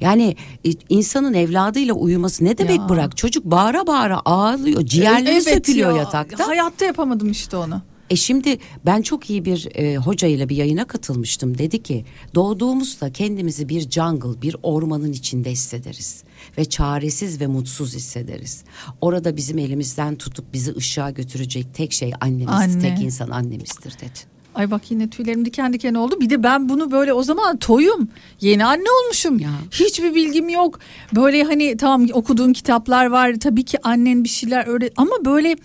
Yani 0.00 0.36
e, 0.66 0.70
insanın 0.88 1.34
evladıyla 1.34 1.94
uyuması 1.94 2.44
ne 2.44 2.58
demek 2.58 2.78
Ya. 2.78 2.88
bırak? 2.88 3.16
Çocuk 3.16 3.44
bağıra 3.44 3.86
bağıra 3.86 4.20
ağlıyor, 4.24 4.86
ciğerleri 4.86 5.30
Evet 5.30 5.44
sökülüyor 5.44 5.90
ya, 5.90 5.96
yatakta. 5.96 6.48
Hayatta 6.48 6.84
yapamadım 6.84 7.30
işte 7.30 7.56
onu. 7.56 7.82
E 8.10 8.16
şimdi 8.16 8.58
ben 8.86 9.02
çok 9.02 9.30
iyi 9.30 9.44
bir 9.44 9.68
e, 9.74 9.96
hocayla 9.96 10.48
bir 10.48 10.56
yayına 10.56 10.84
katılmıştım. 10.84 11.58
Dedi 11.58 11.82
ki 11.82 12.04
doğduğumuzda 12.34 13.12
kendimizi 13.12 13.68
bir 13.68 13.90
jungle, 13.90 14.42
bir 14.42 14.56
ormanın 14.62 15.12
içinde 15.12 15.50
hissederiz. 15.50 16.24
Ve 16.58 16.64
çaresiz 16.64 17.40
ve 17.40 17.46
mutsuz 17.46 17.94
hissederiz. 17.94 18.64
Orada 19.00 19.36
bizim 19.36 19.58
elimizden 19.58 20.16
tutup 20.16 20.52
bizi 20.52 20.76
ışığa 20.76 21.10
götürecek 21.10 21.74
tek 21.74 21.92
şey 21.92 22.12
annemiz, 22.20 22.48
Anne. 22.48 22.80
tek 22.80 23.04
insan 23.04 23.30
annemizdir 23.30 23.92
dedi. 23.92 24.34
Ay 24.54 24.70
bak 24.70 24.90
yine 24.90 25.10
tüylerim 25.10 25.44
diken 25.44 25.72
diken 25.72 25.94
oldu. 25.94 26.20
Bir 26.20 26.30
de 26.30 26.42
ben 26.42 26.68
bunu 26.68 26.90
böyle 26.90 27.12
o 27.12 27.22
zaman 27.22 27.56
toyum. 27.56 28.08
Yeni 28.40 28.64
anne 28.64 28.84
olmuşum. 29.02 29.38
Ya. 29.38 29.50
Hiçbir 29.70 30.14
bilgim 30.14 30.48
yok. 30.48 30.78
Böyle 31.16 31.44
hani 31.44 31.76
tamam 31.76 32.06
okuduğum 32.12 32.52
kitaplar 32.52 33.06
var. 33.06 33.34
Tabii 33.40 33.64
ki 33.64 33.78
annen 33.82 34.24
bir 34.24 34.28
şeyler 34.28 34.66
öğret 34.66 34.92
ama 34.96 35.24
böyle 35.24 35.56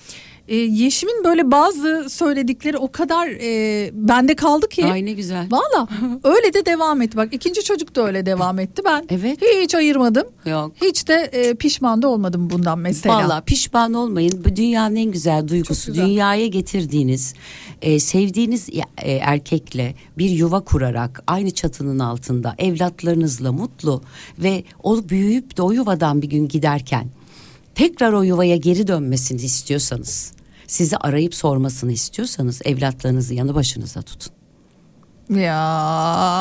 e, 0.50 0.56
Yeşim'in 0.56 1.24
böyle 1.24 1.52
bazı 1.52 2.06
söyledikleri 2.10 2.78
o 2.78 2.92
kadar 2.92 3.28
e, 3.28 3.92
bende 3.94 4.36
kaldı 4.36 4.70
ki. 4.70 4.86
Ay 4.86 5.06
ne 5.06 5.14
güzel. 5.14 5.48
Valla 5.52 5.88
öyle 6.24 6.54
de 6.54 6.66
devam 6.66 7.02
etti. 7.02 7.18
Bak 7.18 7.34
ikinci 7.34 7.64
çocuk 7.64 7.96
da 7.96 8.08
öyle 8.08 8.26
devam 8.26 8.60
etti. 8.60 8.82
Ben 8.86 9.06
Evet. 9.10 9.40
hiç 9.42 9.76
ayırmadım. 9.76 10.28
Yok. 10.46 10.72
Hiç 10.82 11.08
de 11.08 11.14
e, 11.14 11.54
pişman 11.54 12.02
da 12.02 12.08
olmadım 12.08 12.50
bundan 12.50 12.80
mesela. 12.80 13.16
Valla 13.16 13.42
pişman 13.42 13.94
olmayın. 13.94 14.46
Bu 14.46 14.56
dünyanın 14.56 14.96
en 14.96 15.12
güzel 15.12 15.48
duygusu. 15.48 15.92
Güzel. 15.92 16.06
Dünyaya 16.06 16.48
getirdiğiniz, 16.48 17.34
e, 17.82 18.00
sevdiğiniz 18.00 18.70
e, 19.02 19.12
erkekle 19.12 19.96
bir 20.18 20.30
yuva 20.30 20.60
kurarak 20.60 21.24
aynı 21.28 21.52
çatının 21.52 22.00
altında 22.00 22.56
evlatlarınızla 22.58 23.52
mutlu 23.52 24.02
ve 24.40 24.64
o 24.84 25.10
büyüyüp 25.10 25.58
de 25.58 25.62
o 25.62 25.72
yuvadan 25.72 26.22
bir 26.22 26.30
gün 26.30 26.48
giderken 26.48 27.08
tekrar 27.76 28.14
o 28.14 28.22
yuvaya 28.24 28.56
geri 28.56 28.88
dönmesini 28.88 29.42
istiyorsanız, 29.42 30.32
sizi 30.70 30.98
arayıp 30.98 31.36
sormasını 31.36 31.92
istiyorsanız 31.92 32.62
evlatlarınızı 32.66 33.34
yanı 33.34 33.56
başınıza 33.56 34.02
tutun. 34.02 34.34
Ya 35.30 35.58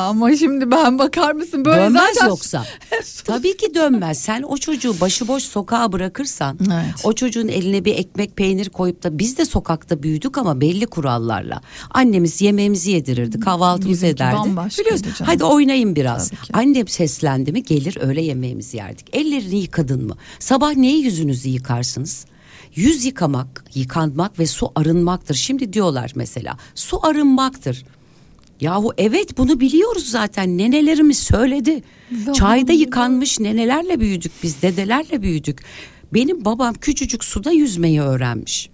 ama 0.08 0.36
şimdi 0.36 0.70
ben 0.70 0.98
bakar 0.98 1.32
mısın 1.32 1.64
böyle 1.64 1.80
Dönmez 1.80 2.14
zaten 2.14 2.28
yoksa. 2.28 2.64
Tabii 3.24 3.56
ki 3.56 3.74
dönmez. 3.74 4.18
Sen 4.18 4.42
o 4.42 4.56
çocuğu 4.56 5.00
başıboş 5.00 5.42
sokağa 5.42 5.92
bırakırsan 5.92 6.58
Evet. 6.66 6.94
o 7.04 7.12
çocuğun 7.12 7.48
eline 7.48 7.84
bir 7.84 7.94
ekmek 7.94 8.36
peynir 8.36 8.68
koyup 8.68 9.02
da 9.02 9.18
biz 9.18 9.38
de 9.38 9.44
sokakta 9.44 10.02
büyüdük 10.02 10.38
ama 10.38 10.60
belli 10.60 10.86
kurallarla. 10.86 11.60
Annemiz 11.90 12.40
yemeğimizi 12.42 12.90
yedirirdi, 12.90 13.40
kahvaltımızı 13.40 14.06
Bizimki 14.06 14.22
ederdi. 14.22 14.48
Biliyorsun. 14.78 15.24
Hadi 15.24 15.44
oynayın 15.44 15.96
biraz. 15.96 16.30
Annem 16.52 16.88
seslendi 16.88 17.52
mi 17.52 17.62
gelir 17.62 17.98
öyle 18.00 18.22
yemeğimizi 18.22 18.76
yerdik. 18.76 19.16
Ellerini 19.16 19.58
yıkadın 19.58 20.06
mı? 20.06 20.16
Sabah 20.38 20.74
neyi 20.74 21.04
yüzünüzü 21.04 21.48
yıkarsınız? 21.48 22.24
Yüz 22.78 23.04
yıkamak, 23.04 23.64
yıkanmak 23.74 24.38
ve 24.38 24.46
su 24.46 24.72
arınmaktır. 24.74 25.34
Şimdi 25.34 25.72
diyorlar 25.72 26.12
mesela 26.14 26.56
su 26.74 27.06
arınmaktır. 27.06 27.84
Yahu 28.60 28.92
evet 28.98 29.38
bunu 29.38 29.60
biliyoruz 29.60 30.10
zaten 30.10 30.58
nenelerimiz 30.58 31.18
söyledi. 31.18 31.82
Çayda 32.34 32.72
yıkanmış 32.72 33.40
nenelerle 33.40 34.00
büyüdük 34.00 34.32
biz 34.42 34.62
dedelerle 34.62 35.22
büyüdük. 35.22 35.64
Benim 36.14 36.44
babam 36.44 36.74
küçücük 36.74 37.24
suda 37.24 37.50
yüzmeyi 37.50 38.00
öğrenmiş. 38.00 38.70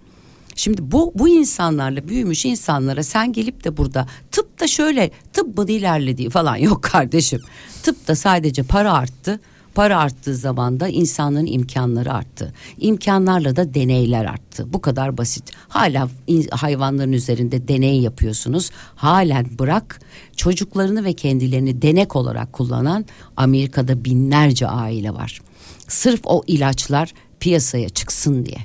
Şimdi 0.55 0.91
bu 0.91 1.11
bu 1.15 1.29
insanlarla 1.29 2.07
büyümüş 2.07 2.45
insanlara 2.45 3.03
sen 3.03 3.33
gelip 3.33 3.63
de 3.63 3.77
burada 3.77 4.07
tıp 4.31 4.59
da 4.59 4.67
şöyle 4.67 5.11
tıbbın 5.33 5.67
ilerlediği 5.67 6.29
falan 6.29 6.55
yok 6.69 6.83
kardeşim. 6.83 7.41
Tıp 7.83 8.07
da 8.07 8.15
sadece 8.15 8.63
para 8.63 8.93
arttı. 8.93 9.39
Para 9.75 9.99
arttığı 9.99 10.35
zaman 10.35 10.79
da 10.79 10.87
insanların 10.87 11.45
imkanları 11.45 12.13
arttı. 12.13 12.53
İmkanlarla 12.77 13.55
da 13.55 13.73
deneyler 13.73 14.25
arttı. 14.25 14.73
Bu 14.73 14.81
kadar 14.81 15.17
basit. 15.17 15.51
Hala 15.67 16.09
hayvanların 16.51 17.11
üzerinde 17.11 17.67
deney 17.67 18.01
yapıyorsunuz. 18.01 18.71
Halen 18.95 19.47
bırak 19.59 19.99
çocuklarını 20.35 21.03
ve 21.03 21.13
kendilerini 21.13 21.81
denek 21.81 22.15
olarak 22.15 22.53
kullanan 22.53 23.05
Amerika'da 23.37 24.05
binlerce 24.05 24.67
aile 24.67 25.13
var. 25.13 25.41
Sırf 25.87 26.21
o 26.23 26.43
ilaçlar 26.47 27.13
piyasaya 27.39 27.89
çıksın 27.89 28.45
diye. 28.45 28.59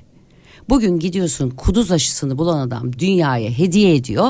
Bugün 0.68 0.98
gidiyorsun 0.98 1.50
kuduz 1.50 1.92
aşısını 1.92 2.38
bulan 2.38 2.58
adam 2.58 2.92
dünyaya 2.92 3.50
hediye 3.50 3.94
ediyor. 3.94 4.28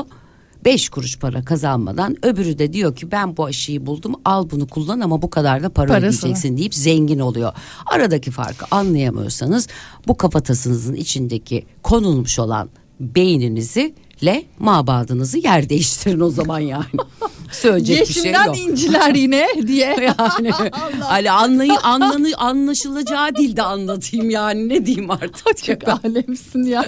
Beş 0.65 0.89
kuruş 0.89 1.19
para 1.19 1.45
kazanmadan 1.45 2.25
öbürü 2.25 2.59
de 2.59 2.73
diyor 2.73 2.95
ki 2.95 3.11
ben 3.11 3.37
bu 3.37 3.45
aşıyı 3.45 3.85
buldum 3.85 4.15
al 4.25 4.49
bunu 4.51 4.67
kullan 4.67 4.99
ama 4.99 5.21
bu 5.21 5.29
kadar 5.29 5.63
da 5.63 5.69
para 5.69 5.87
Parası 5.87 6.19
ödeyeceksin 6.19 6.57
deyip 6.57 6.75
zengin 6.75 7.19
oluyor. 7.19 7.53
Aradaki 7.85 8.31
farkı 8.31 8.65
anlayamıyorsanız 8.71 9.67
bu 10.07 10.17
kafatasınızın 10.17 10.93
içindeki 10.93 11.65
konulmuş 11.83 12.39
olan 12.39 12.69
beyninizi 12.99 13.95
le 14.23 14.43
mabadınızı 14.59 15.37
yer 15.37 15.69
değiştirin 15.69 16.19
o 16.19 16.29
zaman 16.29 16.59
yani. 16.59 16.85
Söyleyecek 17.51 18.07
bir 18.09 18.13
şey 18.13 18.23
Yeşimden 18.23 18.45
yok. 18.45 18.57
inciler 18.59 19.15
yine 19.15 19.47
diye. 19.67 20.13
yani 20.19 20.51
hani 21.01 21.31
anlayı 21.31 21.77
anlanı 21.83 22.27
anlaşılacağı 22.37 23.35
dilde 23.35 23.61
anlatayım 23.61 24.29
yani 24.29 24.69
ne 24.69 24.85
diyeyim 24.85 25.11
artık. 25.11 25.63
Çok 25.63 25.87
alemsin 25.87 26.63
ya. 26.63 26.85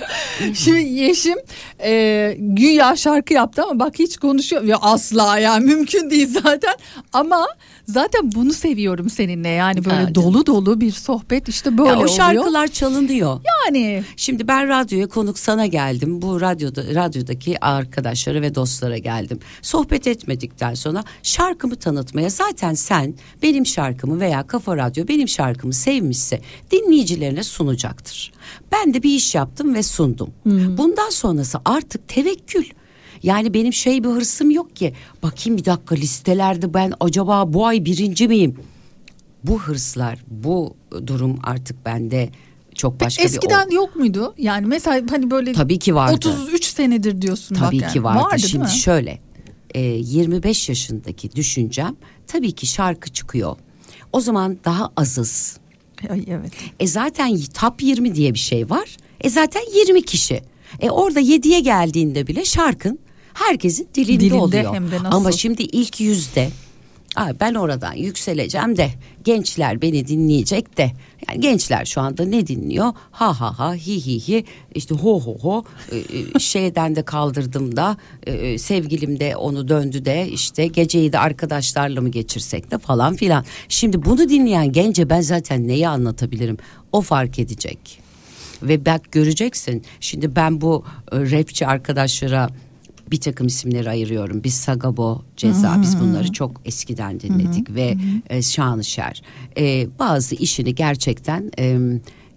Şimdi 0.53 0.80
Yeşim 0.84 1.38
e, 1.84 2.35
güya 2.39 2.95
şarkı 2.95 3.34
yaptı 3.34 3.64
ama 3.64 3.80
bak 3.80 3.99
hiç 3.99 4.18
konuşuyor. 4.18 4.64
Ya 4.64 4.77
asla 4.81 5.39
yani 5.39 5.65
mümkün 5.65 6.10
değil 6.10 6.39
zaten. 6.43 6.76
Ama 7.14 7.47
zaten 7.88 8.31
bunu 8.35 8.53
seviyorum 8.53 9.10
seninle. 9.10 9.47
Yani 9.49 9.85
böyle 9.85 9.95
Ha, 9.97 10.15
dolu 10.15 10.45
dolu 10.45 10.81
bir 10.81 10.91
sohbet 10.91 11.49
işte 11.49 11.77
böyle 11.77 11.89
Ya 11.89 11.95
o 11.95 11.97
oluyor. 11.97 12.10
şarkılar 12.18 12.68
çalınıyor. 12.68 13.39
Yani 13.65 14.03
Şimdi 14.18 14.47
ben 14.47 14.68
radyoya 14.68 15.07
konuk 15.07 15.39
sana 15.39 15.65
geldim. 15.65 16.22
Bu 16.22 16.41
radyoda 16.41 16.84
radyodaki 16.95 17.65
arkadaşlara 17.65 18.41
ve 18.41 18.55
dostlara 18.55 18.97
geldim. 18.97 19.39
Sohbet 19.61 20.07
etmedikten 20.07 20.73
sonra 20.73 21.03
şarkımı 21.23 21.76
tanıtmaya 21.76 22.30
zaten 22.30 22.73
sen 22.73 23.14
benim 23.43 23.65
şarkımı 23.65 24.19
veya 24.19 24.47
Kafa 24.47 24.77
Radyo 24.77 25.07
benim 25.07 25.27
şarkımı 25.27 25.73
sevmişse 25.73 26.41
dinleyicilerine 26.72 27.43
sunacaktır. 27.43 28.31
Ben 28.72 28.93
de 28.93 29.03
bir 29.03 29.10
iş 29.15 29.35
yaptım 29.35 29.76
ve 29.76 29.84
sundum. 29.84 30.30
Bundan 30.77 31.10
sonrası 31.10 31.60
artık 31.65 32.07
tevekkül. 32.07 32.64
Yani 33.23 33.53
benim 33.53 33.73
şey 33.73 34.03
bir 34.03 34.09
hırsım 34.09 34.51
yok 34.51 34.75
ki. 34.75 34.93
Bakayım 35.23 35.57
bir 35.57 35.65
dakika 35.65 35.95
listelerde 35.95 36.73
ben 36.73 36.93
acaba 36.99 37.53
bu 37.53 37.65
ay 37.65 37.85
birinci 37.85 38.27
miyim? 38.27 38.55
Bu 39.43 39.61
hırslar, 39.61 40.19
bu 40.27 40.75
durum 41.07 41.39
artık 41.43 41.85
bende 41.85 42.29
çok 42.75 43.01
başka 43.01 43.23
bir 43.23 43.27
eskiden 43.27 43.69
yok 43.69 43.95
muydu? 43.95 44.33
Yani 44.37 44.65
mesela 44.65 45.05
hani 45.09 45.31
böyle 45.31 45.53
Tabii 45.53 45.79
ki 45.79 45.95
vardı. 45.95 46.13
33 46.13 46.65
senedir 46.65 47.21
diyorsun 47.21 47.57
bak 47.57 47.65
Tabii 47.65 47.77
yani. 47.77 47.93
ki 47.93 48.03
vardı. 48.03 48.25
değil 48.31 48.47
Şimdi 48.47 48.69
şöyle 48.69 49.19
e, 49.73 49.81
25 49.81 50.69
yaşındaki 50.69 51.31
düşüncem 51.35 51.95
tabii 52.27 52.51
ki 52.51 52.67
şarkı 52.67 53.09
çıkıyor. 53.09 53.55
O 54.13 54.19
zaman 54.19 54.57
daha 54.65 54.91
azız. 54.97 55.57
Ay, 56.09 56.23
evet. 56.27 56.51
E 56.79 56.87
zaten 56.87 57.39
top 57.53 57.83
20 57.83 58.15
diye 58.15 58.33
bir 58.33 58.39
şey 58.39 58.69
var. 58.69 58.97
E 59.21 59.29
zaten 59.29 59.61
20 59.75 60.01
kişi. 60.01 60.41
E 60.79 60.89
orada 60.89 61.21
7'ye 61.21 61.59
geldiğinde 61.59 62.27
bile 62.27 62.45
şarkın 62.45 62.99
herkesin 63.34 63.88
dilinde, 63.95 64.19
Dilinde 64.19 64.34
oluyor. 64.34 64.73
hem 64.76 64.91
de 64.91 65.03
nasıl? 65.03 65.18
Ama 65.18 65.31
şimdi 65.31 65.61
ilk 65.64 66.01
yüzde 66.01 66.49
Aa, 67.15 67.31
ben 67.39 67.53
oradan 67.53 67.93
yükseleceğim 67.93 68.77
de 68.77 68.89
gençler 69.23 69.81
beni 69.81 70.07
dinleyecek 70.07 70.77
de. 70.77 70.91
Yani 71.30 71.39
gençler 71.39 71.85
şu 71.85 72.01
anda 72.01 72.26
ne 72.26 72.47
dinliyor? 72.47 72.93
Ha 73.11 73.41
ha 73.41 73.60
ha 73.60 73.73
hi 73.73 74.05
hi 74.05 74.27
hi 74.27 74.45
işte 74.76 74.95
ho 74.95 75.19
ho 75.19 75.38
ho 75.41 75.64
e, 75.91 75.97
e, 75.97 76.39
şeyden 76.39 76.95
de 76.95 77.03
kaldırdım 77.03 77.76
da 77.76 77.97
e, 78.23 78.57
sevgilim 78.57 79.19
de 79.19 79.35
onu 79.35 79.68
döndü 79.68 80.05
de 80.05 80.30
işte 80.30 80.68
geceyi 80.68 81.14
de 81.14 81.19
arkadaşlarla 81.19 82.01
mı 82.01 82.10
geçirsek 82.10 82.72
de 82.72 82.77
falan 82.77 83.15
filan. 83.15 83.45
Şimdi 83.69 84.05
bunu 84.05 84.30
dinleyen 84.30 84.72
gence 84.72 85.10
ben 85.10 85.22
zaten 85.22 85.68
neyi 85.68 85.88
anlatabilirim? 85.88 86.57
O 86.91 87.01
fark 87.01 87.39
edecek. 87.39 87.99
Ve 88.64 88.85
bak 88.85 89.11
göreceksin 89.11 89.84
şimdi 89.99 90.35
ben 90.35 90.61
bu 90.61 90.85
rapçi 91.11 91.68
arkadaşlara 91.68 92.49
bir 93.14 93.19
takım 93.19 93.48
isimleri 93.48 93.90
ayırıyorum. 93.90 94.44
Biz 94.44 94.53
Sagabo, 94.53 95.22
Ceza 95.38 95.81
biz 95.81 95.99
bunları 95.99 96.31
çok 96.31 96.61
eskiden 96.65 97.19
dinledik 97.19 97.76
ve 97.76 97.98
e, 98.30 98.41
Şanışer. 98.41 99.22
E, 99.57 99.88
bazı 99.99 100.35
işini 100.35 100.76
gerçekten 100.76 101.52
e, 101.60 101.80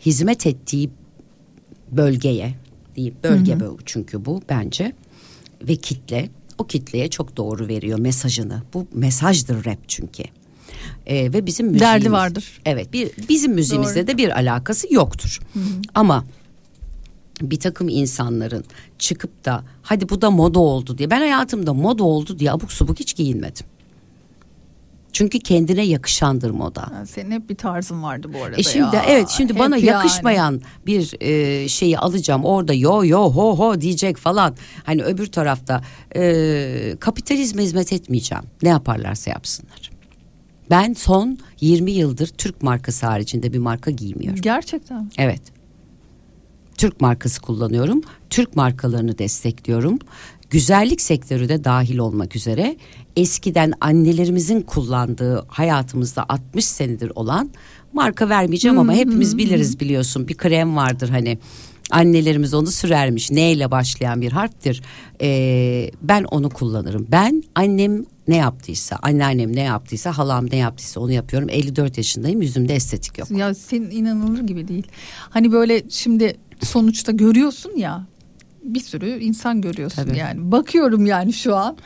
hizmet 0.01 0.47
ettiği 0.47 0.91
bölgeye 1.93 2.55
değil 2.97 3.15
bölge 3.25 3.61
bu 3.61 3.79
çünkü 3.85 4.25
bu 4.25 4.43
bence 4.49 4.93
ve 5.63 5.77
kitle 5.77 6.31
o 6.59 6.67
kitleye 6.67 7.11
çok 7.11 7.37
doğru 7.37 7.69
veriyor 7.69 7.99
mesajını. 7.99 8.63
Bu 8.75 8.87
mesajdır 8.95 9.65
rap 9.65 9.79
çünkü. 9.89 10.23
E, 11.07 11.33
ve 11.33 11.47
bizim 11.47 11.67
müziğimiz, 11.67 11.81
Derdi 11.81 12.13
vardır. 12.13 12.61
Evet 12.65 12.93
bir 12.93 13.11
bizim 13.29 13.53
müziğimizle 13.53 14.01
Doğru. 14.01 14.07
de 14.07 14.17
bir 14.17 14.39
alakası 14.39 14.95
yoktur. 14.95 15.41
Ama 15.95 16.25
bir 17.43 17.61
takım 17.61 17.89
insanların 17.89 18.65
çıkıp 18.99 19.45
da 19.45 19.65
hadi 19.83 20.09
bu 20.09 20.23
da 20.23 20.31
moda 20.31 20.59
oldu 20.61 20.99
diye 20.99 21.11
ben 21.11 21.19
hayatımda 21.21 21.75
moda 21.75 22.05
oldu 22.05 22.39
diye 22.39 22.53
abuk 22.53 22.73
subuk 22.73 23.01
hiç 23.01 23.17
giyinmedim. 23.17 23.67
Çünkü 25.13 25.39
kendine 25.39 25.83
yakışandır 25.83 26.51
moda. 26.51 27.05
Senin 27.09 27.31
hep 27.31 27.49
bir 27.51 27.55
tarzın 27.55 28.03
vardı 28.03 28.31
bu 28.35 28.45
arada 28.45 28.57
E 28.57 28.63
şimdi 28.63 28.97
ya. 28.97 29.05
evet 29.09 29.29
şimdi 29.29 29.53
Hep 29.53 29.61
bana 29.61 29.77
yani. 29.77 29.87
yakışmayan 29.87 30.61
bir 30.87 31.15
e, 31.21 31.69
şeyi 31.69 31.99
alacağım 31.99 32.45
orada 32.45 32.75
yo 32.75 33.05
yo 33.05 33.31
ho 33.31 33.59
ho 33.59 33.81
diyecek 33.81 34.17
falan. 34.17 34.57
Hani 34.85 35.03
öbür 35.05 35.27
tarafta 35.27 35.83
e, 36.17 36.97
kapitalizme 37.01 37.63
hizmet 37.63 37.93
etmeyeceğim. 37.93 38.45
Ne 38.63 38.69
yaparlarsa 38.69 39.31
yapsınlar. 39.31 39.91
Ben 40.71 40.93
son 40.93 41.39
20 41.61 41.91
yıldır 41.91 42.27
Türk 42.27 42.63
markası 42.63 43.07
haricinde 43.07 43.53
bir 43.53 43.59
marka 43.59 43.91
giymiyorum. 43.91 44.41
Gerçekten. 44.41 45.11
Evet. 45.19 45.43
Türk 46.77 47.01
markası 47.01 47.43
kullanıyorum. 47.43 48.01
Türk 48.31 48.57
markalarını 48.57 49.19
destekliyorum. 49.19 49.99
Güzellik 50.51 51.01
sektörü 51.01 51.49
de 51.49 51.65
dahil 51.65 51.99
olmak 51.99 52.37
üzere 52.37 52.77
eskiden 53.17 53.73
annelerimizin 53.81 54.61
kullandığı 54.61 55.45
hayatımızda 55.49 56.27
60 56.29 56.65
senedir 56.65 57.13
olan 57.15 57.51
marka 57.93 58.29
vermeyeceğim 58.29 58.79
ama 58.79 58.93
hepimiz 58.93 59.39
biliriz 59.39 59.81
biliyorsun. 59.81 60.29
Bir 60.29 60.37
krem 60.37 60.77
vardır 60.77 61.09
hani. 61.09 61.39
Annelerimiz 61.91 62.55
onu 62.55 62.67
sürermiş. 62.67 63.31
Neyle 63.31 63.71
başlayan 63.71 64.21
bir 64.21 64.33
harftir 64.33 64.83
Ee, 65.21 65.91
ben 66.03 66.25
onu 66.25 66.51
kullanırım. 66.51 67.07
Ben 67.13 67.43
annem 67.55 68.05
ne 68.29 68.37
yaptıysa 68.37 68.99
anneannem 69.03 69.57
ne 69.57 69.61
yaptıysa 69.61 70.19
halam 70.19 70.51
ne 70.51 70.57
yaptıysa 70.57 71.01
onu 71.01 71.13
yapıyorum. 71.13 71.49
54 71.49 71.97
yaşındayım. 71.97 72.43
Yüzümde 72.43 72.75
estetik 72.75 73.19
yok. 73.19 73.31
Ya 73.31 73.55
senin 73.55 73.91
inanılır 73.91 74.41
gibi 74.41 74.69
değil. 74.69 74.87
Hani 75.31 75.53
böyle 75.53 75.83
şimdi 75.91 76.37
sonuçta 76.63 77.13
görüyorsun 77.13 77.77
ya 77.77 78.07
bir 78.63 78.81
sürü 78.81 79.19
insan 79.21 79.61
görüyorsun 79.61 80.05
Tabii. 80.05 80.19
yani. 80.19 80.53
Bakıyorum 80.53 81.07
yani 81.07 81.33
şu 81.33 81.57
an. 81.57 81.77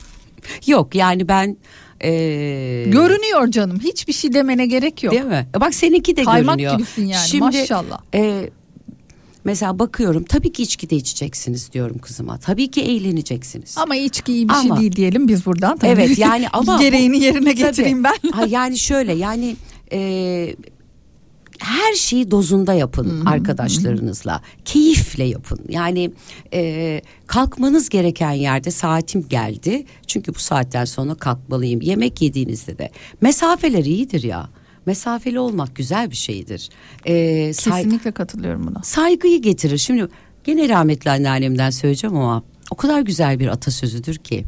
yok 0.66 0.94
yani 0.94 1.28
ben 1.28 1.56
ee, 2.04 2.84
Görünüyor 2.88 3.50
canım. 3.50 3.78
Hiçbir 3.80 4.12
şey 4.12 4.32
demene 4.32 4.66
gerek 4.66 5.02
yok. 5.02 5.14
Değil 5.14 5.24
mi? 5.24 5.46
E 5.56 5.60
Bak 5.60 5.74
seninki 5.74 6.16
de 6.16 6.22
Kaymak 6.24 6.58
görünüyor. 6.58 6.78
gibisin 6.78 7.06
yani, 7.06 7.28
Şimdi, 7.28 7.44
maşallah. 7.44 8.00
e, 8.14 8.50
mesela 9.44 9.78
bakıyorum 9.78 10.24
tabii 10.24 10.52
ki 10.52 10.62
içki 10.62 10.90
de 10.90 10.96
içeceksiniz 10.96 11.72
diyorum 11.72 11.98
kızıma. 11.98 12.38
Tabii 12.38 12.70
ki 12.70 12.82
eğleneceksiniz. 12.82 13.78
Ama 13.78 13.96
içki 13.96 14.32
iyi 14.32 14.48
bir 14.48 14.54
Ama- 14.54 14.62
şey 14.62 14.82
değil 14.82 14.92
diyelim 14.96 15.28
biz 15.28 15.46
buradan. 15.46 15.76
Tabii. 15.76 15.90
Evet 15.90 16.18
yani 16.18 16.48
ama 16.52 16.78
gereğini 16.80 17.24
yerine 17.24 17.44
Tabii. 17.44 17.54
getireyim 17.54 18.04
ben. 18.04 18.14
Ha, 18.32 18.46
yani 18.48 18.78
şöyle 18.78 19.12
yani 19.12 19.56
e, 19.92 19.98
her 21.58 21.94
şeyi 21.94 22.30
dozunda 22.30 22.74
yapın 22.74 23.26
arkadaşlarınızla. 23.26 24.40
Keyifle 24.64 25.24
yapın. 25.24 25.58
Yani 25.68 26.10
e, 26.54 27.00
kalkmanız 27.26 27.88
gereken 27.88 28.32
yerde 28.32 28.70
saatim 28.70 29.28
geldi. 29.28 29.84
Çünkü 30.06 30.34
bu 30.34 30.38
saatten 30.38 30.84
sonra 30.84 31.14
kalkmalıyım. 31.14 31.80
Yemek 31.80 32.22
yediğinizde 32.22 32.78
de 32.78 32.90
mesafeler 33.20 33.84
iyidir 33.84 34.22
ya. 34.22 34.48
Mesafeli 34.86 35.38
olmak 35.38 35.76
güzel 35.76 36.10
bir 36.10 36.16
şeydir. 36.16 36.68
E, 37.04 37.52
say- 37.54 37.82
Kesinlikle 37.82 38.10
katılıyorum 38.12 38.66
buna. 38.66 38.82
saygıyı 38.82 39.42
getirir. 39.42 39.78
Şimdi 39.78 40.08
gene 40.44 40.68
rahmetli 40.68 41.10
anneannemden 41.10 41.70
söyleyeceğim 41.70 42.16
ama 42.16 42.42
o 42.70 42.74
kadar 42.76 43.00
güzel 43.00 43.38
bir 43.40 43.46
atasözüdür 43.48 44.14
ki. 44.16 44.44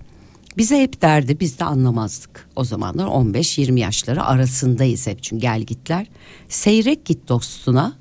Bize 0.56 0.80
hep 0.82 1.02
derdi 1.02 1.40
biz 1.40 1.58
de 1.58 1.64
anlamazdık. 1.64 2.48
O 2.56 2.64
zamanlar 2.64 3.06
15-20 3.06 3.78
yaşları 3.80 4.24
arasındayız 4.24 5.06
hep 5.06 5.22
çünkü 5.22 5.42
gel 5.42 5.60
gitler. 5.60 6.06
Seyrek 6.48 7.04
git 7.04 7.28
dostuna 7.28 7.92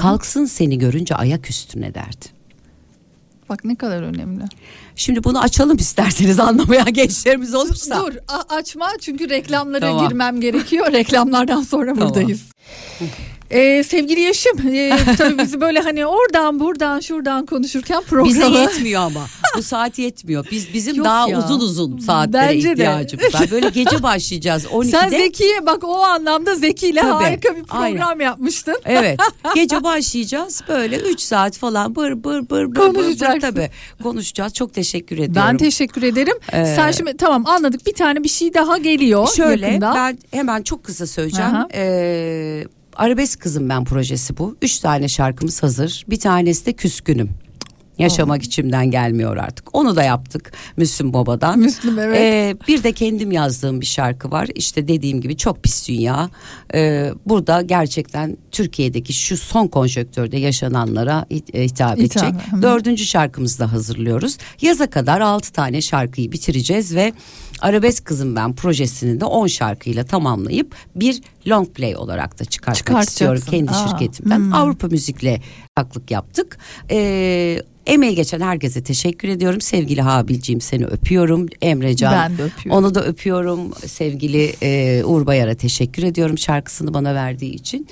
kalksın 0.00 0.44
seni 0.44 0.78
görünce 0.78 1.14
ayak 1.14 1.50
üstüne 1.50 1.94
derdi. 1.94 2.34
Bak 3.48 3.64
ne 3.64 3.76
kadar 3.76 4.02
önemli. 4.02 4.44
Şimdi 4.96 5.24
bunu 5.24 5.40
açalım 5.40 5.76
isterseniz 5.76 6.40
anlamayan 6.40 6.92
gençlerimiz 6.92 7.54
olursa. 7.54 8.00
Dur 8.00 8.12
açma 8.48 8.88
çünkü 9.00 9.30
reklamlara 9.30 9.80
Tamam. 9.80 10.08
girmem 10.08 10.40
gerekiyor. 10.40 10.86
Reklamlardan 10.92 11.62
sonra 11.62 11.94
Tamam. 11.94 12.08
buradayız. 12.08 12.42
Ee, 13.54 13.82
sevgili 13.82 14.20
Yeşim 14.20 14.68
e, 14.74 14.96
tabii 15.18 15.38
bizi 15.38 15.60
böyle 15.60 15.80
hani 15.80 16.06
oradan 16.06 16.60
buradan 16.60 17.00
şuradan 17.00 17.46
konuşurken 17.46 18.00
Bize 18.00 18.08
programı 18.10 18.58
yetmiyor 18.58 19.02
ama. 19.02 19.26
Bu 19.56 19.62
saat 19.62 19.98
yetmiyor. 19.98 20.46
Biz 20.50 20.74
bizim 20.74 20.94
Yok 20.96 21.04
daha 21.06 21.28
ya. 21.28 21.38
uzun 21.38 21.60
uzun 21.60 21.98
saatlere 21.98 22.48
Bence 22.54 22.68
de. 22.68 22.72
ihtiyacımız 22.72 23.34
var. 23.34 23.50
Böyle 23.50 23.68
gece 23.68 24.02
başlayacağız 24.02 24.64
12'de. 24.72 24.90
sen 24.90 25.08
Zeki'ye 25.08 25.66
bak 25.66 25.84
o 25.84 25.96
anlamda 26.02 26.54
Zeki 26.54 26.88
ile 26.88 27.00
harika 27.00 27.56
bir 27.56 27.62
aynen. 27.70 27.98
program 27.98 28.20
yapmıştın. 28.20 28.76
Evet. 28.84 29.20
Gece 29.54 29.82
başlayacağız 29.82 30.60
böyle 30.68 30.96
3 30.96 31.20
saat 31.20 31.58
falan 31.58 31.96
bır 31.96 32.24
bır 32.24 32.50
bır 32.50 32.66
bır 32.70 32.74
Konuşacaksın. 32.74 33.40
tabii 33.40 33.70
konuşacağız. 34.02 34.54
Çok 34.54 34.74
teşekkür 34.74 35.16
ediyorum. 35.16 35.34
Ben 35.48 35.56
teşekkür 35.56 36.02
ederim. 36.02 36.36
Ee, 36.52 36.64
Sen 36.66 36.90
şimdi 36.90 37.16
tamam 37.16 37.46
anladık 37.46 37.86
bir 37.86 37.94
tane 37.94 38.24
bir 38.24 38.28
şey 38.28 38.54
daha 38.54 38.78
geliyor 38.78 39.28
Şöyle 39.36 39.66
yakında. 39.66 39.92
ben 39.96 40.18
hemen 40.30 40.62
çok 40.62 40.84
kısa 40.84 41.06
söyleyeceğim. 41.06 41.50
Aha. 41.54 41.68
Ee, 41.74 42.64
Arabesk 42.96 43.40
Kızım 43.40 43.68
Ben 43.68 43.84
projesi 43.84 44.38
bu. 44.38 44.56
Üç 44.62 44.78
tane 44.78 45.08
şarkımız 45.08 45.62
hazır. 45.62 46.04
Bir 46.08 46.18
tanesi 46.18 46.66
de 46.66 46.72
Küskünüm. 46.72 47.30
Yaşamak 47.98 48.42
içimden 48.42 48.90
gelmiyor 48.90 49.36
artık. 49.36 49.74
Onu 49.74 49.96
da 49.96 50.02
yaptık 50.02 50.52
Müslüm 50.76 51.12
Baba'dan. 51.12 51.58
Müslüm, 51.58 51.98
evet. 51.98 52.18
Ee, 52.20 52.56
bir 52.68 52.82
de 52.82 52.92
kendim 52.92 53.32
yazdığım 53.32 53.80
bir 53.80 53.86
şarkı 53.86 54.30
var. 54.30 54.48
İşte 54.54 54.88
dediğim 54.88 55.20
gibi 55.20 55.36
çok 55.36 55.62
pis 55.62 55.88
dünya. 55.88 56.30
Ee, 56.74 57.10
burada 57.26 57.62
gerçekten 57.62 58.36
Türkiye'deki 58.50 59.12
şu 59.12 59.36
son 59.36 59.66
konjöktörde 59.66 60.36
yaşananlara 60.36 61.26
e, 61.30 61.64
hitap 61.64 61.98
edecek. 61.98 62.34
Hı. 62.50 62.62
Dördüncü 62.62 63.04
şarkımızı 63.04 63.58
da 63.58 63.72
hazırlıyoruz. 63.72 64.38
Yaza 64.60 64.90
kadar 64.90 65.20
altı 65.20 65.52
tane 65.52 65.80
şarkıyı 65.80 66.32
bitireceğiz 66.32 66.94
ve 66.94 67.12
Arabesk 67.60 68.04
Kızım 68.04 68.36
Ben 68.36 68.54
projesini 68.54 69.20
de 69.20 69.24
10 69.24 69.46
şarkıyla 69.46 70.04
tamamlayıp 70.04 70.74
bir 70.94 71.20
long 71.46 71.68
play 71.68 71.96
olarak 71.96 72.40
da 72.40 72.44
çıkartmak 72.44 73.08
istiyorum 73.08 73.42
kendi 73.50 73.70
Aa, 73.70 73.88
şirketimden. 73.88 74.38
hmm. 74.38 74.54
Avrupa 74.54 74.86
Müzik'le 74.88 75.40
haklık 75.76 76.10
yaptık. 76.10 76.58
Ee, 76.90 77.58
emeği 77.86 78.14
geçen 78.14 78.40
herkese 78.40 78.82
teşekkür 78.82 79.28
ediyorum. 79.28 79.60
Sevgili 79.60 80.02
Habilciğim 80.02 80.60
seni 80.60 80.86
öpüyorum. 80.86 81.46
Emrecan 81.62 82.12
Ben 82.14 82.38
de 82.38 82.42
öpüyorum. 82.42 82.84
onu 82.84 82.94
da 82.94 83.04
öpüyorum. 83.04 83.72
Sevgili 83.86 84.54
e, 84.62 85.02
Uğur 85.04 85.26
Bayar'a 85.26 85.54
teşekkür 85.54 86.02
ediyorum 86.02 86.38
şarkısını 86.38 86.94
bana 86.94 87.14
verdiği 87.14 87.54
için. 87.54 87.86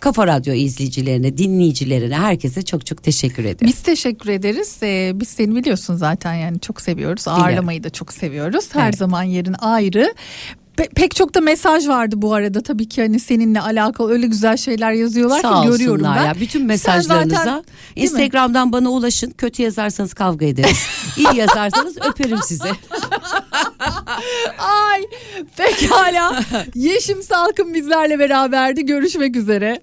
Kafa 0.00 0.26
Radyo 0.26 0.54
izleyicilerine, 0.54 1.38
dinleyicilerine, 1.38 2.16
herkese 2.18 2.62
çok 2.62 2.86
çok 2.86 3.02
teşekkür 3.02 3.42
ediyorum. 3.44 3.66
Biz 3.66 3.80
teşekkür 3.82 4.28
ederiz. 4.30 4.76
Ee, 4.82 5.10
biz 5.14 5.28
seni 5.28 5.54
biliyorsun 5.54 5.96
zaten 5.96 6.34
yani 6.34 6.60
çok 6.60 6.80
seviyoruz. 6.80 7.28
Ağırlamayı 7.28 7.84
da 7.84 7.90
çok 7.90 8.12
seviyoruz. 8.12 8.68
Her 8.74 8.84
Evet. 8.84 8.98
zaman 8.98 9.22
yerin 9.22 9.54
ayrı. 9.58 10.14
Pe- 10.76 10.88
pek 10.94 11.16
çok 11.16 11.34
da 11.34 11.40
mesaj 11.40 11.88
vardı 11.88 12.14
bu 12.18 12.34
arada 12.34 12.60
tabii 12.62 12.88
ki 12.88 13.02
hani 13.02 13.20
seninle 13.20 13.60
alakalı 13.60 14.12
öyle 14.12 14.26
güzel 14.26 14.56
şeyler 14.56 14.92
yazıyorlar 14.92 15.40
Sağ 15.40 15.62
ki 15.62 15.68
görüyorum 15.68 16.04
ben. 16.04 16.24
ya. 16.24 16.34
Bütün 16.40 16.66
mesajlarınıza 16.66 17.36
zaten- 17.36 17.54
değil 17.54 17.64
mi? 17.96 18.02
Instagram'dan 18.02 18.72
bana 18.72 18.88
ulaşın. 18.90 19.30
Kötü 19.30 19.62
yazarsanız 19.62 20.14
kavga 20.14 20.46
ederiz. 20.46 20.86
İyi 21.16 21.36
yazarsanız 21.38 21.96
öperim 22.10 22.38
sizi. 22.44 22.68
Ay 24.58 25.02
pekala. 25.56 26.42
Yeşim 26.74 27.22
Salkın 27.22 27.74
bizlerle 27.74 28.18
beraberdi. 28.18 28.86
Görüşmek 28.86 29.36
üzere. 29.36 29.80